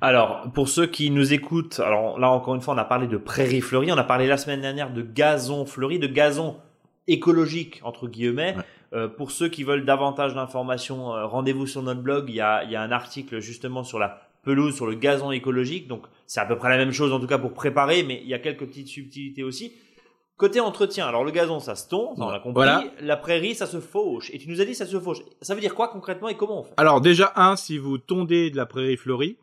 Alors, 0.02 0.52
pour 0.54 0.70
ceux 0.70 0.88
qui 0.88 1.10
nous 1.10 1.34
écoutent, 1.34 1.80
alors 1.80 2.20
là 2.20 2.30
encore 2.30 2.56
une 2.56 2.62
fois, 2.62 2.74
on 2.74 2.78
a 2.78 2.86
parlé 2.86 3.08
de 3.08 3.18
prairies 3.18 3.62
fleuries, 3.62 3.92
on 3.92 3.98
a 3.98 4.04
parlé 4.04 4.28
la 4.28 4.38
semaine 4.38 4.62
dernière 4.62 4.92
de 4.92 5.02
gazon 5.02 5.66
fleuri, 5.66 6.00
de 6.00 6.08
gazon 6.08 6.58
écologique 7.08 7.80
entre 7.84 8.08
guillemets. 8.08 8.56
Euh, 8.94 9.08
pour 9.08 9.30
ceux 9.30 9.50
qui 9.50 9.64
veulent 9.64 9.86
davantage 9.86 10.34
d'informations, 10.34 11.14
euh, 11.14 11.26
rendez-vous 11.26 11.68
sur 11.68 11.84
notre 11.84 12.02
blog. 12.02 12.26
Il 12.28 12.36
y, 12.36 12.42
a, 12.42 12.64
il 12.64 12.72
y 12.72 12.76
a 12.76 12.82
un 12.82 12.92
article 12.92 13.40
justement 13.40 13.84
sur 13.84 14.00
la 14.00 14.22
pelouse, 14.42 14.76
sur 14.76 14.88
le 14.88 14.96
gazon 14.96 15.32
écologique. 15.32 15.88
Donc 15.88 16.06
c'est 16.26 16.40
à 16.40 16.46
peu 16.46 16.58
près 16.58 16.70
la 16.70 16.78
même 16.78 16.92
chose 16.92 17.14
en 17.14 17.20
tout 17.20 17.28
cas 17.28 17.38
pour 17.38 17.54
préparer, 17.54 18.02
mais 18.02 18.20
il 18.24 18.28
y 18.28 18.34
a 18.34 18.40
quelques 18.40 18.66
petites 18.66 18.88
subtilités 18.88 19.44
aussi. 19.44 19.74
Côté 20.38 20.60
entretien, 20.60 21.06
alors 21.06 21.24
le 21.24 21.32
gazon 21.32 21.60
ça 21.60 21.76
se 21.76 21.88
tombe, 21.88 22.16
on 22.18 22.30
a 22.30 22.40
compris. 22.40 22.66
La 23.02 23.18
prairie 23.18 23.54
ça 23.54 23.68
se 23.68 23.80
fauche. 23.80 24.32
Et 24.34 24.40
tu 24.40 24.50
nous 24.50 24.60
as 24.62 24.66
dit 24.66 24.74
ça 24.74 24.88
se 24.88 25.00
fauche. 25.00 25.20
Ça 25.42 25.54
veut 25.54 25.62
dire 25.62 25.76
quoi 25.76 25.90
concrètement 25.90 26.30
et 26.30 26.36
comment 26.36 26.62
on 26.62 26.64
fait? 26.64 26.74
Alors 26.78 27.02
déjà 27.02 27.32
un, 27.36 27.56
si 27.58 27.78
vous 27.78 27.98
tondez 28.00 28.50
de 28.50 28.58
la 28.58 28.66
prairie 28.66 28.98
fleurie, 28.98 29.38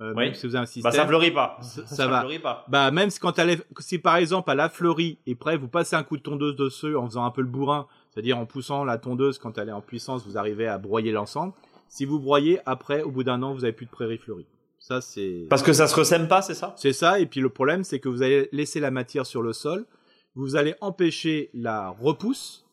euh, 0.00 0.14
même 0.14 0.34
si 0.34 0.46
vous 0.46 0.54
avez 0.54 0.62
un 0.62 0.66
système. 0.66 0.90
Bah, 0.90 0.96
ça 0.96 1.06
fleurit 1.06 1.30
pas. 1.30 1.58
Ça, 1.86 2.06
va. 2.06 2.20
Fleurit 2.20 2.38
pas. 2.38 2.64
Bah, 2.68 2.90
même 2.90 3.10
si 3.10 3.18
quand 3.18 3.38
elle 3.38 3.60
si 3.80 3.98
par 3.98 4.16
exemple 4.16 4.50
à 4.50 4.54
la 4.54 4.68
fleurie 4.68 5.18
et 5.26 5.34
près, 5.34 5.56
vous 5.56 5.68
passez 5.68 5.94
un 5.94 6.02
coup 6.02 6.16
de 6.16 6.22
tondeuse 6.22 6.56
dessus 6.56 6.96
en 6.96 7.06
faisant 7.06 7.24
un 7.24 7.30
peu 7.30 7.42
le 7.42 7.48
bourrin, 7.48 7.86
c'est-à-dire 8.10 8.38
en 8.38 8.46
poussant 8.46 8.84
la 8.84 8.96
tondeuse 8.96 9.38
quand 9.38 9.58
elle 9.58 9.68
est 9.68 9.72
en 9.72 9.82
puissance, 9.82 10.26
vous 10.26 10.38
arrivez 10.38 10.66
à 10.66 10.78
broyer 10.78 11.12
l'ensemble. 11.12 11.52
Si 11.88 12.04
vous 12.04 12.18
broyez, 12.18 12.60
après, 12.66 13.02
au 13.02 13.10
bout 13.10 13.24
d'un 13.24 13.42
an, 13.42 13.52
vous 13.52 13.64
avez 13.64 13.72
plus 13.72 13.86
de 13.86 13.90
prairie 13.90 14.16
fleurie. 14.16 14.46
Ça, 14.78 15.02
c'est. 15.02 15.46
Parce 15.50 15.62
que 15.62 15.74
ça 15.74 15.86
se 15.86 15.94
ressème 15.94 16.28
pas, 16.28 16.40
c'est 16.40 16.54
ça? 16.54 16.74
C'est 16.76 16.94
ça. 16.94 17.20
Et 17.20 17.26
puis 17.26 17.40
le 17.40 17.50
problème, 17.50 17.84
c'est 17.84 18.00
que 18.00 18.08
vous 18.08 18.22
allez 18.22 18.48
laisser 18.52 18.80
la 18.80 18.90
matière 18.90 19.26
sur 19.26 19.42
le 19.42 19.52
sol. 19.52 19.86
Vous 20.34 20.56
allez 20.56 20.74
empêcher 20.80 21.50
la 21.52 21.90
repousse. 21.90 22.64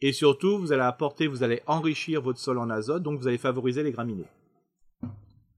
Et 0.00 0.12
surtout, 0.12 0.58
vous 0.58 0.72
allez 0.72 0.82
apporter, 0.82 1.26
vous 1.26 1.42
allez 1.42 1.60
enrichir 1.66 2.22
votre 2.22 2.38
sol 2.38 2.58
en 2.58 2.70
azote, 2.70 3.02
donc 3.02 3.20
vous 3.20 3.28
allez 3.28 3.38
favoriser 3.38 3.82
les 3.82 3.90
graminées. 3.90 4.28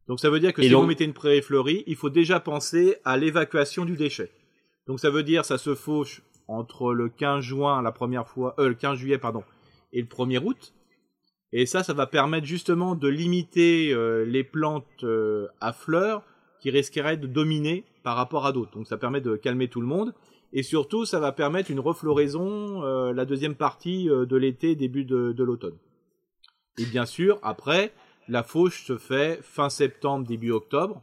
Donc 0.09 0.21
ça 0.21 0.31
veut 0.31 0.41
dire 0.41 0.53
que 0.53 0.63
si 0.63 0.69
vous 0.69 0.87
mettez 0.87 1.05
une 1.05 1.13
prairie 1.13 1.43
fleurie, 1.43 1.85
il 1.87 1.97
faut 1.97 2.11
déjà 2.11 2.41
penser 2.41 2.97
à 3.05 3.17
l'évacuation 3.17 3.85
du 3.85 3.97
déchet. 3.97 4.31
Donc 4.87 4.99
ça 5.01 5.11
veut 5.11 5.23
dire 5.23 5.45
ça 5.45 5.59
se 5.59 5.75
fauche 5.75 6.23
entre 6.49 6.93
le 6.93 7.09
15 7.09 7.45
juin 7.45 7.81
la 7.81 7.93
première 7.93 8.27
fois, 8.27 8.55
euh, 8.59 8.69
le 8.69 8.75
15 8.75 8.99
juillet 8.99 9.19
pardon, 9.19 9.45
et 9.93 10.01
le 10.01 10.09
1er 10.09 10.43
août. 10.45 10.75
Et 11.53 11.67
ça, 11.67 11.83
ça 11.83 11.93
va 11.93 12.07
permettre 12.07 12.47
justement 12.47 12.95
de 12.95 13.09
limiter 13.09 13.93
euh, 13.93 14.25
les 14.25 14.45
plantes 14.45 15.05
euh, 15.05 15.49
à 15.61 15.73
fleurs 15.73 16.23
qui 16.61 16.71
risqueraient 16.71 17.17
de 17.17 17.27
dominer 17.27 17.85
par 18.03 18.17
rapport 18.17 18.47
à 18.47 18.53
d'autres. 18.53 18.73
Donc 18.73 18.87
ça 18.87 18.97
permet 18.97 19.21
de 19.21 19.37
calmer 19.37 19.69
tout 19.69 19.81
le 19.81 19.87
monde. 19.87 20.13
Et 20.53 20.65
surtout, 20.65 21.05
ça 21.05 21.21
va 21.21 21.31
permettre 21.31 21.71
une 21.71 21.79
refloraison 21.79 22.83
la 23.13 23.25
deuxième 23.25 23.55
partie 23.55 24.07
de 24.07 24.37
l'été, 24.37 24.75
début 24.75 25.05
de, 25.05 25.31
de 25.31 25.45
l'automne. 25.45 25.79
Et 26.77 26.87
bien 26.87 27.07
sûr, 27.07 27.39
après, 27.43 27.93
la 28.31 28.45
fauche 28.45 28.85
se 28.85 28.97
fait 28.97 29.43
fin 29.43 29.69
septembre, 29.69 30.25
début 30.25 30.53
octobre. 30.53 31.03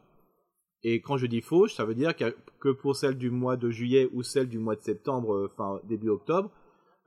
Et 0.84 1.02
quand 1.02 1.18
je 1.18 1.28
dis 1.28 1.42
fauche, 1.42 1.74
ça 1.74 1.84
veut 1.84 1.94
dire 1.94 2.14
que 2.16 2.70
pour 2.70 2.96
celle 2.96 3.18
du 3.18 3.30
mois 3.30 3.58
de 3.58 3.70
juillet 3.70 4.08
ou 4.14 4.24
celle 4.24 4.48
du 4.48 4.60
mois 4.60 4.78
de 4.78 4.82
septembre, 4.82 5.34
euh, 5.34 5.52
fin 5.58 5.82
début 5.84 6.08
octobre, 6.08 6.50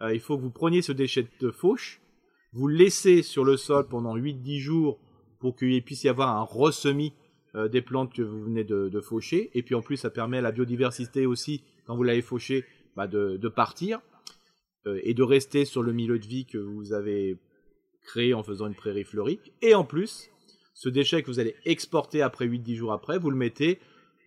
euh, 0.02 0.12
il 0.12 0.20
faut 0.20 0.36
que 0.36 0.42
vous 0.42 0.50
preniez 0.50 0.82
ce 0.82 0.92
déchet 0.92 1.26
de 1.40 1.50
fauche, 1.50 2.02
vous 2.52 2.68
le 2.68 2.74
laissez 2.74 3.22
sur 3.22 3.44
le 3.44 3.56
sol 3.56 3.86
pendant 3.88 4.14
8-10 4.14 4.58
jours 4.58 4.98
pour 5.38 5.56
qu'il 5.56 5.82
puisse 5.82 6.04
y 6.04 6.08
avoir 6.10 6.36
un 6.36 6.42
ressemis 6.42 7.14
euh, 7.54 7.68
des 7.68 7.80
plantes 7.80 8.12
que 8.12 8.22
vous 8.22 8.42
venez 8.42 8.64
de, 8.64 9.00
faucher. 9.00 9.50
Et 9.54 9.62
puis 9.62 9.74
en 9.74 9.80
plus, 9.80 9.96
ça 9.96 10.10
permet 10.10 10.38
à 10.38 10.42
la 10.42 10.52
biodiversité 10.52 11.24
aussi, 11.24 11.64
quand 11.86 11.96
vous 11.96 12.02
l'avez 12.02 12.20
fauché, 12.20 12.66
bah, 12.94 13.06
de, 13.06 13.38
de, 13.38 13.48
partir 13.48 14.00
et 14.86 15.14
de 15.14 15.22
rester 15.22 15.64
sur 15.64 15.82
le 15.82 15.92
milieu 15.92 16.18
de 16.18 16.26
vie 16.26 16.44
que 16.46 16.58
vous 16.58 16.92
avez 16.92 17.38
créé 18.02 18.34
en 18.34 18.42
faisant 18.42 18.66
une 18.66 18.74
prairie 18.74 19.04
fleurie. 19.04 19.40
Et 19.62 19.74
en 19.74 19.84
plus, 19.84 20.30
ce 20.74 20.88
déchet 20.88 21.22
que 21.22 21.30
vous 21.30 21.40
allez 21.40 21.56
exporter 21.64 22.22
après 22.22 22.46
8-10 22.46 22.74
jours 22.74 22.92
après, 22.92 23.18
vous 23.18 23.30
le 23.30 23.36
mettez 23.36 23.78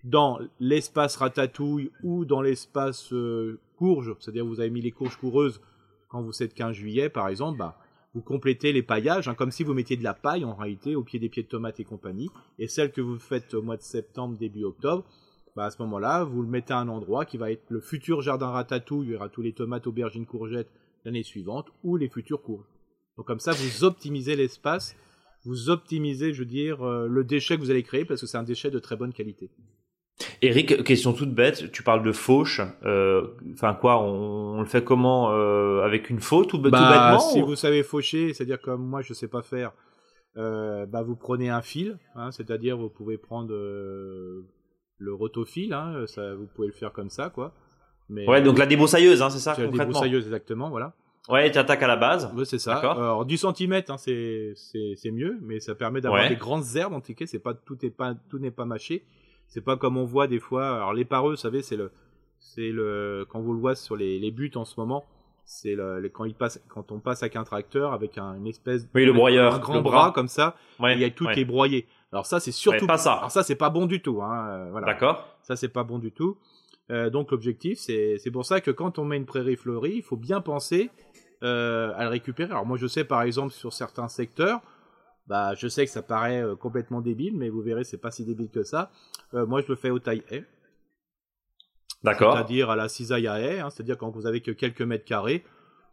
dans 0.03 0.39
l'espace 0.59 1.15
ratatouille 1.15 1.91
ou 2.03 2.25
dans 2.25 2.41
l'espace 2.41 3.13
euh, 3.13 3.59
courge, 3.77 4.15
c'est-à-dire 4.19 4.45
vous 4.45 4.59
avez 4.59 4.69
mis 4.69 4.81
les 4.81 4.91
courges 4.91 5.17
coureuses 5.17 5.61
quand 6.09 6.21
vous 6.21 6.43
êtes 6.43 6.53
15 6.53 6.75
juillet 6.75 7.09
par 7.09 7.29
exemple, 7.29 7.57
bah, 7.57 7.77
vous 8.13 8.21
complétez 8.21 8.73
les 8.73 8.83
paillages, 8.83 9.27
hein, 9.27 9.33
comme 9.33 9.51
si 9.51 9.63
vous 9.63 9.73
mettiez 9.73 9.97
de 9.97 10.03
la 10.03 10.13
paille 10.13 10.45
en 10.45 10.53
réalité 10.53 10.95
au 10.95 11.03
pied 11.03 11.19
des 11.19 11.29
pieds 11.29 11.43
de 11.43 11.47
tomates 11.47 11.79
et 11.79 11.83
compagnie, 11.83 12.29
et 12.59 12.67
celle 12.67 12.91
que 12.91 13.01
vous 13.01 13.17
faites 13.17 13.53
au 13.53 13.63
mois 13.63 13.77
de 13.77 13.81
septembre, 13.81 14.37
début 14.37 14.63
octobre, 14.65 15.03
bah, 15.55 15.65
à 15.65 15.71
ce 15.71 15.81
moment-là, 15.81 16.23
vous 16.23 16.41
le 16.41 16.47
mettez 16.47 16.73
à 16.73 16.79
un 16.79 16.87
endroit 16.87 17.25
qui 17.25 17.37
va 17.37 17.51
être 17.51 17.69
le 17.69 17.79
futur 17.79 18.21
jardin 18.21 18.49
ratatouille, 18.49 19.07
il 19.07 19.11
y 19.13 19.15
aura 19.15 19.29
tous 19.29 19.41
les 19.41 19.53
tomates, 19.53 19.87
aubergines, 19.87 20.25
courgettes 20.25 20.69
l'année 21.05 21.23
suivante, 21.23 21.67
ou 21.83 21.97
les 21.97 22.09
futures 22.09 22.41
courges. 22.41 22.72
Donc 23.17 23.27
comme 23.27 23.39
ça, 23.39 23.51
vous 23.51 23.83
optimisez 23.83 24.35
l'espace, 24.35 24.95
vous 25.45 25.69
optimisez, 25.69 26.33
je 26.33 26.39
veux 26.39 26.45
dire, 26.45 26.83
euh, 26.83 27.07
le 27.07 27.23
déchet 27.23 27.55
que 27.55 27.61
vous 27.61 27.71
allez 27.71 27.83
créer 27.83 28.05
parce 28.05 28.21
que 28.21 28.27
c'est 28.27 28.37
un 28.37 28.43
déchet 28.43 28.71
de 28.71 28.79
très 28.79 28.95
bonne 28.95 29.13
qualité. 29.13 29.51
Eric, 30.41 30.83
question 30.83 31.13
toute 31.13 31.33
bête, 31.33 31.71
tu 31.71 31.83
parles 31.83 32.03
de 32.03 32.11
fauche. 32.11 32.61
Euh, 32.85 33.27
enfin 33.53 33.73
quoi, 33.73 34.01
on, 34.01 34.59
le 34.59 34.65
fait 34.65 34.83
comment 34.83 35.31
euh, 35.31 35.81
Avec 35.81 36.09
une 36.09 36.19
faute 36.19 36.53
ou 36.53 36.59
bah, 36.59 36.69
tout 36.69 36.93
bêtement 36.93 37.19
Si 37.19 37.41
vous 37.41 37.55
savez 37.55 37.83
faucher, 37.83 38.33
c'est-à-dire 38.33 38.61
comme 38.61 38.85
moi 38.85 39.01
je 39.01 39.13
sais 39.13 39.27
pas 39.27 39.41
faire, 39.41 39.73
bah 40.35 41.03
vous 41.03 41.15
prenez 41.15 41.49
un 41.49 41.61
fil, 41.61 41.97
hein, 42.15 42.31
c'est-à-dire 42.31 42.77
vous 42.77 42.89
pouvez 42.89 43.17
prendre 43.17 43.53
le 43.53 45.13
rotofil, 45.13 45.73
hein, 45.73 46.05
ça, 46.07 46.35
vous 46.35 46.47
pouvez 46.47 46.67
le 46.67 46.73
faire 46.73 46.93
comme 46.93 47.09
ça 47.09 47.29
quoi. 47.29 47.53
Mais, 48.09 48.27
ouais, 48.27 48.41
donc 48.41 48.59
la 48.59 48.65
débroussailleuse, 48.65 49.21
hein, 49.21 49.29
c'est 49.29 49.39
ça 49.39 49.51
concrètement? 49.51 49.77
La 49.77 49.85
débroussailleuse 49.85 50.25
exactement, 50.25 50.69
voilà. 50.69 50.93
Ouais, 51.29 51.49
tu 51.51 51.57
attaques 51.57 51.81
à 51.81 51.87
la 51.87 51.95
base. 51.95 52.33
Ouais, 52.35 52.45
c'est 52.45 52.59
ça. 52.59 52.75
Alors, 52.75 53.25
du 53.25 53.37
centimètre, 53.37 53.91
hein, 53.91 53.97
c'est, 53.97 54.53
c'est, 54.55 54.93
c'est 54.95 55.11
mieux, 55.11 55.37
mais 55.41 55.59
ça 55.59 55.73
permet 55.73 56.01
d'avoir 56.01 56.27
des 56.27 56.35
grandes 56.35 56.75
herbes 56.75 56.93
en 56.93 57.01
tout 57.01 57.13
cas, 57.13 57.25
c'est 57.25 57.39
pas, 57.39 57.53
tout 57.53 57.85
est 57.85 57.89
pas, 57.89 58.13
tout 58.29 58.39
n'est 58.39 58.51
pas 58.51 58.65
mâché. 58.65 59.05
C'est 59.47 59.61
pas 59.61 59.77
comme 59.77 59.97
on 59.97 60.05
voit 60.05 60.27
des 60.27 60.39
fois, 60.39 60.77
alors 60.77 60.93
les 60.93 61.05
pareux, 61.05 61.31
vous 61.31 61.37
savez, 61.37 61.61
c'est 61.61 61.75
le, 61.75 61.91
c'est 62.39 62.71
le, 62.71 63.25
quand 63.29 63.39
vous 63.39 63.53
le 63.53 63.59
voyez 63.59 63.75
sur 63.75 63.95
les, 63.95 64.17
les 64.17 64.31
buts 64.31 64.51
en 64.55 64.65
ce 64.65 64.79
moment, 64.79 65.05
c'est 65.45 65.75
le, 65.75 66.09
quand 66.09 66.25
il 66.25 66.33
passe, 66.33 66.59
quand 66.69 66.91
on 66.91 66.99
passe 66.99 67.21
avec 67.21 67.35
un 67.35 67.43
tracteur, 67.43 67.93
avec 67.93 68.17
un, 68.17 68.35
une 68.35 68.47
espèce 68.47 68.87
oui, 68.95 69.05
le 69.05 69.13
broyeur, 69.13 69.55
un 69.55 69.59
grand 69.59 69.81
bras, 69.81 70.11
comme 70.11 70.27
ça, 70.27 70.55
il 70.79 70.97
y 70.97 71.03
a 71.03 71.09
tout 71.11 71.27
qui 71.27 71.41
est 71.41 71.45
broyé. 71.45 71.87
Alors 72.11 72.25
ça, 72.25 72.39
c'est 72.39 72.51
surtout 72.51 72.87
pas 72.87 72.97
ça. 72.97 73.13
Alors 73.13 73.31
ça, 73.31 73.43
c'est 73.43 73.55
pas 73.55 73.69
bon 73.69 73.85
du 73.85 74.01
tout, 74.01 74.21
hein, 74.23 74.47
euh, 74.47 74.71
voilà. 74.71 74.87
D'accord. 74.87 75.27
Ça, 75.43 75.55
c'est 75.55 75.69
pas 75.69 75.83
bon 75.83 75.99
du 75.99 76.11
tout. 76.11 76.37
Euh, 76.89 77.09
donc 77.09 77.31
l'objectif, 77.31 77.77
c'est, 77.77 78.17
c'est 78.17 78.31
pour 78.31 78.45
ça 78.45 78.59
que 78.59 78.71
quand 78.71 78.99
on 78.99 79.05
met 79.05 79.17
une 79.17 79.25
prairie 79.25 79.55
fleurie, 79.55 79.93
il 79.95 80.03
faut 80.03 80.17
bien 80.17 80.41
penser 80.41 80.89
euh, 81.43 81.91
à 81.95 82.03
le 82.03 82.09
récupérer. 82.09 82.51
Alors 82.51 82.65
moi 82.65 82.77
je 82.77 82.87
sais 82.87 83.03
par 83.03 83.21
exemple 83.21 83.51
sur 83.51 83.73
certains 83.73 84.07
secteurs, 84.07 84.61
bah 85.27 85.53
je 85.55 85.67
sais 85.67 85.85
que 85.85 85.91
ça 85.91 86.01
paraît 86.01 86.41
euh, 86.41 86.55
complètement 86.55 87.01
débile, 87.01 87.35
mais 87.37 87.49
vous 87.49 87.61
verrez 87.61 87.83
c'est 87.83 87.97
pas 87.97 88.11
si 88.11 88.23
débile 88.23 88.49
que 88.49 88.63
ça. 88.63 88.91
Euh, 89.33 89.45
moi 89.45 89.61
je 89.61 89.67
le 89.67 89.75
fais 89.75 89.89
au 89.89 89.99
taille 89.99 90.23
haie. 90.29 90.45
D'accord. 92.03 92.33
C'est-à-dire 92.33 92.69
à 92.69 92.75
la 92.75 92.87
cisaille 92.87 93.27
à 93.27 93.41
haie, 93.41 93.59
hein, 93.59 93.69
c'est-à-dire 93.69 93.97
quand 93.97 94.09
vous 94.09 94.25
avez 94.25 94.41
que 94.41 94.51
quelques 94.51 94.81
mètres 94.81 95.05
carrés, 95.05 95.43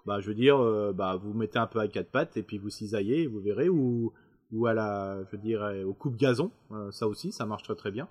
bah 0.07 0.21
je 0.21 0.29
veux 0.29 0.35
dire, 0.35 0.59
bah 0.93 1.17
vous 1.17 1.35
mettez 1.35 1.59
un 1.59 1.67
peu 1.67 1.79
à 1.79 1.87
quatre 1.87 2.11
pattes 2.11 2.37
et 2.37 2.43
puis 2.43 2.59
vous 2.59 2.71
cisaillez, 2.71 3.27
vous 3.27 3.41
verrez, 3.41 3.69
ou 3.69 4.13
ou 4.51 4.67
à 4.67 4.75
la, 4.75 5.23
je 5.25 5.37
veux 5.37 5.43
dire, 5.43 5.63
au 5.87 5.95
coupe 5.95 6.17
gazon, 6.17 6.51
ça 6.91 7.07
aussi, 7.07 7.31
ça 7.31 7.47
marche 7.47 7.63
très 7.63 7.77
très 7.77 7.93
bien. 7.93 8.09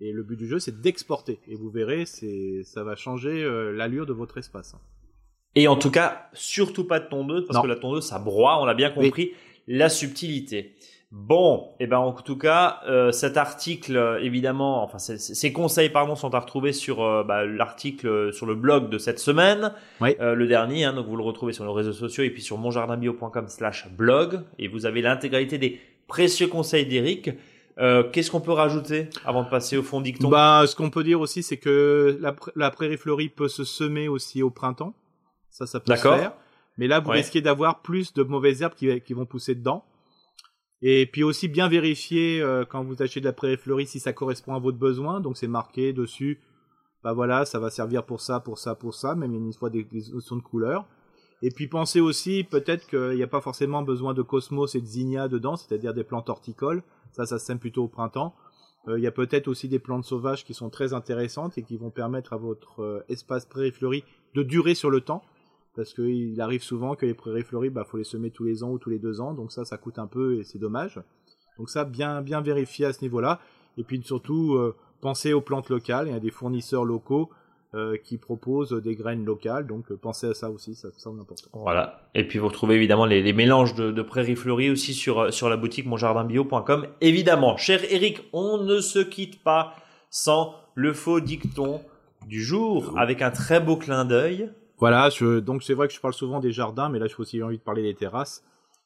Et 0.00 0.12
le 0.12 0.22
but 0.22 0.36
du 0.36 0.46
jeu, 0.46 0.58
c'est 0.58 0.80
d'exporter. 0.82 1.40
Et 1.46 1.56
vous 1.56 1.70
verrez, 1.70 2.04
c'est, 2.04 2.62
ça 2.64 2.84
va 2.84 2.96
changer 2.96 3.42
l'allure 3.72 4.04
de 4.04 4.12
votre 4.12 4.36
espace. 4.36 4.76
Et 5.56 5.68
en 5.68 5.76
tout 5.76 5.90
cas, 5.90 6.28
surtout 6.32 6.84
pas 6.84 7.00
de 7.00 7.08
tondeuse, 7.08 7.46
parce 7.46 7.60
que 7.60 7.66
la 7.66 7.76
tondeuse, 7.76 8.06
ça 8.06 8.18
broie, 8.18 8.60
on 8.60 8.64
l'a 8.64 8.74
bien 8.74 8.90
compris, 8.90 9.32
la 9.66 9.88
subtilité. 9.88 10.74
Bon, 11.12 11.70
et 11.80 11.84
eh 11.84 11.86
ben 11.88 11.98
en 11.98 12.12
tout 12.12 12.38
cas, 12.38 12.82
euh, 12.86 13.10
cet 13.10 13.36
article, 13.36 13.96
euh, 13.96 14.22
évidemment, 14.22 14.84
enfin 14.84 14.98
ces 15.00 15.52
conseils 15.52 15.90
pardon 15.90 16.14
sont 16.14 16.32
à 16.36 16.38
retrouver 16.38 16.72
sur 16.72 17.02
euh, 17.02 17.24
bah, 17.24 17.44
l'article 17.44 18.32
sur 18.32 18.46
le 18.46 18.54
blog 18.54 18.88
de 18.90 18.96
cette 18.96 19.18
semaine, 19.18 19.72
oui. 20.00 20.14
le 20.20 20.46
dernier. 20.46 20.84
Hein, 20.84 20.92
donc 20.92 21.08
vous 21.08 21.16
le 21.16 21.24
retrouvez 21.24 21.52
sur 21.52 21.64
nos 21.64 21.72
réseaux 21.72 21.92
sociaux 21.92 22.22
et 22.22 22.30
puis 22.30 22.42
sur 22.42 22.58
monjardinbio.com/blog 22.58 24.42
et 24.60 24.68
vous 24.68 24.86
avez 24.86 25.02
l'intégralité 25.02 25.58
des 25.58 25.80
précieux 26.06 26.46
conseils 26.46 26.86
d'Eric. 26.86 27.30
Qu'est-ce 28.12 28.30
qu'on 28.30 28.42
peut 28.42 28.52
rajouter 28.52 29.08
avant 29.24 29.42
de 29.42 29.48
passer 29.48 29.76
au 29.78 29.82
fond 29.82 30.00
dicton? 30.00 30.28
Bah, 30.28 30.64
ce 30.68 30.76
qu'on 30.76 30.90
peut 30.90 31.02
dire 31.02 31.20
aussi, 31.20 31.42
c'est 31.42 31.56
que 31.56 32.18
la, 32.20 32.36
la 32.54 32.70
prairie 32.70 32.98
fleurie 32.98 33.30
peut 33.30 33.48
se 33.48 33.64
semer 33.64 34.06
aussi 34.06 34.42
au 34.42 34.50
printemps. 34.50 34.94
Ça, 35.50 35.66
ça 35.66 35.80
peut 35.80 35.94
se 35.94 36.02
faire. 36.02 36.32
Mais 36.78 36.86
là, 36.86 37.00
vous 37.00 37.10
risquez 37.10 37.42
d'avoir 37.42 37.82
plus 37.82 38.12
de 38.12 38.22
mauvaises 38.22 38.62
herbes 38.62 38.74
qui, 38.74 39.00
qui 39.00 39.12
vont 39.12 39.26
pousser 39.26 39.54
dedans. 39.54 39.84
Et 40.82 41.06
puis 41.06 41.22
aussi 41.22 41.48
bien 41.48 41.68
vérifier 41.68 42.40
euh, 42.40 42.64
quand 42.64 42.82
vous 42.82 43.02
achetez 43.02 43.20
de 43.20 43.26
la 43.26 43.34
prairie 43.34 43.58
fleurie 43.58 43.86
si 43.86 44.00
ça 44.00 44.12
correspond 44.12 44.54
à 44.54 44.58
votre 44.58 44.78
besoin. 44.78 45.20
Donc 45.20 45.36
c'est 45.36 45.46
marqué 45.46 45.92
dessus, 45.92 46.40
bah 47.02 47.12
voilà, 47.12 47.44
ça 47.44 47.58
va 47.58 47.68
servir 47.70 48.04
pour 48.04 48.20
ça, 48.20 48.40
pour 48.40 48.58
ça, 48.58 48.74
pour 48.74 48.94
ça, 48.94 49.14
même 49.14 49.34
une 49.34 49.52
fois 49.52 49.68
des, 49.68 49.84
des 49.84 50.02
notions 50.12 50.36
de 50.36 50.42
couleur. 50.42 50.86
Et 51.42 51.50
puis 51.50 51.68
pensez 51.68 52.00
aussi 52.00 52.44
peut-être 52.44 52.86
qu'il 52.86 53.16
n'y 53.16 53.22
a 53.22 53.26
pas 53.26 53.40
forcément 53.40 53.82
besoin 53.82 54.14
de 54.14 54.22
cosmos 54.22 54.74
et 54.74 54.80
de 54.80 54.86
zinnia 54.86 55.28
dedans, 55.28 55.56
c'est-à-dire 55.56 55.92
des 55.92 56.04
plantes 56.04 56.28
horticoles. 56.28 56.82
Ça, 57.12 57.26
ça 57.26 57.38
sème 57.38 57.58
plutôt 57.58 57.84
au 57.84 57.88
printemps. 57.88 58.34
Euh, 58.88 58.98
il 58.98 59.04
y 59.04 59.06
a 59.06 59.12
peut-être 59.12 59.48
aussi 59.48 59.68
des 59.68 59.78
plantes 59.78 60.04
sauvages 60.04 60.44
qui 60.44 60.54
sont 60.54 60.70
très 60.70 60.94
intéressantes 60.94 61.58
et 61.58 61.62
qui 61.62 61.76
vont 61.76 61.90
permettre 61.90 62.32
à 62.32 62.36
votre 62.36 62.82
euh, 62.82 63.04
espace 63.08 63.44
prairie 63.44 63.72
fleurie 63.72 64.04
de 64.34 64.42
durer 64.42 64.74
sur 64.74 64.90
le 64.90 65.00
temps 65.00 65.22
parce 65.80 65.94
qu'il 65.94 66.38
arrive 66.42 66.62
souvent 66.62 66.94
que 66.94 67.06
les 67.06 67.14
prairies 67.14 67.42
fleuries, 67.42 67.70
bah, 67.70 67.86
faut 67.88 67.96
les 67.96 68.04
semer 68.04 68.30
tous 68.30 68.44
les 68.44 68.62
ans 68.62 68.68
ou 68.68 68.78
tous 68.78 68.90
les 68.90 68.98
deux 68.98 69.22
ans, 69.22 69.32
donc 69.32 69.50
ça, 69.50 69.64
ça 69.64 69.78
coûte 69.78 69.98
un 69.98 70.06
peu 70.06 70.38
et 70.38 70.44
c'est 70.44 70.58
dommage. 70.58 71.00
Donc 71.56 71.70
ça, 71.70 71.86
bien, 71.86 72.20
bien 72.20 72.42
vérifier 72.42 72.84
à 72.84 72.92
ce 72.92 73.00
niveau-là. 73.00 73.40
Et 73.78 73.82
puis 73.82 74.02
surtout, 74.04 74.56
euh, 74.56 74.76
penser 75.00 75.32
aux 75.32 75.40
plantes 75.40 75.70
locales. 75.70 76.08
Il 76.08 76.12
y 76.12 76.16
a 76.16 76.20
des 76.20 76.30
fournisseurs 76.30 76.84
locaux 76.84 77.30
euh, 77.74 77.96
qui 77.96 78.18
proposent 78.18 78.72
des 78.72 78.94
graines 78.94 79.24
locales, 79.24 79.66
donc 79.66 79.90
euh, 79.90 79.96
pensez 79.96 80.26
à 80.26 80.34
ça 80.34 80.50
aussi, 80.50 80.74
ça, 80.74 80.90
c'est 80.94 81.08
important. 81.08 81.48
Voilà. 81.54 82.02
Et 82.14 82.28
puis 82.28 82.38
vous 82.38 82.48
retrouvez 82.48 82.74
évidemment 82.74 83.06
les, 83.06 83.22
les 83.22 83.32
mélanges 83.32 83.74
de, 83.74 83.90
de, 83.90 84.02
prairies 84.02 84.36
fleuries 84.36 84.68
aussi 84.68 84.92
sur 84.92 85.32
sur 85.32 85.48
la 85.48 85.56
boutique 85.56 85.86
monjardinbio.com. 85.86 86.88
Évidemment, 87.00 87.56
cher 87.56 87.80
Eric, 87.90 88.20
on 88.34 88.58
ne 88.58 88.80
se 88.80 88.98
quitte 88.98 89.42
pas 89.42 89.72
sans 90.10 90.54
le 90.74 90.92
faux 90.92 91.20
dicton 91.20 91.80
du 92.26 92.42
jour 92.42 92.92
avec 92.98 93.22
un 93.22 93.30
très 93.30 93.60
beau 93.60 93.78
clin 93.78 94.04
d'œil. 94.04 94.50
Voilà, 94.80 95.10
donc 95.42 95.62
c'est 95.62 95.74
vrai 95.74 95.88
que 95.88 95.94
je 95.94 96.00
parle 96.00 96.14
souvent 96.14 96.40
des 96.40 96.52
jardins, 96.52 96.88
mais 96.88 96.98
là 96.98 97.06
j'ai 97.06 97.14
aussi 97.18 97.42
envie 97.42 97.58
de 97.58 97.62
parler 97.62 97.82
des 97.82 97.94
terrasses. 97.94 98.42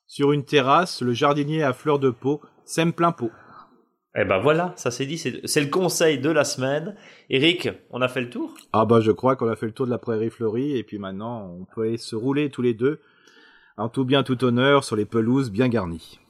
Sur 0.07 0.33
une 0.33 0.45
terrasse, 0.45 1.01
le 1.01 1.13
jardinier 1.13 1.63
à 1.63 1.73
fleur 1.73 1.99
de 1.99 2.11
peau 2.11 2.41
sème 2.65 2.93
plein 2.93 3.13
pot. 3.13 3.31
Eh 4.17 4.25
ben 4.25 4.39
voilà, 4.39 4.73
ça 4.77 4.91
c'est 4.91 5.07
dit, 5.07 5.19
c'est 5.19 5.61
le 5.61 5.71
conseil 5.71 6.19
de 6.19 6.31
la 6.31 6.45
semaine. 6.45 6.97
Eric, 7.31 7.69
on 7.91 8.03
a 8.03 8.09
fait 8.09 8.21
le 8.21 8.31
tour? 8.31 8.55
Ah 8.73 8.85
bah 8.85 9.01
je 9.01 9.13
crois 9.13 9.37
qu'on 9.37 9.49
a 9.49 9.57
fait 9.57 9.67
le 9.67 9.73
tour 9.73 9.87
de 9.87 9.91
la 9.91 9.99
prairie 9.99 10.31
fleurie, 10.31 10.77
et 10.77 10.83
puis 10.83 10.99
maintenant 10.99 11.49
on 11.59 11.65
peut 11.65 11.97
se 11.97 12.15
rouler 12.17 12.51
tous 12.51 12.63
les 12.63 12.75
deux, 12.75 13.01
en 13.77 13.89
tout 13.89 14.05
bien 14.05 14.23
tout 14.23 14.45
honneur, 14.45 14.85
sur 14.85 14.97
les 14.97 15.05
pelouses 15.05 15.51
bien 15.51 15.69
garnies. 15.69 16.21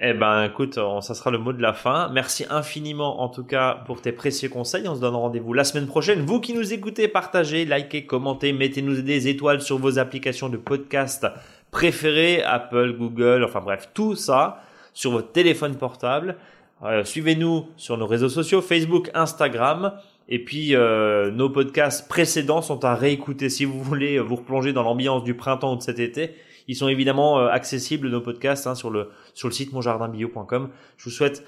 Eh 0.00 0.12
ben, 0.12 0.44
écoute, 0.44 0.78
ça 1.00 1.14
sera 1.14 1.30
le 1.30 1.38
mot 1.38 1.52
de 1.52 1.62
la 1.62 1.72
fin. 1.72 2.10
Merci 2.12 2.44
infiniment, 2.50 3.22
en 3.22 3.28
tout 3.28 3.44
cas, 3.44 3.84
pour 3.86 4.00
tes 4.00 4.10
précieux 4.10 4.48
conseils. 4.48 4.88
On 4.88 4.96
se 4.96 5.00
donne 5.00 5.14
rendez-vous 5.14 5.52
la 5.52 5.62
semaine 5.62 5.86
prochaine. 5.86 6.22
Vous 6.22 6.40
qui 6.40 6.52
nous 6.52 6.72
écoutez, 6.72 7.06
partagez, 7.06 7.64
likez, 7.64 8.04
commentez, 8.04 8.52
mettez-nous 8.52 9.02
des 9.02 9.28
étoiles 9.28 9.62
sur 9.62 9.78
vos 9.78 10.00
applications 10.00 10.48
de 10.48 10.56
podcast 10.56 11.26
préférées, 11.70 12.42
Apple, 12.42 12.94
Google, 12.98 13.44
enfin 13.44 13.60
bref, 13.60 13.90
tout 13.94 14.16
ça 14.16 14.62
sur 14.94 15.12
votre 15.12 15.30
téléphone 15.30 15.76
portable. 15.76 16.36
Euh, 16.82 17.04
suivez-nous 17.04 17.68
sur 17.76 17.96
nos 17.96 18.06
réseaux 18.06 18.28
sociaux, 18.28 18.62
Facebook, 18.62 19.10
Instagram. 19.14 19.92
Et 20.28 20.38
puis, 20.42 20.74
euh, 20.74 21.30
nos 21.30 21.50
podcasts 21.50 22.08
précédents 22.08 22.62
sont 22.62 22.84
à 22.84 22.94
réécouter 22.96 23.48
si 23.48 23.64
vous 23.64 23.82
voulez 23.82 24.18
vous 24.18 24.36
replonger 24.36 24.72
dans 24.72 24.82
l'ambiance 24.82 25.22
du 25.22 25.34
printemps 25.34 25.74
ou 25.74 25.76
de 25.76 25.82
cet 25.82 26.00
été. 26.00 26.34
Ils 26.68 26.76
sont 26.76 26.88
évidemment 26.88 27.38
euh, 27.38 27.48
accessibles 27.48 28.08
nos 28.08 28.20
podcasts 28.20 28.66
hein, 28.66 28.74
sur 28.74 28.90
le 28.90 29.10
sur 29.34 29.48
le 29.48 29.54
site 29.54 29.72
monjardinbio.com. 29.72 30.70
Je 30.96 31.04
vous 31.04 31.10
souhaite 31.10 31.44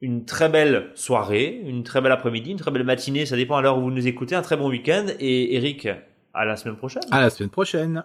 une 0.00 0.24
très 0.24 0.48
belle 0.48 0.90
soirée, 0.94 1.60
une 1.64 1.82
très 1.82 2.00
belle 2.00 2.12
après-midi, 2.12 2.52
une 2.52 2.58
très 2.58 2.70
belle 2.70 2.84
matinée, 2.84 3.26
ça 3.26 3.36
dépend 3.36 3.56
à 3.56 3.62
l'heure 3.62 3.78
où 3.78 3.82
vous 3.82 3.90
nous 3.90 4.06
écoutez, 4.06 4.34
un 4.34 4.42
très 4.42 4.56
bon 4.56 4.68
week-end 4.68 5.06
et 5.18 5.56
Eric, 5.56 5.88
à 6.32 6.44
la 6.44 6.56
semaine 6.56 6.76
prochaine. 6.76 7.02
À 7.10 7.20
la 7.20 7.30
semaine 7.30 7.50
prochaine. 7.50 8.04